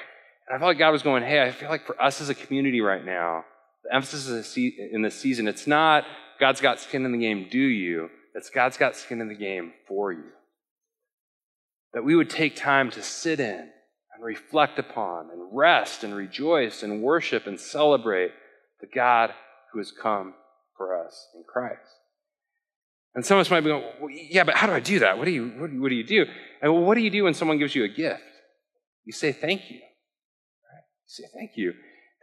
And 0.47 0.55
I 0.55 0.59
felt 0.59 0.69
like 0.69 0.77
God 0.77 0.91
was 0.91 1.03
going, 1.03 1.23
hey, 1.23 1.41
I 1.41 1.51
feel 1.51 1.69
like 1.69 1.85
for 1.85 1.99
us 2.01 2.21
as 2.21 2.29
a 2.29 2.35
community 2.35 2.81
right 2.81 3.03
now, 3.03 3.45
the 3.83 3.95
emphasis 3.95 4.57
in 4.57 5.01
this 5.01 5.19
season, 5.19 5.47
it's 5.47 5.67
not 5.67 6.05
God's 6.39 6.61
got 6.61 6.79
skin 6.79 7.05
in 7.05 7.11
the 7.11 7.17
game, 7.17 7.47
do 7.49 7.59
you? 7.59 8.09
It's 8.35 8.49
God's 8.49 8.77
got 8.77 8.95
skin 8.95 9.21
in 9.21 9.27
the 9.27 9.35
game 9.35 9.73
for 9.87 10.11
you. 10.11 10.31
That 11.93 12.03
we 12.03 12.15
would 12.15 12.29
take 12.29 12.55
time 12.55 12.89
to 12.91 13.03
sit 13.03 13.39
in 13.39 13.69
reflect 14.24 14.80
upon 14.80 15.30
and 15.30 15.49
rest 15.51 16.03
and 16.03 16.15
rejoice 16.15 16.82
and 16.82 17.01
worship 17.01 17.45
and 17.45 17.59
celebrate 17.59 18.32
the 18.82 18.88
God 18.88 19.34
who 19.71 19.80
has 19.80 19.91
come 19.91 20.34
for 20.78 21.05
us 21.05 21.28
in 21.36 21.43
Christ. 21.43 21.80
And 23.15 23.26
some 23.26 23.38
of 23.38 23.41
us 23.41 23.51
might 23.51 23.61
be 23.61 23.69
going, 23.69 23.84
well, 24.01 24.09
yeah, 24.09 24.43
but 24.43 24.55
how 24.55 24.65
do 24.65 24.74
I 24.74 24.80
do 24.80 24.99
that? 24.99 25.17
What 25.17 25.26
do 25.26 25.32
you, 25.32 25.49
what 25.49 25.67
do 25.67 25.76
you, 25.76 25.82
what 25.82 25.89
do, 25.89 25.95
you 25.95 26.03
do? 26.03 26.26
And 26.61 26.74
well, 26.74 26.84
what 26.84 26.95
do 26.95 27.01
you 27.01 27.11
do 27.11 27.26
when 27.26 27.34
someone 27.34 27.59
gives 27.59 27.76
you 27.76 27.84
a 27.84 27.88
gift? 27.88 28.24
You 29.05 29.13
say 29.13 29.32
thank 29.32 29.69
you. 29.69 29.78
Right? 29.78 30.84
You 31.05 31.07
say 31.07 31.24
thank 31.34 31.51
you. 31.55 31.74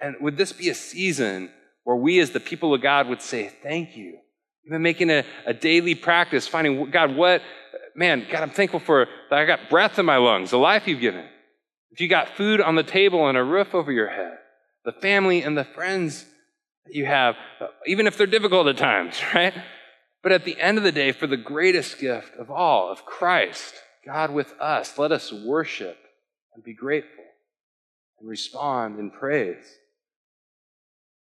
And 0.00 0.16
would 0.20 0.36
this 0.36 0.52
be 0.52 0.68
a 0.70 0.74
season 0.74 1.50
where 1.84 1.96
we, 1.96 2.18
as 2.18 2.30
the 2.30 2.40
people 2.40 2.74
of 2.74 2.82
God, 2.82 3.08
would 3.08 3.22
say, 3.22 3.52
Thank 3.62 3.96
you? 3.96 4.18
Even 4.66 4.82
making 4.82 5.10
a, 5.10 5.24
a 5.46 5.54
daily 5.54 5.94
practice, 5.94 6.46
finding, 6.46 6.90
God, 6.90 7.14
what, 7.14 7.42
man, 7.94 8.26
God, 8.30 8.42
I'm 8.42 8.50
thankful 8.50 8.80
for 8.80 9.06
that 9.28 9.38
I 9.38 9.44
got 9.44 9.70
breath 9.70 9.98
in 9.98 10.06
my 10.06 10.16
lungs, 10.16 10.50
the 10.50 10.58
life 10.58 10.86
you've 10.86 11.00
given. 11.00 11.26
If 11.90 12.00
you 12.00 12.08
got 12.08 12.36
food 12.36 12.60
on 12.60 12.76
the 12.76 12.82
table 12.82 13.28
and 13.28 13.36
a 13.36 13.44
roof 13.44 13.74
over 13.74 13.90
your 13.90 14.08
head, 14.08 14.38
the 14.84 14.92
family 14.92 15.42
and 15.42 15.56
the 15.56 15.64
friends 15.64 16.24
that 16.86 16.94
you 16.94 17.06
have, 17.06 17.36
even 17.86 18.06
if 18.06 18.16
they're 18.16 18.26
difficult 18.26 18.68
at 18.68 18.76
times, 18.76 19.20
right? 19.34 19.54
But 20.22 20.32
at 20.32 20.44
the 20.44 20.60
end 20.60 20.78
of 20.78 20.84
the 20.84 20.92
day, 20.92 21.12
for 21.12 21.26
the 21.26 21.36
greatest 21.36 21.98
gift 21.98 22.36
of 22.36 22.50
all, 22.50 22.90
of 22.90 23.04
Christ, 23.04 23.74
God 24.04 24.30
with 24.30 24.52
us, 24.60 24.98
let 24.98 25.12
us 25.12 25.32
worship 25.32 25.98
and 26.54 26.62
be 26.62 26.74
grateful 26.74 27.24
and 28.18 28.28
respond 28.28 28.98
in 28.98 29.10
praise. 29.10 29.64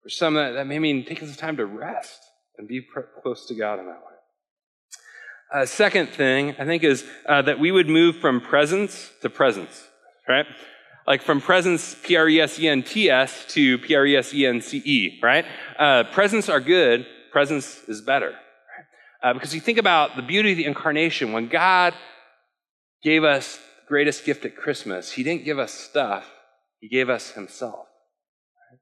For 0.03 0.09
some, 0.09 0.33
that, 0.33 0.53
that 0.53 0.67
may 0.67 0.79
mean 0.79 1.05
taking 1.05 1.27
some 1.27 1.37
time 1.37 1.57
to 1.57 1.65
rest 1.65 2.19
and 2.57 2.67
be 2.67 2.85
close 3.21 3.45
to 3.47 3.55
God 3.55 3.79
in 3.79 3.85
that 3.85 4.01
way. 4.01 5.61
Uh, 5.61 5.65
second 5.65 6.07
thing, 6.07 6.55
I 6.57 6.65
think, 6.65 6.83
is 6.83 7.05
uh, 7.27 7.41
that 7.43 7.59
we 7.59 7.71
would 7.71 7.89
move 7.89 8.17
from 8.17 8.41
presence 8.41 9.11
to 9.21 9.29
presence, 9.29 9.87
right? 10.31 10.45
Like 11.05 11.21
from 11.21 11.41
presence, 11.41 11.95
P 12.03 12.15
R 12.15 12.29
E 12.29 12.39
S 12.39 12.59
E 12.59 12.67
N 12.67 12.83
T 12.83 13.09
S, 13.09 13.45
to 13.49 13.77
P 13.79 13.95
R 13.95 14.05
E 14.05 14.15
S 14.15 14.33
E 14.33 14.45
N 14.45 14.61
C 14.61 14.77
E, 14.77 15.19
right? 15.21 15.45
Uh, 15.77 16.03
presents 16.05 16.47
are 16.47 16.59
good, 16.59 17.05
presence 17.31 17.83
is 17.87 18.01
better. 18.01 18.29
Right? 18.29 19.29
Uh, 19.29 19.33
because 19.33 19.53
you 19.53 19.61
think 19.61 19.77
about 19.77 20.15
the 20.15 20.21
beauty 20.21 20.51
of 20.51 20.57
the 20.57 20.65
incarnation, 20.65 21.33
when 21.33 21.47
God 21.47 21.93
gave 23.03 23.23
us 23.23 23.57
the 23.57 23.87
greatest 23.87 24.25
gift 24.25 24.45
at 24.45 24.55
Christmas, 24.55 25.11
He 25.11 25.23
didn't 25.23 25.43
give 25.43 25.59
us 25.59 25.73
stuff, 25.73 26.31
He 26.79 26.87
gave 26.87 27.09
us 27.09 27.31
Himself. 27.31 27.87
Right? 28.71 28.79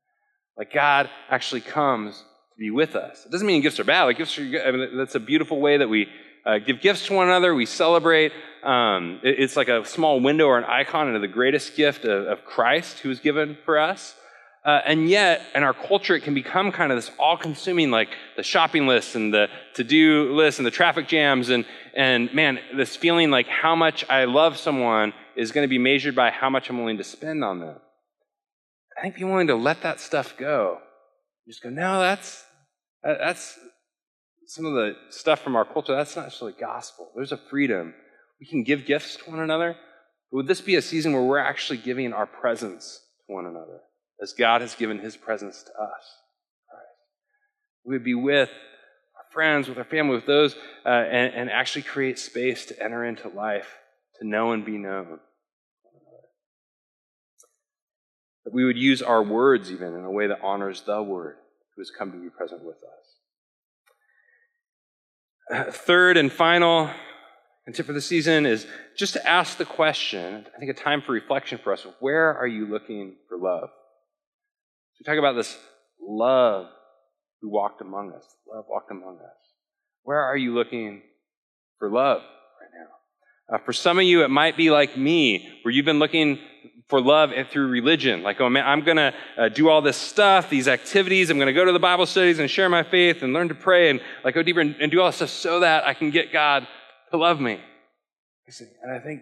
Like 0.57 0.73
God 0.73 1.09
actually 1.29 1.61
comes 1.61 2.17
to 2.17 2.59
be 2.59 2.69
with 2.69 2.95
us. 2.95 3.25
It 3.25 3.31
doesn't 3.31 3.47
mean 3.47 3.61
gifts 3.61 3.79
are 3.79 3.85
bad. 3.85 4.03
Like 4.03 4.17
gifts 4.17 4.37
are, 4.37 4.43
I 4.43 4.71
mean, 4.71 4.97
that's 4.97 5.15
a 5.15 5.21
beautiful 5.21 5.61
way 5.61 5.77
that 5.77 5.87
we 5.87 6.09
uh, 6.45 6.59
give 6.59 6.81
gifts 6.81 7.07
to 7.07 7.13
one 7.13 7.27
another. 7.27 7.53
We 7.53 7.65
celebrate. 7.65 8.31
Um, 8.63 9.19
it, 9.23 9.39
it's 9.39 9.55
like 9.55 9.67
a 9.67 9.85
small 9.85 10.19
window 10.19 10.47
or 10.47 10.57
an 10.57 10.65
icon 10.65 11.07
into 11.07 11.19
the 11.19 11.27
greatest 11.27 11.75
gift 11.75 12.05
of, 12.05 12.27
of 12.27 12.45
Christ 12.45 12.99
who 12.99 13.09
was 13.09 13.19
given 13.19 13.57
for 13.65 13.79
us. 13.79 14.15
Uh, 14.65 14.81
and 14.85 15.09
yet, 15.09 15.41
in 15.55 15.63
our 15.63 15.73
culture, 15.73 16.15
it 16.15 16.23
can 16.23 16.33
become 16.33 16.71
kind 16.71 16.91
of 16.91 16.97
this 16.97 17.11
all 17.17 17.37
consuming, 17.37 17.91
like 17.91 18.09
the 18.35 18.43
shopping 18.43 18.87
list 18.87 19.15
and 19.15 19.33
the 19.33 19.47
to 19.75 19.83
do 19.83 20.33
list 20.33 20.59
and 20.59 20.65
the 20.65 20.71
traffic 20.71 21.07
jams. 21.07 21.49
And, 21.49 21.65
and 21.95 22.33
man, 22.33 22.59
this 22.75 22.95
feeling 22.95 23.31
like 23.31 23.47
how 23.47 23.75
much 23.75 24.03
I 24.09 24.25
love 24.25 24.57
someone 24.57 25.13
is 25.37 25.53
going 25.53 25.63
to 25.63 25.69
be 25.69 25.77
measured 25.77 26.13
by 26.13 26.29
how 26.29 26.49
much 26.49 26.69
I'm 26.69 26.77
willing 26.77 26.97
to 26.97 27.05
spend 27.05 27.43
on 27.43 27.59
them. 27.59 27.77
I 28.97 29.01
think 29.01 29.15
being 29.15 29.29
willing 29.29 29.47
to 29.47 29.55
let 29.55 29.81
that 29.83 30.01
stuff 30.01 30.35
go, 30.37 30.79
just 31.47 31.63
go, 31.63 31.69
no, 31.69 32.01
that's, 32.01 32.43
that's 33.01 33.57
some 34.49 34.65
of 34.65 34.73
the 34.73 34.95
stuff 35.09 35.41
from 35.41 35.55
our 35.55 35.63
culture, 35.63 35.95
that's 35.95 36.15
not 36.15 36.23
necessarily 36.23 36.57
gospel. 36.59 37.11
There's 37.15 37.31
a 37.31 37.37
freedom. 37.37 37.93
We 38.39 38.47
can 38.47 38.63
give 38.63 38.87
gifts 38.87 39.15
to 39.17 39.29
one 39.29 39.41
another. 39.41 39.75
But 40.31 40.37
would 40.37 40.47
this 40.47 40.59
be 40.59 40.75
a 40.75 40.81
season 40.81 41.13
where 41.13 41.21
we're 41.21 41.37
actually 41.37 41.77
giving 41.77 42.13
our 42.13 42.25
presence 42.25 42.99
to 43.27 43.33
one 43.33 43.45
another 43.45 43.81
as 44.19 44.33
God 44.33 44.61
has 44.61 44.73
given 44.73 44.97
his 44.97 45.15
presence 45.15 45.61
to 45.61 45.69
us? 45.69 46.03
We 47.85 47.93
would 47.93 48.03
be 48.03 48.15
with 48.15 48.49
our 48.49 49.31
friends, 49.31 49.69
with 49.69 49.77
our 49.77 49.83
family, 49.83 50.15
with 50.15 50.25
those, 50.25 50.55
uh, 50.83 50.89
and, 50.89 51.31
and 51.35 51.51
actually 51.51 51.83
create 51.83 52.17
space 52.17 52.65
to 52.65 52.83
enter 52.83 53.05
into 53.05 53.27
life, 53.27 53.67
to 54.19 54.27
know 54.27 54.53
and 54.53 54.65
be 54.65 54.79
known. 54.79 55.19
That 58.45 58.53
we 58.53 58.65
would 58.65 58.77
use 58.77 59.03
our 59.03 59.21
words 59.21 59.71
even 59.71 59.93
in 59.93 60.03
a 60.03 60.11
way 60.11 60.25
that 60.25 60.39
honors 60.41 60.81
the 60.81 61.03
Word 61.03 61.35
who 61.75 61.81
has 61.81 61.91
come 61.91 62.11
to 62.11 62.17
be 62.17 62.31
present 62.31 62.63
with 62.63 62.77
us. 62.77 63.08
Third 65.49 66.17
and 66.17 66.31
final 66.31 66.89
and 67.65 67.75
tip 67.75 67.87
for 67.87 67.93
the 67.93 68.01
season 68.01 68.45
is 68.45 68.67
just 68.97 69.13
to 69.13 69.27
ask 69.27 69.57
the 69.57 69.65
question, 69.65 70.45
I 70.55 70.59
think 70.59 70.71
a 70.71 70.73
time 70.73 71.01
for 71.01 71.11
reflection 71.11 71.59
for 71.63 71.73
us, 71.73 71.85
where 71.99 72.35
are 72.37 72.47
you 72.47 72.67
looking 72.67 73.15
for 73.27 73.37
love? 73.37 73.69
So 73.69 75.01
we 75.01 75.03
talk 75.05 75.17
about 75.17 75.35
this 75.35 75.57
love 76.01 76.67
who 77.41 77.49
walked 77.49 77.81
among 77.81 78.13
us. 78.13 78.25
Love 78.51 78.65
walked 78.69 78.91
among 78.91 79.17
us. 79.23 79.37
Where 80.03 80.19
are 80.19 80.37
you 80.37 80.53
looking 80.53 81.01
for 81.79 81.89
love 81.89 82.21
right 82.21 82.71
now? 82.73 83.55
Uh, 83.55 83.59
for 83.65 83.73
some 83.73 83.97
of 83.97 84.03
you, 84.03 84.23
it 84.23 84.29
might 84.29 84.57
be 84.57 84.69
like 84.69 84.97
me, 84.97 85.49
where 85.63 85.71
you've 85.71 85.85
been 85.85 85.99
looking 85.99 86.39
for 86.89 86.99
love 86.99 87.31
and 87.31 87.47
through 87.47 87.67
religion. 87.67 88.23
Like, 88.23 88.41
oh 88.41 88.49
man, 88.49 88.65
I'm 88.65 88.81
going 88.81 88.97
to 88.97 89.13
uh, 89.37 89.49
do 89.49 89.69
all 89.69 89.81
this 89.81 89.95
stuff, 89.95 90.49
these 90.49 90.67
activities. 90.67 91.29
I'm 91.29 91.37
going 91.37 91.47
to 91.47 91.53
go 91.53 91.63
to 91.63 91.71
the 91.71 91.79
Bible 91.79 92.07
studies 92.07 92.39
and 92.39 92.49
share 92.49 92.67
my 92.67 92.83
faith 92.83 93.21
and 93.21 93.31
learn 93.31 93.47
to 93.49 93.55
pray 93.55 93.91
and 93.91 94.01
like 94.23 94.33
go 94.33 94.41
deeper 94.41 94.59
and, 94.59 94.75
and 94.81 94.91
do 94.91 94.99
all 94.99 95.07
this 95.07 95.17
stuff 95.17 95.29
so 95.29 95.59
that 95.59 95.85
I 95.85 95.93
can 95.93 96.09
get 96.09 96.33
God 96.33 96.67
to 97.11 97.17
love 97.17 97.39
me. 97.39 97.59
And 98.81 98.91
I 98.91 98.99
think, 98.99 99.21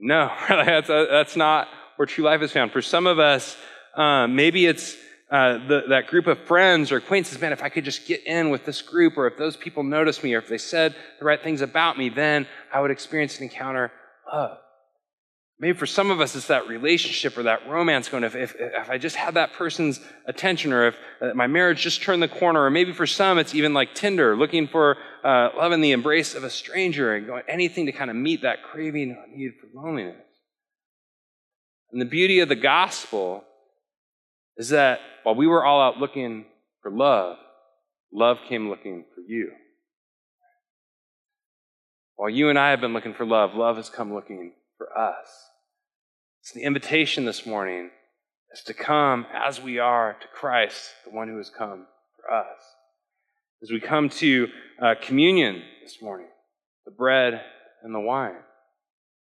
no, 0.00 0.32
that's, 0.48 0.88
uh, 0.88 1.06
that's 1.10 1.36
not 1.36 1.68
where 1.96 2.06
true 2.06 2.24
life 2.24 2.40
is 2.40 2.52
found. 2.52 2.72
For 2.72 2.82
some 2.82 3.06
of 3.06 3.18
us, 3.18 3.54
uh, 3.94 4.26
maybe 4.26 4.64
it's 4.64 4.96
uh, 5.30 5.58
the, 5.66 5.82
that 5.90 6.06
group 6.06 6.26
of 6.26 6.38
friends 6.46 6.90
or 6.90 6.96
acquaintances, 6.96 7.38
man, 7.38 7.52
if 7.52 7.62
I 7.62 7.68
could 7.68 7.84
just 7.84 8.06
get 8.06 8.26
in 8.26 8.48
with 8.48 8.64
this 8.64 8.80
group, 8.80 9.18
or 9.18 9.26
if 9.26 9.36
those 9.36 9.56
people 9.56 9.82
noticed 9.82 10.24
me, 10.24 10.34
or 10.34 10.38
if 10.38 10.48
they 10.48 10.58
said 10.58 10.94
the 11.18 11.26
right 11.26 11.42
things 11.42 11.60
about 11.60 11.98
me, 11.98 12.08
then 12.08 12.46
I 12.72 12.80
would 12.80 12.90
experience 12.90 13.36
an 13.36 13.44
encounter 13.44 13.92
love. 14.32 14.58
Maybe 15.58 15.78
for 15.78 15.86
some 15.86 16.10
of 16.10 16.20
us, 16.20 16.36
it's 16.36 16.48
that 16.48 16.68
relationship 16.68 17.38
or 17.38 17.44
that 17.44 17.66
romance 17.66 18.10
going, 18.10 18.24
if, 18.24 18.34
if, 18.34 18.54
if 18.58 18.90
I 18.90 18.98
just 18.98 19.16
had 19.16 19.34
that 19.34 19.54
person's 19.54 20.00
attention, 20.26 20.70
or 20.70 20.88
if 20.88 20.96
uh, 21.22 21.32
my 21.32 21.46
marriage 21.46 21.80
just 21.80 22.02
turned 22.02 22.22
the 22.22 22.28
corner, 22.28 22.62
or 22.62 22.70
maybe 22.70 22.92
for 22.92 23.06
some, 23.06 23.38
it's 23.38 23.54
even 23.54 23.72
like 23.72 23.94
Tinder, 23.94 24.36
looking 24.36 24.68
for 24.68 24.98
uh, 25.24 25.48
love 25.56 25.72
in 25.72 25.80
the 25.80 25.92
embrace 25.92 26.34
of 26.34 26.44
a 26.44 26.50
stranger 26.50 27.14
and 27.14 27.26
going 27.26 27.42
anything 27.48 27.86
to 27.86 27.92
kind 27.92 28.10
of 28.10 28.16
meet 28.16 28.42
that 28.42 28.62
craving 28.64 29.12
or 29.12 29.24
need 29.34 29.52
for 29.58 29.68
loneliness. 29.72 30.16
And 31.90 32.02
the 32.02 32.06
beauty 32.06 32.40
of 32.40 32.50
the 32.50 32.56
gospel 32.56 33.42
is 34.58 34.68
that 34.70 35.00
while 35.22 35.34
we 35.34 35.46
were 35.46 35.64
all 35.64 35.80
out 35.80 35.96
looking 35.96 36.44
for 36.82 36.90
love, 36.90 37.38
love 38.12 38.38
came 38.46 38.68
looking 38.68 39.06
for 39.14 39.22
you. 39.22 39.52
While 42.16 42.28
you 42.28 42.50
and 42.50 42.58
I 42.58 42.70
have 42.70 42.82
been 42.82 42.92
looking 42.92 43.14
for 43.14 43.24
love, 43.24 43.54
love 43.54 43.76
has 43.76 43.88
come 43.88 44.12
looking 44.12 44.52
for 44.78 44.96
us. 44.96 45.26
So 46.42 46.58
the 46.58 46.64
invitation 46.64 47.24
this 47.24 47.46
morning 47.46 47.90
is 48.52 48.62
to 48.64 48.74
come 48.74 49.26
as 49.34 49.60
we 49.60 49.78
are 49.78 50.16
to 50.20 50.26
Christ, 50.28 50.90
the 51.04 51.10
one 51.10 51.28
who 51.28 51.38
has 51.38 51.50
come 51.50 51.86
for 52.16 52.32
us. 52.32 52.60
As 53.62 53.70
we 53.70 53.80
come 53.80 54.08
to 54.10 54.48
uh, 54.80 54.94
communion 55.00 55.62
this 55.82 56.00
morning, 56.00 56.28
the 56.84 56.90
bread 56.90 57.40
and 57.82 57.94
the 57.94 58.00
wine, 58.00 58.36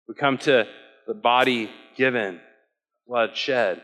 we 0.09 0.15
come 0.15 0.39
to 0.39 0.67
the 1.07 1.15
body 1.15 1.71
given, 1.97 2.41
blood 3.07 3.37
shed, 3.37 3.83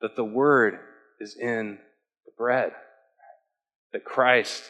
that 0.00 0.16
the 0.16 0.24
word 0.24 0.78
is 1.20 1.36
in 1.36 1.78
the 2.24 2.32
bread, 2.36 2.72
that 3.92 4.04
Christ 4.04 4.62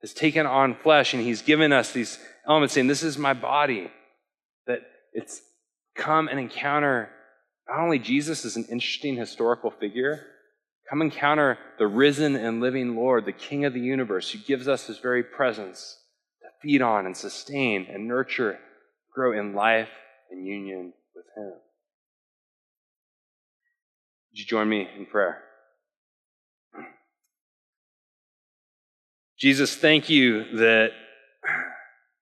has 0.00 0.12
taken 0.12 0.46
on 0.46 0.74
flesh 0.74 1.14
and 1.14 1.22
he's 1.22 1.42
given 1.42 1.72
us 1.72 1.92
these 1.92 2.18
elements 2.46 2.74
saying, 2.74 2.86
This 2.86 3.02
is 3.02 3.18
my 3.18 3.32
body, 3.32 3.90
it's 5.12 5.42
come 5.94 6.28
and 6.28 6.38
encounter 6.38 7.10
not 7.68 7.80
only 7.80 7.98
Jesus 7.98 8.44
as 8.44 8.56
an 8.56 8.66
interesting 8.70 9.16
historical 9.16 9.70
figure, 9.70 10.26
come 10.88 11.02
encounter 11.02 11.56
the 11.78 11.86
risen 11.86 12.34
and 12.34 12.60
living 12.60 12.96
Lord, 12.96 13.24
the 13.24 13.32
King 13.32 13.64
of 13.64 13.72
the 13.72 13.80
universe, 13.80 14.30
who 14.30 14.38
gives 14.38 14.66
us 14.66 14.86
his 14.86 14.98
very 14.98 15.22
presence 15.22 15.96
to 16.42 16.48
feed 16.60 16.82
on 16.82 17.06
and 17.06 17.16
sustain 17.16 17.86
and 17.88 18.08
nurture, 18.08 18.58
grow 19.14 19.38
in 19.38 19.54
life 19.54 19.88
and 20.30 20.44
union 20.44 20.92
with 21.14 21.26
him. 21.36 21.52
Would 24.30 24.38
you 24.38 24.44
join 24.44 24.68
me 24.68 24.88
in 24.98 25.06
prayer? 25.06 25.42
Jesus, 29.38 29.74
thank 29.74 30.10
you 30.10 30.58
that, 30.58 30.90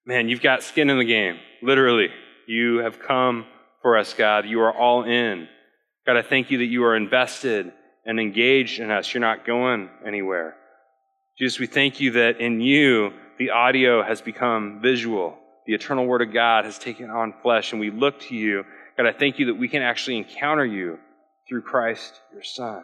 man, 0.06 0.28
you've 0.28 0.42
got 0.42 0.62
skin 0.62 0.88
in 0.88 0.98
the 0.98 1.04
game, 1.04 1.36
literally. 1.62 2.08
You 2.48 2.78
have 2.78 2.98
come 2.98 3.44
for 3.82 3.98
us, 3.98 4.14
God. 4.14 4.46
You 4.46 4.62
are 4.62 4.72
all 4.72 5.04
in. 5.04 5.48
God, 6.06 6.16
I 6.16 6.22
thank 6.22 6.50
you 6.50 6.58
that 6.58 6.64
you 6.64 6.82
are 6.84 6.96
invested 6.96 7.70
and 8.06 8.18
engaged 8.18 8.80
in 8.80 8.90
us. 8.90 9.12
You're 9.12 9.20
not 9.20 9.44
going 9.44 9.90
anywhere. 10.06 10.56
Jesus, 11.38 11.58
we 11.58 11.66
thank 11.66 12.00
you 12.00 12.12
that 12.12 12.40
in 12.40 12.62
you, 12.62 13.12
the 13.38 13.50
audio 13.50 14.02
has 14.02 14.22
become 14.22 14.80
visual. 14.80 15.36
The 15.66 15.74
eternal 15.74 16.06
word 16.06 16.22
of 16.22 16.32
God 16.32 16.64
has 16.64 16.78
taken 16.78 17.10
on 17.10 17.34
flesh, 17.42 17.72
and 17.72 17.80
we 17.82 17.90
look 17.90 18.18
to 18.28 18.34
you. 18.34 18.64
God, 18.96 19.04
I 19.04 19.12
thank 19.12 19.38
you 19.38 19.46
that 19.46 19.58
we 19.58 19.68
can 19.68 19.82
actually 19.82 20.16
encounter 20.16 20.64
you 20.64 20.98
through 21.46 21.60
Christ, 21.60 22.18
your 22.32 22.42
Son. 22.42 22.82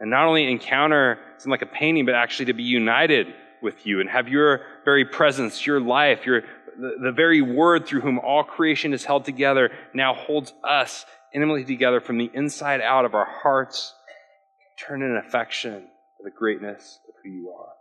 And 0.00 0.10
not 0.10 0.26
only 0.26 0.50
encounter 0.50 1.20
something 1.36 1.52
like 1.52 1.62
a 1.62 1.66
painting, 1.66 2.04
but 2.04 2.16
actually 2.16 2.46
to 2.46 2.52
be 2.52 2.64
united 2.64 3.28
with 3.62 3.86
you 3.86 4.00
and 4.00 4.10
have 4.10 4.28
your 4.28 4.62
very 4.84 5.04
presence, 5.04 5.64
your 5.64 5.80
life, 5.80 6.26
your 6.26 6.42
the, 6.78 6.92
the 7.02 7.12
very 7.12 7.40
word 7.40 7.86
through 7.86 8.00
whom 8.00 8.18
all 8.18 8.44
creation 8.44 8.92
is 8.92 9.04
held 9.04 9.24
together 9.24 9.70
now 9.94 10.14
holds 10.14 10.52
us 10.62 11.04
intimately 11.34 11.64
together 11.64 12.00
from 12.00 12.18
the 12.18 12.30
inside 12.34 12.80
out 12.80 13.04
of 13.04 13.14
our 13.14 13.26
hearts 13.26 13.94
turn 14.78 15.02
in 15.02 15.16
affection 15.16 15.88
for 16.16 16.24
the 16.24 16.30
greatness 16.30 16.98
of 17.08 17.14
who 17.22 17.30
you 17.30 17.50
are. 17.50 17.72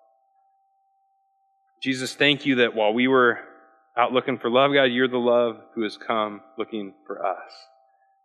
Jesus, 1.81 2.15
thank 2.15 2.45
you 2.45 2.55
that 2.55 2.73
while 2.73 2.93
we 2.93 3.07
were 3.07 3.39
out 3.97 4.11
looking 4.11 4.37
for 4.37 4.49
love, 4.49 4.73
God, 4.73 4.85
you're 4.85 5.07
the 5.07 5.17
love 5.17 5.57
who 5.73 5.83
has 5.83 5.97
come 5.97 6.41
looking 6.57 6.93
for 7.05 7.25
us. 7.25 7.51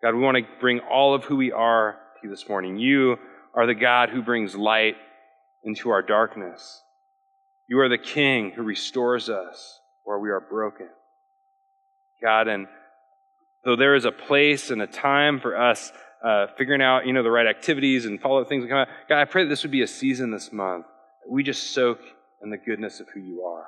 God, 0.03 0.15
we 0.15 0.21
want 0.21 0.39
to 0.39 0.45
bring 0.61 0.81
all 0.81 1.15
of 1.15 1.25
who 1.25 1.37
we 1.37 1.53
are 1.53 1.99
to 2.21 2.29
you 2.29 2.31
this 2.31 2.49
morning. 2.49 2.79
You 2.79 3.19
are 3.55 3.67
the 3.67 3.75
God 3.75 4.11
who 4.11 4.23
brings 4.23 4.55
light 4.55 4.97
into 5.63 5.91
our 5.91 6.03
darkness. 6.03 6.83
You 7.69 7.81
are 7.81 7.89
the 7.89 7.99
King 7.99 8.53
who 8.55 8.63
restores 8.63 9.29
us 9.29 9.80
where 10.05 10.19
we 10.19 10.31
are 10.31 10.41
broken. 10.41 10.89
God, 12.23 12.49
and 12.49 12.67
though 13.65 13.77
there 13.77 13.95
is 13.95 14.05
a 14.05 14.13
place 14.13 14.71
and 14.71 14.83
a 14.83 14.87
time 14.87 15.41
for 15.41 15.57
us 15.57 15.93
uh, 16.25 16.47
figuring 16.59 16.83
out, 16.83 17.07
you 17.07 17.13
know, 17.13 17.23
the 17.23 17.31
right 17.31 17.47
activities 17.47 18.05
and 18.05 18.21
follow 18.21 18.45
things 18.45 18.63
that 18.63 18.69
come 18.69 18.79
out, 18.79 18.89
God, 19.09 19.21
I 19.21 19.25
pray 19.25 19.45
that 19.45 19.49
this 19.49 19.63
would 19.63 19.71
be 19.71 19.83
a 19.83 19.87
season 19.87 20.31
this 20.31 20.53
month 20.53 20.87
that 21.25 21.33
we 21.33 21.43
just 21.43 21.73
soak 21.73 22.01
in 22.43 22.51
the 22.51 22.57
goodness 22.57 23.01
of 23.01 23.09
who 23.15 23.21
you 23.21 23.43
are, 23.43 23.67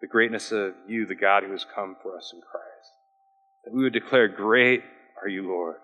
the 0.00 0.06
greatness 0.06 0.52
of 0.52 0.74
you, 0.86 1.06
the 1.06 1.14
God 1.14 1.42
who 1.42 1.52
has 1.52 1.64
come 1.74 1.96
for 2.02 2.16
us 2.16 2.32
in 2.32 2.40
Christ. 2.40 2.92
That 3.64 3.74
we 3.74 3.82
would 3.82 3.92
declare, 3.92 4.28
Great 4.28 4.82
are 5.22 5.28
you, 5.28 5.46
Lord. 5.46 5.76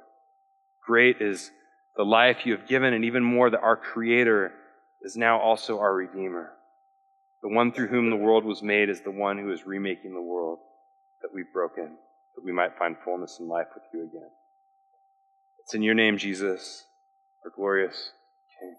Great 0.86 1.20
is 1.20 1.50
the 1.96 2.04
life 2.04 2.44
you 2.44 2.52
have 2.52 2.66
given, 2.66 2.92
and 2.92 3.04
even 3.04 3.22
more 3.22 3.50
that 3.50 3.60
our 3.60 3.76
Creator 3.76 4.52
is 5.02 5.16
now 5.16 5.38
also 5.38 5.78
our 5.78 5.94
Redeemer. 5.94 6.52
The 7.44 7.50
one 7.50 7.72
through 7.72 7.88
whom 7.88 8.08
the 8.08 8.16
world 8.16 8.46
was 8.46 8.62
made 8.62 8.88
is 8.88 9.02
the 9.02 9.10
one 9.10 9.36
who 9.36 9.52
is 9.52 9.66
remaking 9.66 10.14
the 10.14 10.22
world 10.22 10.60
that 11.20 11.28
we've 11.34 11.52
broken, 11.52 11.98
that 12.34 12.42
we 12.42 12.52
might 12.52 12.78
find 12.78 12.96
fullness 13.04 13.36
in 13.38 13.48
life 13.48 13.66
with 13.74 13.84
you 13.92 14.00
again. 14.00 14.30
It's 15.60 15.74
in 15.74 15.82
your 15.82 15.94
name, 15.94 16.16
Jesus, 16.16 16.86
our 17.44 17.50
glorious 17.54 18.12
King, 18.58 18.74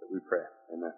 that 0.00 0.06
we 0.12 0.20
pray. 0.20 0.44
Amen. 0.72 0.92